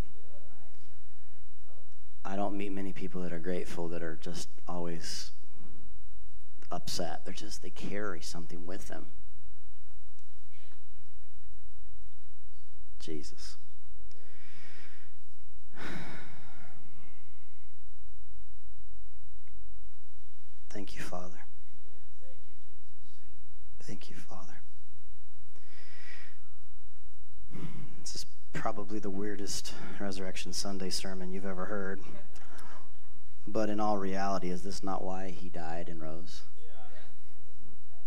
I 2.25 2.35
don't 2.35 2.57
meet 2.57 2.73
many 2.73 2.91
people 2.91 3.21
that 3.21 3.31
are 3.31 3.39
grateful 3.39 3.87
that 3.89 4.03
are 4.03 4.17
just 4.21 4.49
always 4.67 5.31
upset. 6.69 7.23
They're 7.23 7.33
just, 7.33 7.61
they 7.61 7.69
carry 7.69 8.19
something 8.19 8.65
with 8.65 8.89
them. 8.89 9.05
Jesus. 12.99 13.55
Thank 20.69 20.95
you, 20.97 21.01
Father. 21.01 21.45
Thank 22.19 22.35
you, 22.35 22.57
Jesus. 23.79 23.87
Thank 23.87 24.09
you, 24.09 24.17
Father. 24.17 24.61
This 28.01 28.15
is 28.15 28.25
probably 28.53 28.99
the 28.99 29.09
weirdest 29.09 29.73
Resurrection 29.99 30.53
Sunday 30.53 30.89
sermon 30.89 31.31
you've 31.31 31.45
ever 31.45 31.65
heard. 31.65 32.01
But 33.45 33.69
in 33.69 33.79
all 33.79 33.97
reality, 33.97 34.49
is 34.49 34.63
this 34.63 34.83
not 34.83 35.03
why 35.03 35.29
he 35.29 35.49
died 35.49 35.87
and 35.89 36.01
rose? 36.01 36.41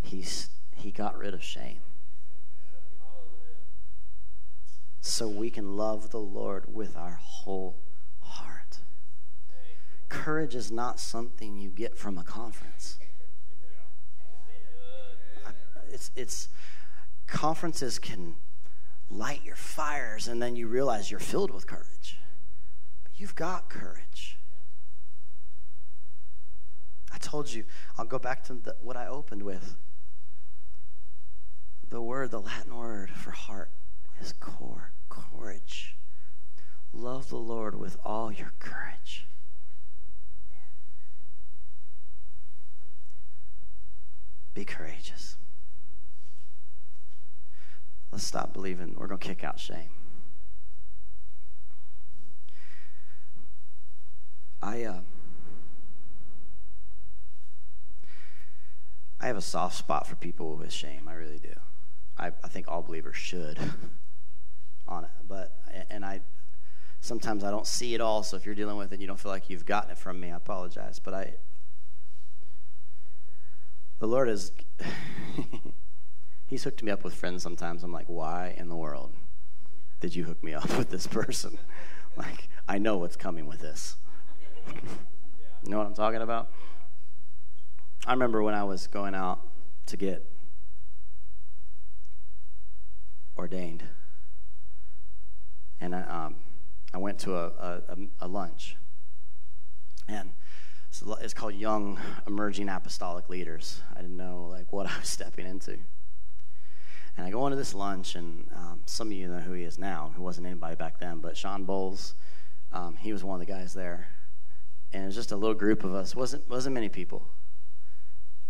He's, 0.03 0.51
he 0.77 0.91
got 0.91 1.17
rid 1.17 1.35
of 1.35 1.43
shame. 1.43 1.81
So 5.01 5.29
we 5.29 5.51
can 5.51 5.77
love 5.77 6.11
the 6.11 6.21
Lord 6.21 6.75
with 6.75 6.97
our 6.97 7.19
whole 7.23 7.77
heart. 8.21 8.79
Courage 10.09 10.55
is 10.55 10.71
not 10.71 11.01
something 11.01 11.57
you 11.57 11.71
get 11.71 11.97
from 11.97 12.19
a 12.19 12.25
conference. 12.25 12.99
It's, 15.93 16.11
it's 16.15 16.49
conferences 17.27 17.99
can 17.99 18.35
light 19.11 19.43
your 19.45 19.57
fires 19.57 20.29
and 20.29 20.41
then 20.41 20.57
you 20.57 20.69
realize 20.69 21.11
you're 21.11 21.21
filled 21.21 21.51
with 21.51 21.67
courage. 21.67 22.19
But 23.03 23.13
you've 23.17 23.35
got 23.35 23.69
courage. 23.69 24.39
I 27.13 27.19
told 27.19 27.53
you, 27.53 27.65
I'll 27.99 28.05
go 28.05 28.19
back 28.19 28.45
to 28.45 28.55
the, 28.55 28.77
what 28.81 28.97
I 28.97 29.07
opened 29.07 29.43
with. 29.43 29.77
The 31.91 32.01
word, 32.01 32.31
the 32.31 32.41
Latin 32.41 32.77
word 32.77 33.11
for 33.11 33.33
heart 33.33 33.71
is 34.21 34.33
core, 34.39 34.93
courage. 35.09 35.97
Love 36.93 37.29
the 37.29 37.37
Lord 37.37 37.79
with 37.79 37.97
all 38.05 38.31
your 38.31 38.53
courage. 38.61 39.27
Be 44.55 44.65
courageous. 44.65 45.37
Let's 48.13 48.25
stop 48.25 48.53
believing 48.53 48.97
we're 48.97 49.07
going 49.07 49.21
to 49.21 49.27
kick 49.27 49.45
out 49.45 49.59
shame. 49.59 49.91
I 54.63 54.85
uh, 54.85 55.01
I 59.21 59.27
have 59.27 59.37
a 59.37 59.43
soft 59.43 59.77
spot 59.77 60.07
for 60.07 60.17
people 60.17 60.57
with 60.57 60.73
shame. 60.73 61.09
I 61.09 61.15
really 61.15 61.39
do. 61.39 61.53
I, 62.19 62.29
I 62.43 62.49
think 62.49 62.69
all 62.69 62.83
believers 62.83 63.17
should 63.17 63.59
on 64.89 65.05
it. 65.05 65.11
But 65.27 65.57
and 65.89 66.05
I 66.05 66.21
sometimes 67.01 67.45
I 67.45 67.51
don't 67.51 67.67
see 67.67 67.95
it 67.95 68.01
all. 68.01 68.23
So 68.23 68.37
if 68.37 68.45
you're 68.45 68.55
dealing 68.55 68.77
with 68.77 68.93
it, 68.93 68.97
and 68.97 69.03
you 69.03 69.07
don't 69.07 69.19
feel 69.21 69.33
like 69.33 69.49
you've 69.49 69.67
gotten 69.67 69.91
it 69.91 69.99
from 69.99 70.21
me. 70.21 70.31
I 70.31 70.37
apologize. 70.37 70.99
But 70.99 71.15
I 71.15 71.35
the 73.99 74.07
Lord 74.07 74.29
is 74.29 74.53
He's 76.51 76.65
hooked 76.65 76.83
me 76.83 76.91
up 76.91 77.05
with 77.05 77.15
friends 77.15 77.45
sometimes. 77.45 77.85
I'm 77.85 77.93
like, 77.93 78.09
why 78.09 78.57
in 78.59 78.69
the 78.69 78.75
world 78.75 79.13
did 80.01 80.17
you 80.17 80.25
hook 80.25 80.43
me 80.43 80.53
up 80.53 80.69
with 80.77 80.91
this 80.91 81.07
person? 81.07 81.59
Like, 82.17 82.49
I 82.69 82.79
know 82.79 82.99
what's 82.99 83.15
coming 83.15 83.47
with 83.47 83.61
this. 83.61 83.95
you 84.67 84.75
know 85.71 85.79
what 85.79 85.87
I'm 85.87 85.95
talking 85.95 86.23
about? 86.23 86.51
I 88.05 88.11
remember 88.11 88.43
when 88.43 88.53
I 88.53 88.65
was 88.65 88.89
going 88.89 89.15
out 89.15 89.39
to 89.87 89.97
get 89.97 90.29
ordained, 93.39 93.85
and 95.81 95.95
I, 95.95 96.01
um, 96.03 96.35
I 96.93 96.99
went 96.99 97.21
to 97.21 97.37
a, 97.37 97.47
a, 97.47 97.97
a 98.23 98.29
lunch, 98.29 98.77
and 100.09 100.33
it's 101.21 101.33
called 101.33 101.55
Young 101.55 102.01
Emerging 102.27 102.69
Apostolic 102.69 103.29
Leaders. 103.29 103.83
I 103.95 104.01
didn't 104.01 104.17
know 104.17 104.49
like 104.51 104.73
what 104.73 104.91
I 104.91 104.99
was 104.99 105.09
stepping 105.09 105.47
into. 105.47 105.79
And 107.21 107.27
I 107.27 107.31
go 107.33 107.47
into 107.47 107.59
this 107.59 107.75
lunch, 107.75 108.15
and 108.15 108.49
um, 108.57 108.81
some 108.87 109.09
of 109.09 109.13
you 109.13 109.29
know 109.29 109.41
who 109.41 109.53
he 109.53 109.65
is 109.65 109.79
now. 109.79 110.11
Who 110.17 110.23
wasn't 110.23 110.47
anybody 110.47 110.75
back 110.75 110.99
then, 110.99 111.19
but 111.19 111.37
Shawn 111.37 111.67
Bolz, 111.67 112.15
um, 112.73 112.97
he 112.97 113.13
was 113.13 113.23
one 113.23 113.39
of 113.39 113.47
the 113.47 113.53
guys 113.53 113.75
there. 113.75 114.09
And 114.91 115.03
it 115.03 115.07
was 115.07 115.17
just 115.17 115.31
a 115.31 115.37
little 115.37 115.55
group 115.55 115.85
of 115.85 115.95
us. 115.95 116.17
wasn't 116.17 116.49
wasn't 116.49 116.73
many 116.73 116.89
people. 116.89 117.29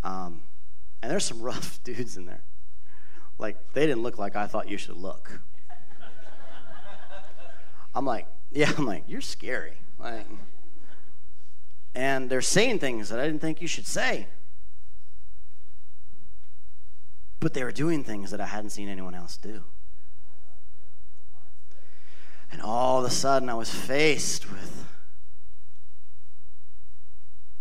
Um, 0.03 0.43
and 1.01 1.11
there's 1.11 1.25
some 1.25 1.41
rough 1.41 1.83
dudes 1.83 2.15
in 2.15 2.25
there. 2.25 2.43
Like 3.37 3.73
they 3.73 3.85
didn't 3.85 4.03
look 4.03 4.17
like 4.17 4.37
I 4.37 4.47
thought 4.47 4.69
you 4.69 4.77
should 4.77 4.95
look. 4.95 5.41
I'm 7.93 8.05
like, 8.05 8.25
yeah, 8.51 8.71
I'm 8.77 8.85
like, 8.85 9.03
you're 9.05 9.19
scary. 9.19 9.79
Like, 9.99 10.27
and 11.93 12.29
they're 12.29 12.39
saying 12.39 12.79
things 12.79 13.09
that 13.09 13.19
I 13.19 13.25
didn't 13.25 13.41
think 13.41 13.61
you 13.61 13.67
should 13.67 13.85
say. 13.85 14.27
But 17.41 17.55
they 17.55 17.63
were 17.63 17.71
doing 17.71 18.03
things 18.05 18.31
that 18.31 18.39
I 18.39 18.45
hadn't 18.45 18.69
seen 18.69 18.87
anyone 18.87 19.15
else 19.15 19.35
do. 19.35 19.63
And 22.51 22.61
all 22.61 22.99
of 22.99 23.05
a 23.05 23.09
sudden, 23.09 23.49
I 23.49 23.55
was 23.55 23.73
faced 23.73 24.49
with 24.49 24.85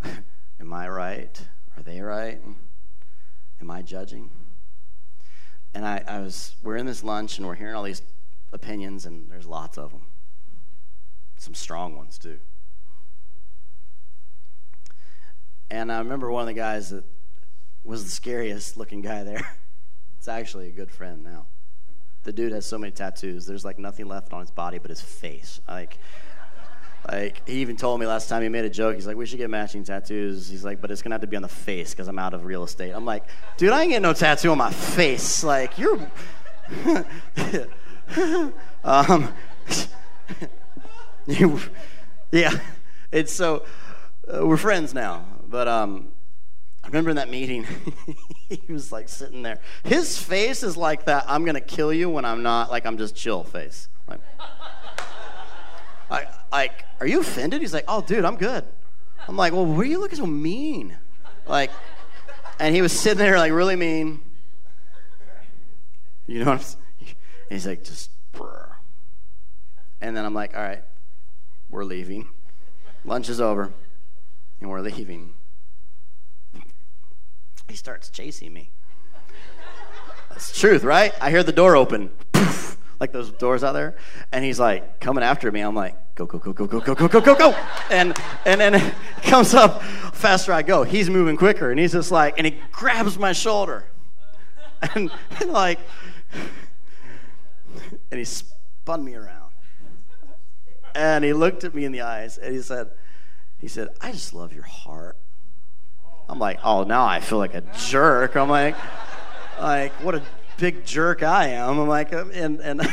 Am 0.61 0.73
I 0.73 0.89
right? 0.89 1.41
Are 1.77 1.83
they 1.83 2.01
right? 2.03 2.41
Am 3.61 3.71
I 3.71 3.81
judging? 3.83 4.31
And 5.73 5.87
I, 5.87 6.05
I 6.07 6.21
was, 6.21 6.57
we're 6.63 6.77
in 6.77 6.87
this 6.87 7.03
lunch 7.03 7.39
and 7.39 7.47
we're 7.47 7.55
hearing 7.55 7.75
all 7.75 7.83
these 7.83 8.03
opinions, 8.53 9.07
and 9.07 9.31
there's 9.31 9.47
lots 9.47 9.79
of 9.79 9.93
them. 9.93 10.03
Some 11.37 11.55
strong 11.55 11.97
ones, 11.97 12.19
too. 12.19 12.39
And 15.71 15.91
I 15.91 15.99
remember 15.99 16.31
one 16.31 16.43
of 16.43 16.49
the 16.49 16.55
guys 16.55 16.91
that 16.91 17.05
was 17.83 18.05
the 18.05 18.11
scariest 18.11 18.77
looking 18.77 19.01
guy 19.01 19.23
there. 19.23 19.57
It's 20.21 20.29
actually 20.29 20.69
a 20.69 20.71
good 20.71 20.91
friend 20.91 21.25
now. 21.25 21.47
The 22.25 22.33
dude 22.35 22.53
has 22.53 22.67
so 22.67 22.77
many 22.77 22.93
tattoos. 22.93 23.47
There's 23.47 23.65
like 23.65 23.79
nothing 23.79 24.07
left 24.07 24.35
on 24.35 24.41
his 24.41 24.51
body 24.51 24.77
but 24.77 24.91
his 24.91 25.01
face. 25.01 25.63
Like, 25.67 25.97
like 27.11 27.49
he 27.49 27.63
even 27.63 27.75
told 27.79 28.01
me 28.01 28.05
last 28.07 28.29
time 28.29 28.43
he 28.43 28.51
made 28.51 28.67
a 28.67 28.69
joke. 28.69 28.97
He's 28.97 29.07
like, 29.07 29.17
"We 29.17 29.25
should 29.25 29.39
get 29.39 29.49
matching 29.49 29.83
tattoos." 29.83 30.47
He's 30.47 30.63
like, 30.63 30.83
"But 30.83 30.91
it's 30.91 31.01
gonna 31.01 31.15
have 31.15 31.23
to 31.23 31.27
be 31.27 31.37
on 31.37 31.43
the 31.43 31.49
face 31.49 31.93
because 31.93 32.07
I'm 32.07 32.19
out 32.19 32.35
of 32.35 32.45
real 32.45 32.65
estate." 32.65 32.91
I'm 32.91 33.07
like, 33.07 33.25
"Dude, 33.57 33.71
I 33.71 33.81
ain't 33.81 33.93
getting 33.93 34.03
no 34.03 34.13
tattoo 34.13 34.51
on 34.51 34.59
my 34.59 34.71
face. 34.71 35.43
Like, 35.43 35.79
you're." 35.79 35.99
um, 38.85 39.33
you, 41.29 41.61
yeah. 42.31 42.61
It's 43.11 43.33
so 43.33 43.65
uh, 44.29 44.47
we're 44.47 44.59
friends 44.59 44.93
now, 44.93 45.25
but 45.49 45.67
um, 45.67 46.13
remember 46.91 47.11
in 47.11 47.17
that 47.17 47.31
meeting, 47.31 47.67
he 48.49 48.61
was 48.73 48.91
like 48.91 49.09
sitting 49.09 49.43
there. 49.43 49.61
His 49.85 50.19
face 50.19 50.63
is 50.63 50.77
like 50.77 51.05
that 51.05 51.25
I'm 51.29 51.45
going 51.45 51.55
to 51.55 51.61
kill 51.61 51.93
you 51.93 52.11
when 52.11 52.25
I'm 52.25 52.43
not, 52.43 52.71
like 52.71 52.85
I'm 52.85 52.99
just 52.99 53.15
chill 53.15 53.45
face. 53.45 53.89
Like, 54.09 54.21
I, 56.11 56.27
like, 56.51 56.85
are 56.99 57.07
you 57.07 57.21
offended? 57.21 57.61
He's 57.61 57.73
like, 57.73 57.85
oh, 57.87 58.03
dude, 58.03 58.25
I'm 58.25 58.37
good. 58.37 58.65
I'm 59.29 59.37
like, 59.37 59.53
well, 59.53 59.65
why 59.65 59.79
are 59.79 59.85
you 59.85 60.01
looking 60.01 60.19
so 60.19 60.27
mean? 60.27 60.97
Like, 61.47 61.71
and 62.59 62.75
he 62.75 62.83
was 62.83 62.93
sitting 62.93 63.19
there 63.19 63.39
like 63.39 63.53
really 63.53 63.77
mean. 63.77 64.21
You 66.27 66.41
know 66.41 66.47
what 66.47 66.59
I'm 66.59 66.61
saying? 66.61 67.17
He's 67.49 67.67
like, 67.67 67.85
just, 67.85 68.11
brr. 68.33 68.77
And 70.01 70.17
then 70.17 70.25
I'm 70.25 70.35
like, 70.35 70.57
all 70.57 70.63
right, 70.63 70.83
we're 71.69 71.85
leaving. 71.85 72.29
Lunch 73.05 73.29
is 73.29 73.41
over, 73.41 73.73
and 74.61 74.69
we're 74.69 74.81
leaving 74.81 75.35
he 77.71 77.77
starts 77.77 78.11
chasing 78.11 78.53
me. 78.53 78.71
That's 80.31 80.59
truth, 80.59 80.85
right? 80.85 81.13
I 81.21 81.31
hear 81.31 81.43
the 81.43 81.53
door 81.53 81.77
open, 81.77 82.11
poof, 82.33 82.79
like 82.99 83.13
those 83.13 83.31
doors 83.31 83.65
out 83.65 83.73
there, 83.73 83.97
and 84.33 84.45
he's 84.45 84.61
like 84.61 85.01
coming 85.01 85.25
after 85.25 85.51
me. 85.51 85.61
I'm 85.61 85.75
like, 85.75 85.97
go, 86.15 86.27
go, 86.27 86.39
go, 86.39 86.53
go, 86.53 86.67
go, 86.67 86.81
go, 86.81 86.95
go, 86.95 87.09
go, 87.09 87.21
go, 87.21 87.35
go, 87.35 87.51
and 87.91 88.17
and 88.45 88.61
then 88.61 88.75
it 88.75 88.95
comes 89.23 89.55
up 89.55 89.83
faster 89.83 90.53
I 90.53 90.63
go. 90.63 90.83
He's 90.83 91.11
moving 91.11 91.37
quicker, 91.37 91.71
and 91.71 91.81
he's 91.81 91.93
just 91.93 92.11
like, 92.11 92.35
and 92.39 92.47
he 92.47 92.57
grabs 92.73 93.19
my 93.19 93.33
shoulder, 93.33 93.85
and, 94.95 95.11
and 95.41 95.51
like, 95.51 95.79
and 98.11 98.19
he 98.19 98.25
spun 98.25 99.05
me 99.05 99.15
around. 99.15 99.53
And 100.95 101.25
he 101.25 101.33
looked 101.33 101.65
at 101.65 101.75
me 101.75 101.85
in 101.85 101.93
the 101.93 102.01
eyes 102.01 102.37
and 102.37 102.55
he 102.55 102.63
said, 102.63 102.91
he 103.59 103.69
said, 103.69 103.89
I 104.01 104.13
just 104.13 104.35
love 104.35 104.53
your 104.53 104.65
heart. 104.65 105.17
I'm 106.31 106.39
like, 106.39 106.61
oh, 106.63 106.85
now 106.85 107.05
I 107.05 107.19
feel 107.19 107.39
like 107.39 107.55
a 107.55 107.63
jerk. 107.77 108.37
I'm 108.37 108.49
like, 108.49 108.77
like 109.61 109.91
what 109.95 110.15
a 110.15 110.23
big 110.59 110.87
jerk 110.87 111.25
I 111.25 111.49
am. 111.49 111.81
I'm 111.81 111.89
like, 111.89 112.13
um, 112.13 112.31
and 112.33 112.61
and 112.61 112.81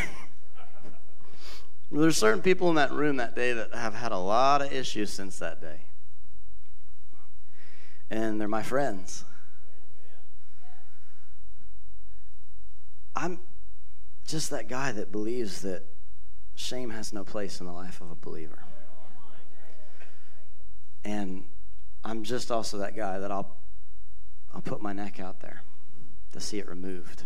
there's 1.92 2.18
certain 2.18 2.42
people 2.42 2.70
in 2.70 2.76
that 2.76 2.92
room 2.92 3.18
that 3.18 3.36
day 3.36 3.54
that 3.54 3.76
have 3.76 3.94
had 3.94 4.12
a 4.12 4.18
lot 4.18 4.64
of 4.64 4.74
issues 4.74 5.14
since 5.14 5.38
that 5.38 5.62
day, 5.62 5.82
and 8.10 8.42
they're 8.42 8.48
my 8.48 8.64
friends. 8.64 9.24
I'm 13.16 13.40
just 14.26 14.50
that 14.50 14.68
guy 14.68 14.92
that 14.94 15.12
believes 15.12 15.62
that 15.62 15.84
shame 16.56 16.90
has 16.90 17.14
no 17.14 17.24
place 17.24 17.60
in 17.60 17.68
the 17.68 17.74
life 17.74 18.02
of 18.02 18.10
a 18.10 18.16
believer. 18.16 18.64
And 21.04 21.46
I'm 22.08 22.24
just 22.24 22.52
also 22.52 22.78
that 22.78 22.96
guy 22.96 23.20
that 23.20 23.32
I'll 23.32 23.58
I'll 24.54 24.62
put 24.62 24.82
my 24.82 24.94
neck 24.94 25.20
out 25.20 25.42
there 25.42 25.62
to 26.32 26.40
see 26.40 26.58
it 26.58 26.70
removed. 26.70 27.24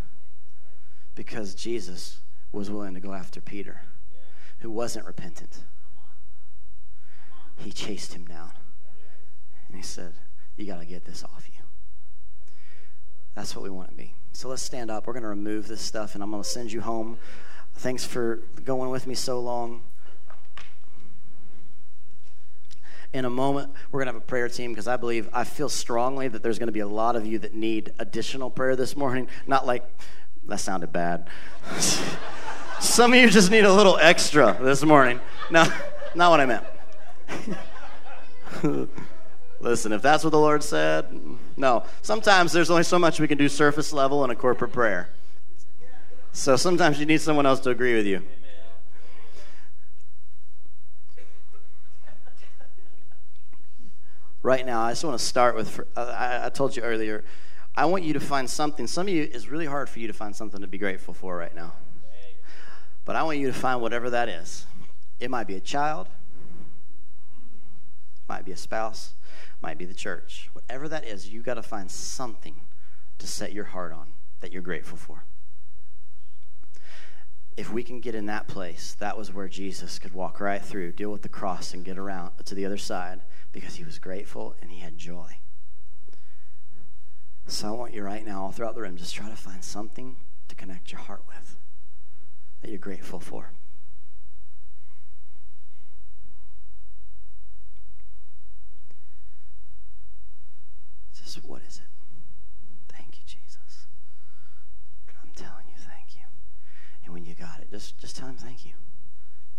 Because 1.14 1.54
Jesus 1.54 2.18
was 2.52 2.72
willing 2.72 2.96
to 2.96 3.00
go 3.00 3.14
after 3.14 3.40
Peter, 3.42 3.82
who 4.60 4.72
wasn't 4.72 5.06
repentant. 5.06 5.60
He 7.58 7.72
chased 7.72 8.14
him 8.14 8.26
down. 8.26 8.52
And 9.68 9.78
he 9.78 9.84
said, 9.84 10.14
You 10.58 10.66
got 10.66 10.80
to 10.80 10.86
get 10.86 11.06
this 11.06 11.24
off 11.24 11.48
you. 11.48 11.64
That's 13.36 13.56
what 13.56 13.62
we 13.62 13.70
want 13.70 13.90
to 13.90 13.96
be. 13.96 14.16
So 14.34 14.50
let's 14.50 14.64
stand 14.64 14.90
up. 14.90 15.06
We're 15.06 15.14
going 15.14 15.24
to 15.24 15.30
remove 15.30 15.68
this 15.68 15.82
stuff, 15.82 16.16
and 16.16 16.24
I'm 16.24 16.32
going 16.32 16.42
to 16.42 16.50
send 16.50 16.72
you 16.72 16.82
home. 16.82 17.20
Thanks 17.76 18.04
for 18.04 18.38
going 18.64 18.90
with 18.90 19.06
me 19.06 19.14
so 19.14 19.40
long. 19.42 19.84
In 23.14 23.26
a 23.26 23.30
moment, 23.30 23.74
we're 23.92 24.00
going 24.00 24.08
to 24.08 24.14
have 24.14 24.22
a 24.22 24.26
prayer 24.26 24.48
team 24.48 24.72
because 24.72 24.88
I 24.88 24.96
believe, 24.96 25.30
I 25.34 25.44
feel 25.44 25.68
strongly 25.68 26.30
that 26.30 26.42
there's 26.44 26.60
going 26.60 26.68
to 26.68 26.74
be 26.74 26.80
a 26.80 26.88
lot 26.88 27.16
of 27.16 27.26
you 27.26 27.40
that 27.40 27.54
need 27.54 27.94
additional 28.00 28.50
prayer 28.50 28.76
this 28.76 28.96
morning. 28.96 29.28
Not 29.46 29.66
like, 29.66 29.86
that 30.46 30.60
sounded 30.60 30.94
bad. 30.94 31.30
Some 32.80 33.14
of 33.14 33.20
you 33.20 33.30
just 33.30 33.52
need 33.52 33.66
a 33.66 33.74
little 33.74 33.98
extra 33.98 34.58
this 34.62 34.84
morning. 34.84 35.20
No, 35.50 35.66
not 36.16 36.32
what 36.32 36.40
I 36.40 36.46
meant. 36.46 36.66
Listen, 39.60 39.92
if 39.92 40.02
that's 40.02 40.24
what 40.24 40.32
the 40.32 40.40
Lord 40.40 40.64
said, 40.64 41.14
no. 41.56 41.84
Sometimes 42.02 42.52
there's 42.52 42.72
only 42.72 42.84
so 42.84 42.98
much 42.98 43.20
we 43.20 43.28
can 43.28 43.38
do 43.38 43.48
surface 43.48 43.94
level 43.94 44.24
in 44.24 44.32
a 44.32 44.36
corporate 44.36 44.72
prayer. 44.72 45.10
So 46.32 46.56
sometimes 46.56 47.00
you 47.00 47.06
need 47.06 47.22
someone 47.22 47.46
else 47.46 47.60
to 47.62 47.70
agree 47.70 47.96
with 47.96 48.08
you. 48.08 48.24
Right 54.44 54.66
now, 54.66 54.82
I 54.82 54.92
just 54.92 55.04
want 55.04 55.20
to 55.20 55.26
start 55.26 55.56
with. 55.56 55.80
Uh, 55.96 56.42
I, 56.44 56.50
told 56.50 56.76
you 56.76 56.82
earlier, 56.82 57.24
I 57.76 57.86
want 57.86 58.04
you 58.04 58.14
to 58.14 58.20
find 58.20 58.50
something. 58.50 58.88
Some 58.88 59.08
of 59.08 59.14
you, 59.14 59.30
it's 59.32 59.48
really 59.48 59.68
hard 59.68 59.88
for 59.88 60.00
you 60.00 60.08
to 60.08 60.14
find 60.14 60.36
something 60.36 60.62
to 60.62 60.68
be 60.68 60.80
grateful 60.80 61.14
for 61.14 61.38
right 61.38 61.54
now. 61.54 61.74
But 63.06 63.16
I 63.16 63.24
want 63.24 63.38
you 63.38 63.48
to 63.48 63.54
find 63.54 63.82
whatever 63.82 64.10
that 64.10 64.30
is. 64.30 64.66
It 65.20 65.30
might 65.30 65.46
be 65.46 65.56
a 65.56 65.60
child, 65.60 66.08
might 68.28 68.44
be 68.44 68.52
a 68.52 68.58
spouse, 68.58 69.14
might 69.62 69.78
be 69.78 69.86
the 69.86 69.94
church. 69.94 70.50
Whatever 70.54 70.90
that 70.90 71.06
is, 71.06 71.30
you 71.30 71.42
got 71.42 71.56
to 71.56 71.64
find 71.64 71.92
something 71.92 72.62
to 73.20 73.28
set 73.28 73.54
your 73.54 73.66
heart 73.66 73.94
on 73.94 74.14
that 74.40 74.52
you're 74.52 74.64
grateful 74.64 74.98
for. 74.98 75.24
If 77.56 77.72
we 77.72 77.84
can 77.84 78.00
get 78.00 78.16
in 78.16 78.26
that 78.26 78.48
place, 78.48 78.96
that 79.00 79.18
was 79.18 79.32
where 79.32 79.48
Jesus 79.48 80.00
could 80.00 80.14
walk 80.14 80.40
right 80.40 80.64
through, 80.64 80.94
deal 80.94 81.12
with 81.12 81.22
the 81.22 81.30
cross, 81.30 81.76
and 81.76 81.86
get 81.86 82.00
around 82.00 82.32
to 82.46 82.56
the 82.56 82.66
other 82.66 82.78
side 82.78 83.22
because 83.52 83.76
he 83.76 83.84
was 83.84 84.00
grateful 84.00 84.56
and 84.62 84.72
he 84.72 84.80
had 84.80 84.98
joy. 84.98 85.38
So 87.48 87.68
I 87.68 87.72
want 87.72 87.94
you 87.94 88.04
right 88.04 88.26
now, 88.26 88.44
all 88.44 88.52
throughout 88.52 88.76
the 88.76 88.82
room, 88.82 88.98
just 88.98 89.14
try 89.14 89.30
to 89.30 89.36
find 89.36 89.64
something 89.64 90.18
to 90.48 90.56
connect 90.56 90.92
your 90.92 91.02
heart 91.02 91.24
with 91.28 91.58
that 92.62 92.70
you're 92.70 92.80
grateful 92.80 93.20
for. 93.20 93.52
Just 101.14 101.46
what 101.46 101.62
is 101.68 101.78
it? 101.78 102.94
Thank 102.94 103.18
you, 103.18 103.24
Jesus. 103.26 103.88
I'm 105.24 105.32
telling 105.36 105.66
you, 105.68 105.76
thank 105.78 106.16
you. 106.16 106.22
And 107.04 107.14
when 107.14 107.26
you 107.26 107.34
got 107.34 107.60
it, 107.60 107.70
just, 107.72 107.98
just 107.98 108.18
tell 108.18 108.28
him 108.28 108.36
thank 108.36 108.66
you. 108.66 108.74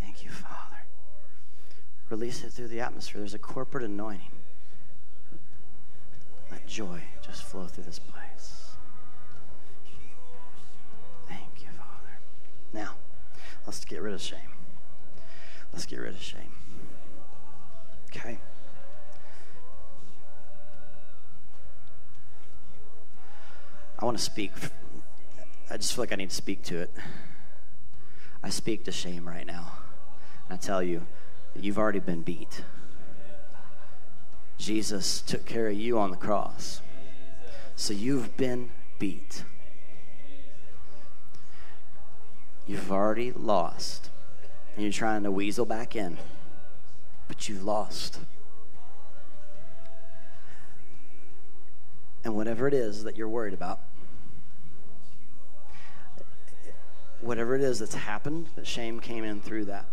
Thank 0.00 0.24
you, 0.24 0.30
Father. 0.30 0.86
Release 2.10 2.44
it 2.44 2.52
through 2.52 2.68
the 2.68 2.80
atmosphere. 2.80 3.20
There's 3.20 3.34
a 3.34 3.38
corporate 3.38 3.84
anointing. 3.84 4.28
Let 6.50 6.66
joy 6.66 7.02
just 7.24 7.42
flow 7.42 7.66
through 7.66 7.84
this 7.84 7.98
place. 7.98 8.72
Thank 11.26 11.62
you, 11.62 11.68
Father. 11.68 12.18
Now, 12.74 12.96
let's 13.66 13.84
get 13.86 14.02
rid 14.02 14.12
of 14.12 14.20
shame. 14.20 14.38
Let's 15.72 15.86
get 15.86 16.00
rid 16.00 16.14
of 16.14 16.20
shame. 16.20 16.52
Okay. 18.14 18.38
I 23.98 24.04
want 24.04 24.18
to 24.18 24.22
speak. 24.22 24.52
I 25.70 25.78
just 25.78 25.94
feel 25.94 26.02
like 26.02 26.12
I 26.12 26.16
need 26.16 26.28
to 26.28 26.36
speak 26.36 26.62
to 26.64 26.78
it. 26.80 26.90
I 28.42 28.50
speak 28.50 28.84
to 28.84 28.92
shame 28.92 29.26
right 29.26 29.46
now. 29.46 29.72
And 30.48 30.58
I 30.58 30.60
tell 30.60 30.82
you 30.82 31.06
you've 31.60 31.78
already 31.78 32.00
been 32.00 32.22
beat. 32.22 32.62
Jesus 34.58 35.20
took 35.20 35.44
care 35.44 35.68
of 35.68 35.74
you 35.74 35.98
on 35.98 36.10
the 36.10 36.16
cross. 36.16 36.80
So 37.76 37.92
you've 37.92 38.36
been 38.36 38.70
beat. 38.98 39.44
You've 42.66 42.92
already 42.92 43.32
lost. 43.32 44.10
And 44.74 44.84
you're 44.84 44.92
trying 44.92 45.24
to 45.24 45.30
weasel 45.30 45.66
back 45.66 45.96
in. 45.96 46.18
But 47.28 47.48
you've 47.48 47.64
lost. 47.64 48.20
And 52.24 52.36
whatever 52.36 52.68
it 52.68 52.74
is 52.74 53.02
that 53.04 53.16
you're 53.16 53.28
worried 53.28 53.54
about, 53.54 53.80
whatever 57.20 57.56
it 57.56 57.62
is 57.62 57.80
that's 57.80 57.94
happened, 57.94 58.48
that 58.54 58.66
shame 58.66 59.00
came 59.00 59.24
in 59.24 59.40
through 59.40 59.64
that. 59.66 59.86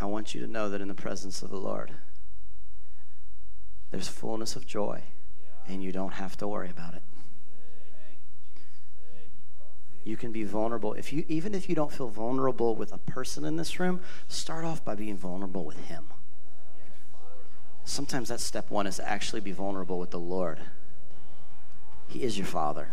I 0.00 0.06
want 0.06 0.34
you 0.34 0.40
to 0.40 0.46
know 0.46 0.70
that 0.70 0.80
in 0.80 0.88
the 0.88 0.94
presence 0.94 1.42
of 1.42 1.50
the 1.50 1.58
Lord, 1.58 1.92
there's 3.90 4.08
fullness 4.08 4.56
of 4.56 4.66
joy, 4.66 5.02
and 5.68 5.82
you 5.82 5.92
don't 5.92 6.14
have 6.14 6.36
to 6.38 6.48
worry 6.48 6.70
about 6.70 6.94
it. 6.94 7.02
You 10.02 10.16
can 10.16 10.32
be 10.32 10.44
vulnerable. 10.44 10.94
If 10.94 11.12
you, 11.12 11.24
even 11.28 11.54
if 11.54 11.68
you 11.68 11.74
don't 11.74 11.92
feel 11.92 12.08
vulnerable 12.08 12.74
with 12.74 12.92
a 12.92 12.98
person 12.98 13.44
in 13.44 13.56
this 13.56 13.78
room, 13.78 14.00
start 14.28 14.64
off 14.64 14.82
by 14.82 14.94
being 14.94 15.18
vulnerable 15.18 15.66
with 15.66 15.86
Him. 15.86 16.06
Sometimes 17.84 18.30
that 18.30 18.40
step 18.40 18.70
one 18.70 18.86
is 18.86 18.96
to 18.96 19.06
actually 19.08 19.40
be 19.40 19.52
vulnerable 19.52 19.98
with 19.98 20.10
the 20.10 20.18
Lord. 20.18 20.60
He 22.08 22.22
is 22.22 22.38
your 22.38 22.46
Father. 22.46 22.88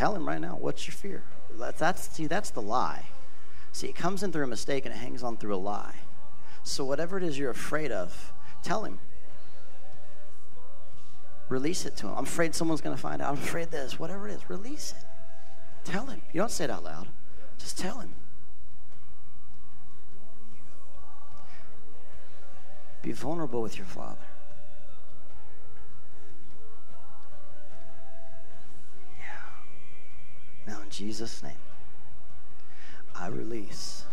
Tell 0.00 0.14
him 0.14 0.26
right 0.26 0.40
now, 0.40 0.56
what's 0.58 0.86
your 0.86 0.94
fear? 0.94 1.24
That's, 1.76 2.08
see, 2.08 2.26
that's 2.26 2.48
the 2.48 2.62
lie. 2.62 3.04
See, 3.70 3.86
it 3.86 3.94
comes 3.94 4.22
in 4.22 4.32
through 4.32 4.44
a 4.44 4.46
mistake 4.46 4.86
and 4.86 4.94
it 4.94 4.96
hangs 4.96 5.22
on 5.22 5.36
through 5.36 5.54
a 5.54 5.60
lie. 5.60 5.94
So 6.62 6.86
whatever 6.86 7.18
it 7.18 7.22
is 7.22 7.38
you're 7.38 7.50
afraid 7.50 7.92
of, 7.92 8.32
tell 8.62 8.84
him. 8.84 8.98
Release 11.50 11.84
it 11.84 11.98
to 11.98 12.06
him. 12.06 12.14
I'm 12.16 12.24
afraid 12.24 12.54
someone's 12.54 12.80
going 12.80 12.96
to 12.96 13.02
find 13.02 13.20
out. 13.20 13.28
I'm 13.28 13.34
afraid 13.34 13.70
this. 13.70 13.98
Whatever 13.98 14.26
it 14.26 14.32
is, 14.32 14.48
release 14.48 14.94
it. 14.96 15.04
Tell 15.84 16.06
him. 16.06 16.22
You 16.32 16.40
don't 16.40 16.50
say 16.50 16.64
it 16.64 16.70
out 16.70 16.82
loud. 16.82 17.08
Just 17.58 17.76
tell 17.76 17.98
him. 17.98 18.14
Be 23.02 23.12
vulnerable 23.12 23.60
with 23.60 23.76
your 23.76 23.84
father. 23.84 24.16
Jesus' 30.90 31.42
name, 31.42 31.52
I 33.14 33.28
release 33.28 34.04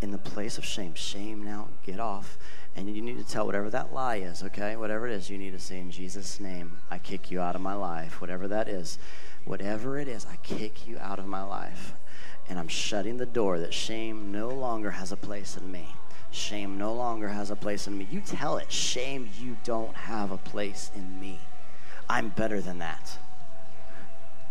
in 0.00 0.10
the 0.12 0.18
place 0.18 0.58
of 0.58 0.64
shame. 0.64 0.94
Shame 0.94 1.44
now, 1.44 1.68
get 1.84 1.98
off. 1.98 2.38
And 2.76 2.94
you 2.94 3.02
need 3.02 3.18
to 3.18 3.24
tell 3.24 3.46
whatever 3.46 3.70
that 3.70 3.92
lie 3.92 4.16
is, 4.16 4.44
okay? 4.44 4.76
Whatever 4.76 5.08
it 5.08 5.12
is, 5.12 5.28
you 5.28 5.38
need 5.38 5.52
to 5.52 5.58
say, 5.58 5.80
in 5.80 5.90
Jesus' 5.90 6.38
name, 6.38 6.78
I 6.90 6.98
kick 6.98 7.30
you 7.30 7.40
out 7.40 7.56
of 7.56 7.60
my 7.60 7.74
life, 7.74 8.20
whatever 8.20 8.46
that 8.48 8.68
is. 8.68 8.98
whatever 9.48 9.98
it 9.98 10.08
is, 10.08 10.26
I 10.30 10.36
kick 10.36 10.86
you 10.86 10.98
out 10.98 11.18
of 11.18 11.26
my 11.26 11.42
life. 11.42 11.94
And 12.48 12.58
I'm 12.58 12.68
shutting 12.68 13.16
the 13.16 13.26
door 13.26 13.58
that 13.60 13.74
shame 13.74 14.30
no 14.30 14.48
longer 14.50 14.90
has 14.92 15.10
a 15.10 15.16
place 15.16 15.56
in 15.56 15.72
me. 15.72 15.88
Shame 16.30 16.78
no 16.78 16.92
longer 16.92 17.28
has 17.28 17.50
a 17.50 17.56
place 17.56 17.86
in 17.86 17.96
me. 17.96 18.06
You 18.10 18.20
tell 18.20 18.58
it, 18.58 18.70
shame, 18.70 19.30
you 19.40 19.56
don't 19.64 19.94
have 19.94 20.30
a 20.30 20.36
place 20.36 20.90
in 20.94 21.18
me. 21.18 21.40
I'm 22.08 22.28
better 22.28 22.60
than 22.60 22.78
that. 22.78 23.18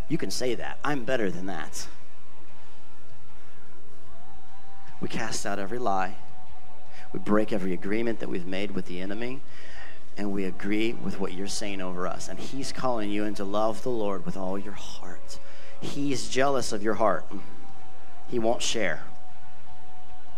You 0.09 0.17
can 0.17 0.31
say 0.31 0.55
that. 0.55 0.77
I'm 0.83 1.03
better 1.03 1.29
than 1.29 1.47
that. 1.47 1.87
We 5.01 5.07
cast 5.07 5.45
out 5.45 5.59
every 5.59 5.79
lie. 5.79 6.15
We 7.13 7.19
break 7.19 7.53
every 7.53 7.73
agreement 7.73 8.19
that 8.19 8.29
we've 8.29 8.47
made 8.47 8.71
with 8.71 8.85
the 8.85 8.99
enemy. 8.99 9.41
And 10.17 10.31
we 10.31 10.45
agree 10.45 10.93
with 10.93 11.19
what 11.19 11.33
you're 11.33 11.47
saying 11.47 11.81
over 11.81 12.07
us. 12.07 12.27
And 12.27 12.39
He's 12.39 12.71
calling 12.71 13.11
you 13.11 13.23
into 13.23 13.43
love 13.43 13.83
the 13.83 13.89
Lord 13.91 14.25
with 14.25 14.35
all 14.35 14.57
your 14.57 14.73
heart. 14.73 15.39
He's 15.79 16.29
jealous 16.29 16.71
of 16.71 16.81
your 16.81 16.95
heart. 16.95 17.25
He 18.27 18.39
won't 18.39 18.61
share. 18.61 19.03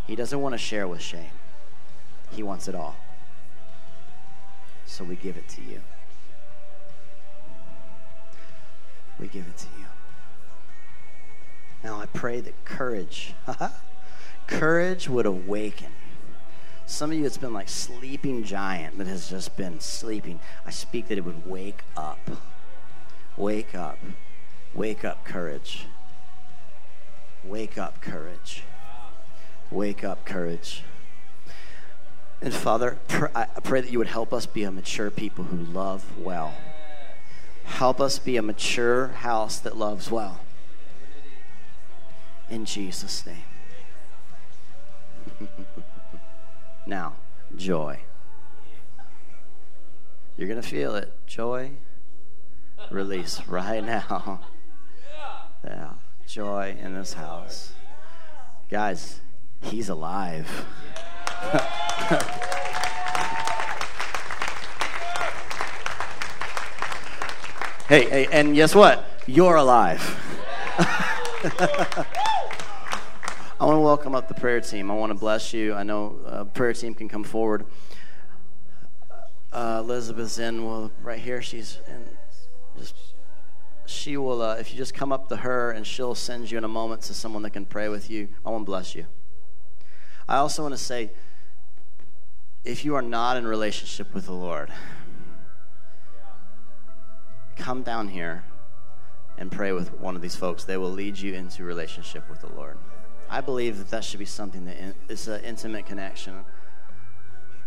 He 0.05 0.15
doesn't 0.15 0.41
want 0.41 0.53
to 0.53 0.57
share 0.57 0.87
with 0.87 1.01
shame. 1.01 1.31
He 2.31 2.43
wants 2.43 2.67
it 2.67 2.75
all. 2.75 2.97
So 4.85 5.03
we 5.03 5.15
give 5.15 5.37
it 5.37 5.47
to 5.49 5.61
you. 5.61 5.81
We 9.19 9.27
give 9.27 9.45
it 9.47 9.57
to 9.57 9.67
you. 9.77 9.85
Now 11.83 11.99
I 11.99 12.05
pray 12.07 12.41
that 12.41 12.65
courage, 12.65 13.33
courage 14.47 15.09
would 15.09 15.25
awaken. 15.25 15.91
Some 16.85 17.11
of 17.11 17.17
you, 17.17 17.25
it's 17.25 17.37
been 17.37 17.53
like 17.53 17.69
sleeping 17.69 18.43
giant 18.43 18.97
that 18.97 19.07
has 19.07 19.29
just 19.29 19.55
been 19.55 19.79
sleeping. 19.79 20.39
I 20.65 20.71
speak 20.71 21.07
that 21.09 21.17
it 21.17 21.25
would 21.25 21.45
wake 21.45 21.81
up. 21.95 22.31
Wake 23.37 23.75
up. 23.75 23.99
Wake 24.73 25.05
up, 25.05 25.23
courage. 25.23 25.85
Wake 27.43 27.77
up, 27.77 28.01
courage. 28.01 28.63
Wake 29.71 30.03
up, 30.03 30.25
courage. 30.25 30.83
And 32.41 32.53
Father, 32.53 32.97
I 33.35 33.45
pray 33.63 33.81
that 33.81 33.91
you 33.91 33.97
would 33.99 34.07
help 34.07 34.33
us 34.33 34.45
be 34.45 34.63
a 34.63 34.71
mature 34.71 35.11
people 35.11 35.45
who 35.45 35.57
love 35.57 36.03
well. 36.17 36.53
Help 37.69 38.01
us 38.01 38.19
be 38.19 38.35
a 38.35 38.41
mature 38.41 39.07
house 39.07 39.57
that 39.59 39.77
loves 39.77 40.11
well. 40.11 40.41
In 42.49 42.65
Jesus' 42.65 43.25
name. 43.25 43.37
now, 46.85 47.13
joy. 47.55 47.99
You're 50.35 50.47
going 50.47 50.61
to 50.61 50.67
feel 50.67 50.95
it. 50.95 51.13
Joy, 51.25 51.71
release 52.91 53.45
right 53.47 53.83
now. 53.83 54.41
Yeah, 55.61 55.95
joy 56.25 56.77
in 56.81 56.95
this 56.95 57.11
house. 57.11 57.73
Guys, 58.69 59.19
he's 59.61 59.89
alive. 59.89 60.65
hey, 67.89 68.07
hey, 68.07 68.27
and 68.31 68.53
guess 68.53 68.75
what? 68.75 69.03
You're 69.25 69.55
alive. 69.55 69.99
I 73.59 73.65
want 73.65 73.77
to 73.77 73.81
welcome 73.81 74.13
up 74.13 74.27
the 74.27 74.35
prayer 74.35 74.61
team. 74.61 74.91
I 74.91 74.93
want 74.93 75.09
to 75.09 75.17
bless 75.17 75.53
you. 75.53 75.73
I 75.73 75.81
know 75.81 76.19
uh, 76.23 76.43
prayer 76.43 76.71
team 76.73 76.93
can 76.93 77.09
come 77.09 77.23
forward. 77.23 77.65
Uh, 79.51 79.81
Elizabeth's 79.83 80.37
in, 80.37 80.65
well, 80.65 80.91
right 81.01 81.17
here. 81.17 81.41
She's 81.41 81.79
in. 81.87 82.05
Just 82.77 82.93
she 83.87 84.17
will. 84.17 84.43
Uh, 84.43 84.57
if 84.57 84.71
you 84.71 84.77
just 84.77 84.93
come 84.93 85.11
up 85.11 85.27
to 85.29 85.37
her, 85.37 85.71
and 85.71 85.85
she'll 85.85 86.13
send 86.13 86.51
you 86.51 86.59
in 86.59 86.63
a 86.63 86.69
moment 86.69 87.01
to 87.03 87.15
someone 87.15 87.41
that 87.41 87.49
can 87.49 87.65
pray 87.65 87.89
with 87.89 88.11
you. 88.11 88.29
I 88.45 88.51
want 88.51 88.61
to 88.61 88.65
bless 88.65 88.93
you. 88.93 89.07
I 90.27 90.37
also 90.37 90.61
want 90.61 90.75
to 90.75 90.77
say, 90.77 91.09
if 92.63 92.85
you 92.85 92.93
are 92.93 93.01
not 93.01 93.35
in 93.35 93.47
relationship 93.47 94.13
with 94.13 94.27
the 94.27 94.33
Lord, 94.33 94.71
come 97.59 97.83
down 97.83 98.07
here 98.07 98.43
and 99.37 99.51
pray 99.51 99.71
with 99.71 99.99
one 99.99 100.15
of 100.15 100.21
these 100.21 100.35
folks. 100.35 100.63
They 100.63 100.77
will 100.77 100.91
lead 100.91 101.19
you 101.19 101.33
into 101.33 101.63
relationship 101.63 102.29
with 102.29 102.41
the 102.41 102.49
Lord. 102.55 102.77
I 103.29 103.41
believe 103.41 103.77
that 103.77 103.89
that 103.89 104.03
should 104.03 104.19
be 104.19 104.25
something 104.25 104.65
that 104.65 104.77
is 105.07 105.27
an 105.27 105.43
intimate 105.43 105.85
connection. 105.85 106.45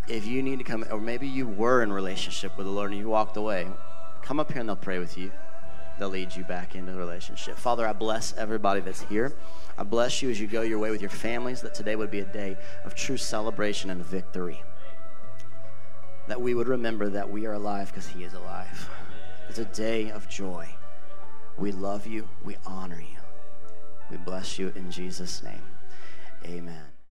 If 0.07 0.27
you 0.27 0.43
need 0.43 0.59
to 0.59 0.65
come, 0.65 0.83
or 0.91 0.99
maybe 0.99 1.27
you 1.27 1.47
were 1.47 1.81
in 1.81 1.93
relationship 1.93 2.57
with 2.57 2.65
the 2.67 2.73
Lord 2.73 2.91
and 2.91 2.99
you 2.99 3.07
walked 3.07 3.37
away, 3.37 3.67
come 4.21 4.39
up 4.39 4.51
here 4.51 4.59
and 4.59 4.67
they'll 4.67 4.75
pray 4.75 4.99
with 4.99 5.17
you. 5.17 5.31
They'll 5.97 6.09
lead 6.09 6.35
you 6.35 6.43
back 6.43 6.75
into 6.75 6.93
relationship. 6.93 7.55
Father, 7.55 7.87
I 7.87 7.93
bless 7.93 8.35
everybody 8.35 8.81
that's 8.81 9.03
here. 9.03 9.33
I 9.77 9.83
bless 9.83 10.21
you 10.21 10.29
as 10.29 10.41
you 10.41 10.47
go 10.47 10.61
your 10.63 10.79
way 10.79 10.91
with 10.91 11.01
your 11.01 11.09
families, 11.09 11.61
that 11.61 11.73
today 11.73 11.95
would 11.95 12.11
be 12.11 12.19
a 12.19 12.25
day 12.25 12.57
of 12.83 12.95
true 12.95 13.17
celebration 13.17 13.89
and 13.89 14.03
victory. 14.03 14.61
That 16.27 16.41
we 16.41 16.55
would 16.55 16.67
remember 16.67 17.09
that 17.09 17.29
we 17.29 17.45
are 17.45 17.53
alive 17.53 17.87
because 17.87 18.07
He 18.07 18.23
is 18.23 18.33
alive. 18.33 18.89
It's 19.53 19.59
a 19.59 19.65
day 19.65 20.09
of 20.09 20.27
joy. 20.27 20.67
We 21.59 21.71
love 21.71 22.07
you. 22.07 22.27
We 22.43 22.57
honor 22.65 22.99
you. 22.99 23.19
We 24.09 24.17
bless 24.17 24.57
you 24.57 24.73
in 24.75 24.89
Jesus' 24.89 25.43
name. 25.43 25.61
Amen. 26.43 26.92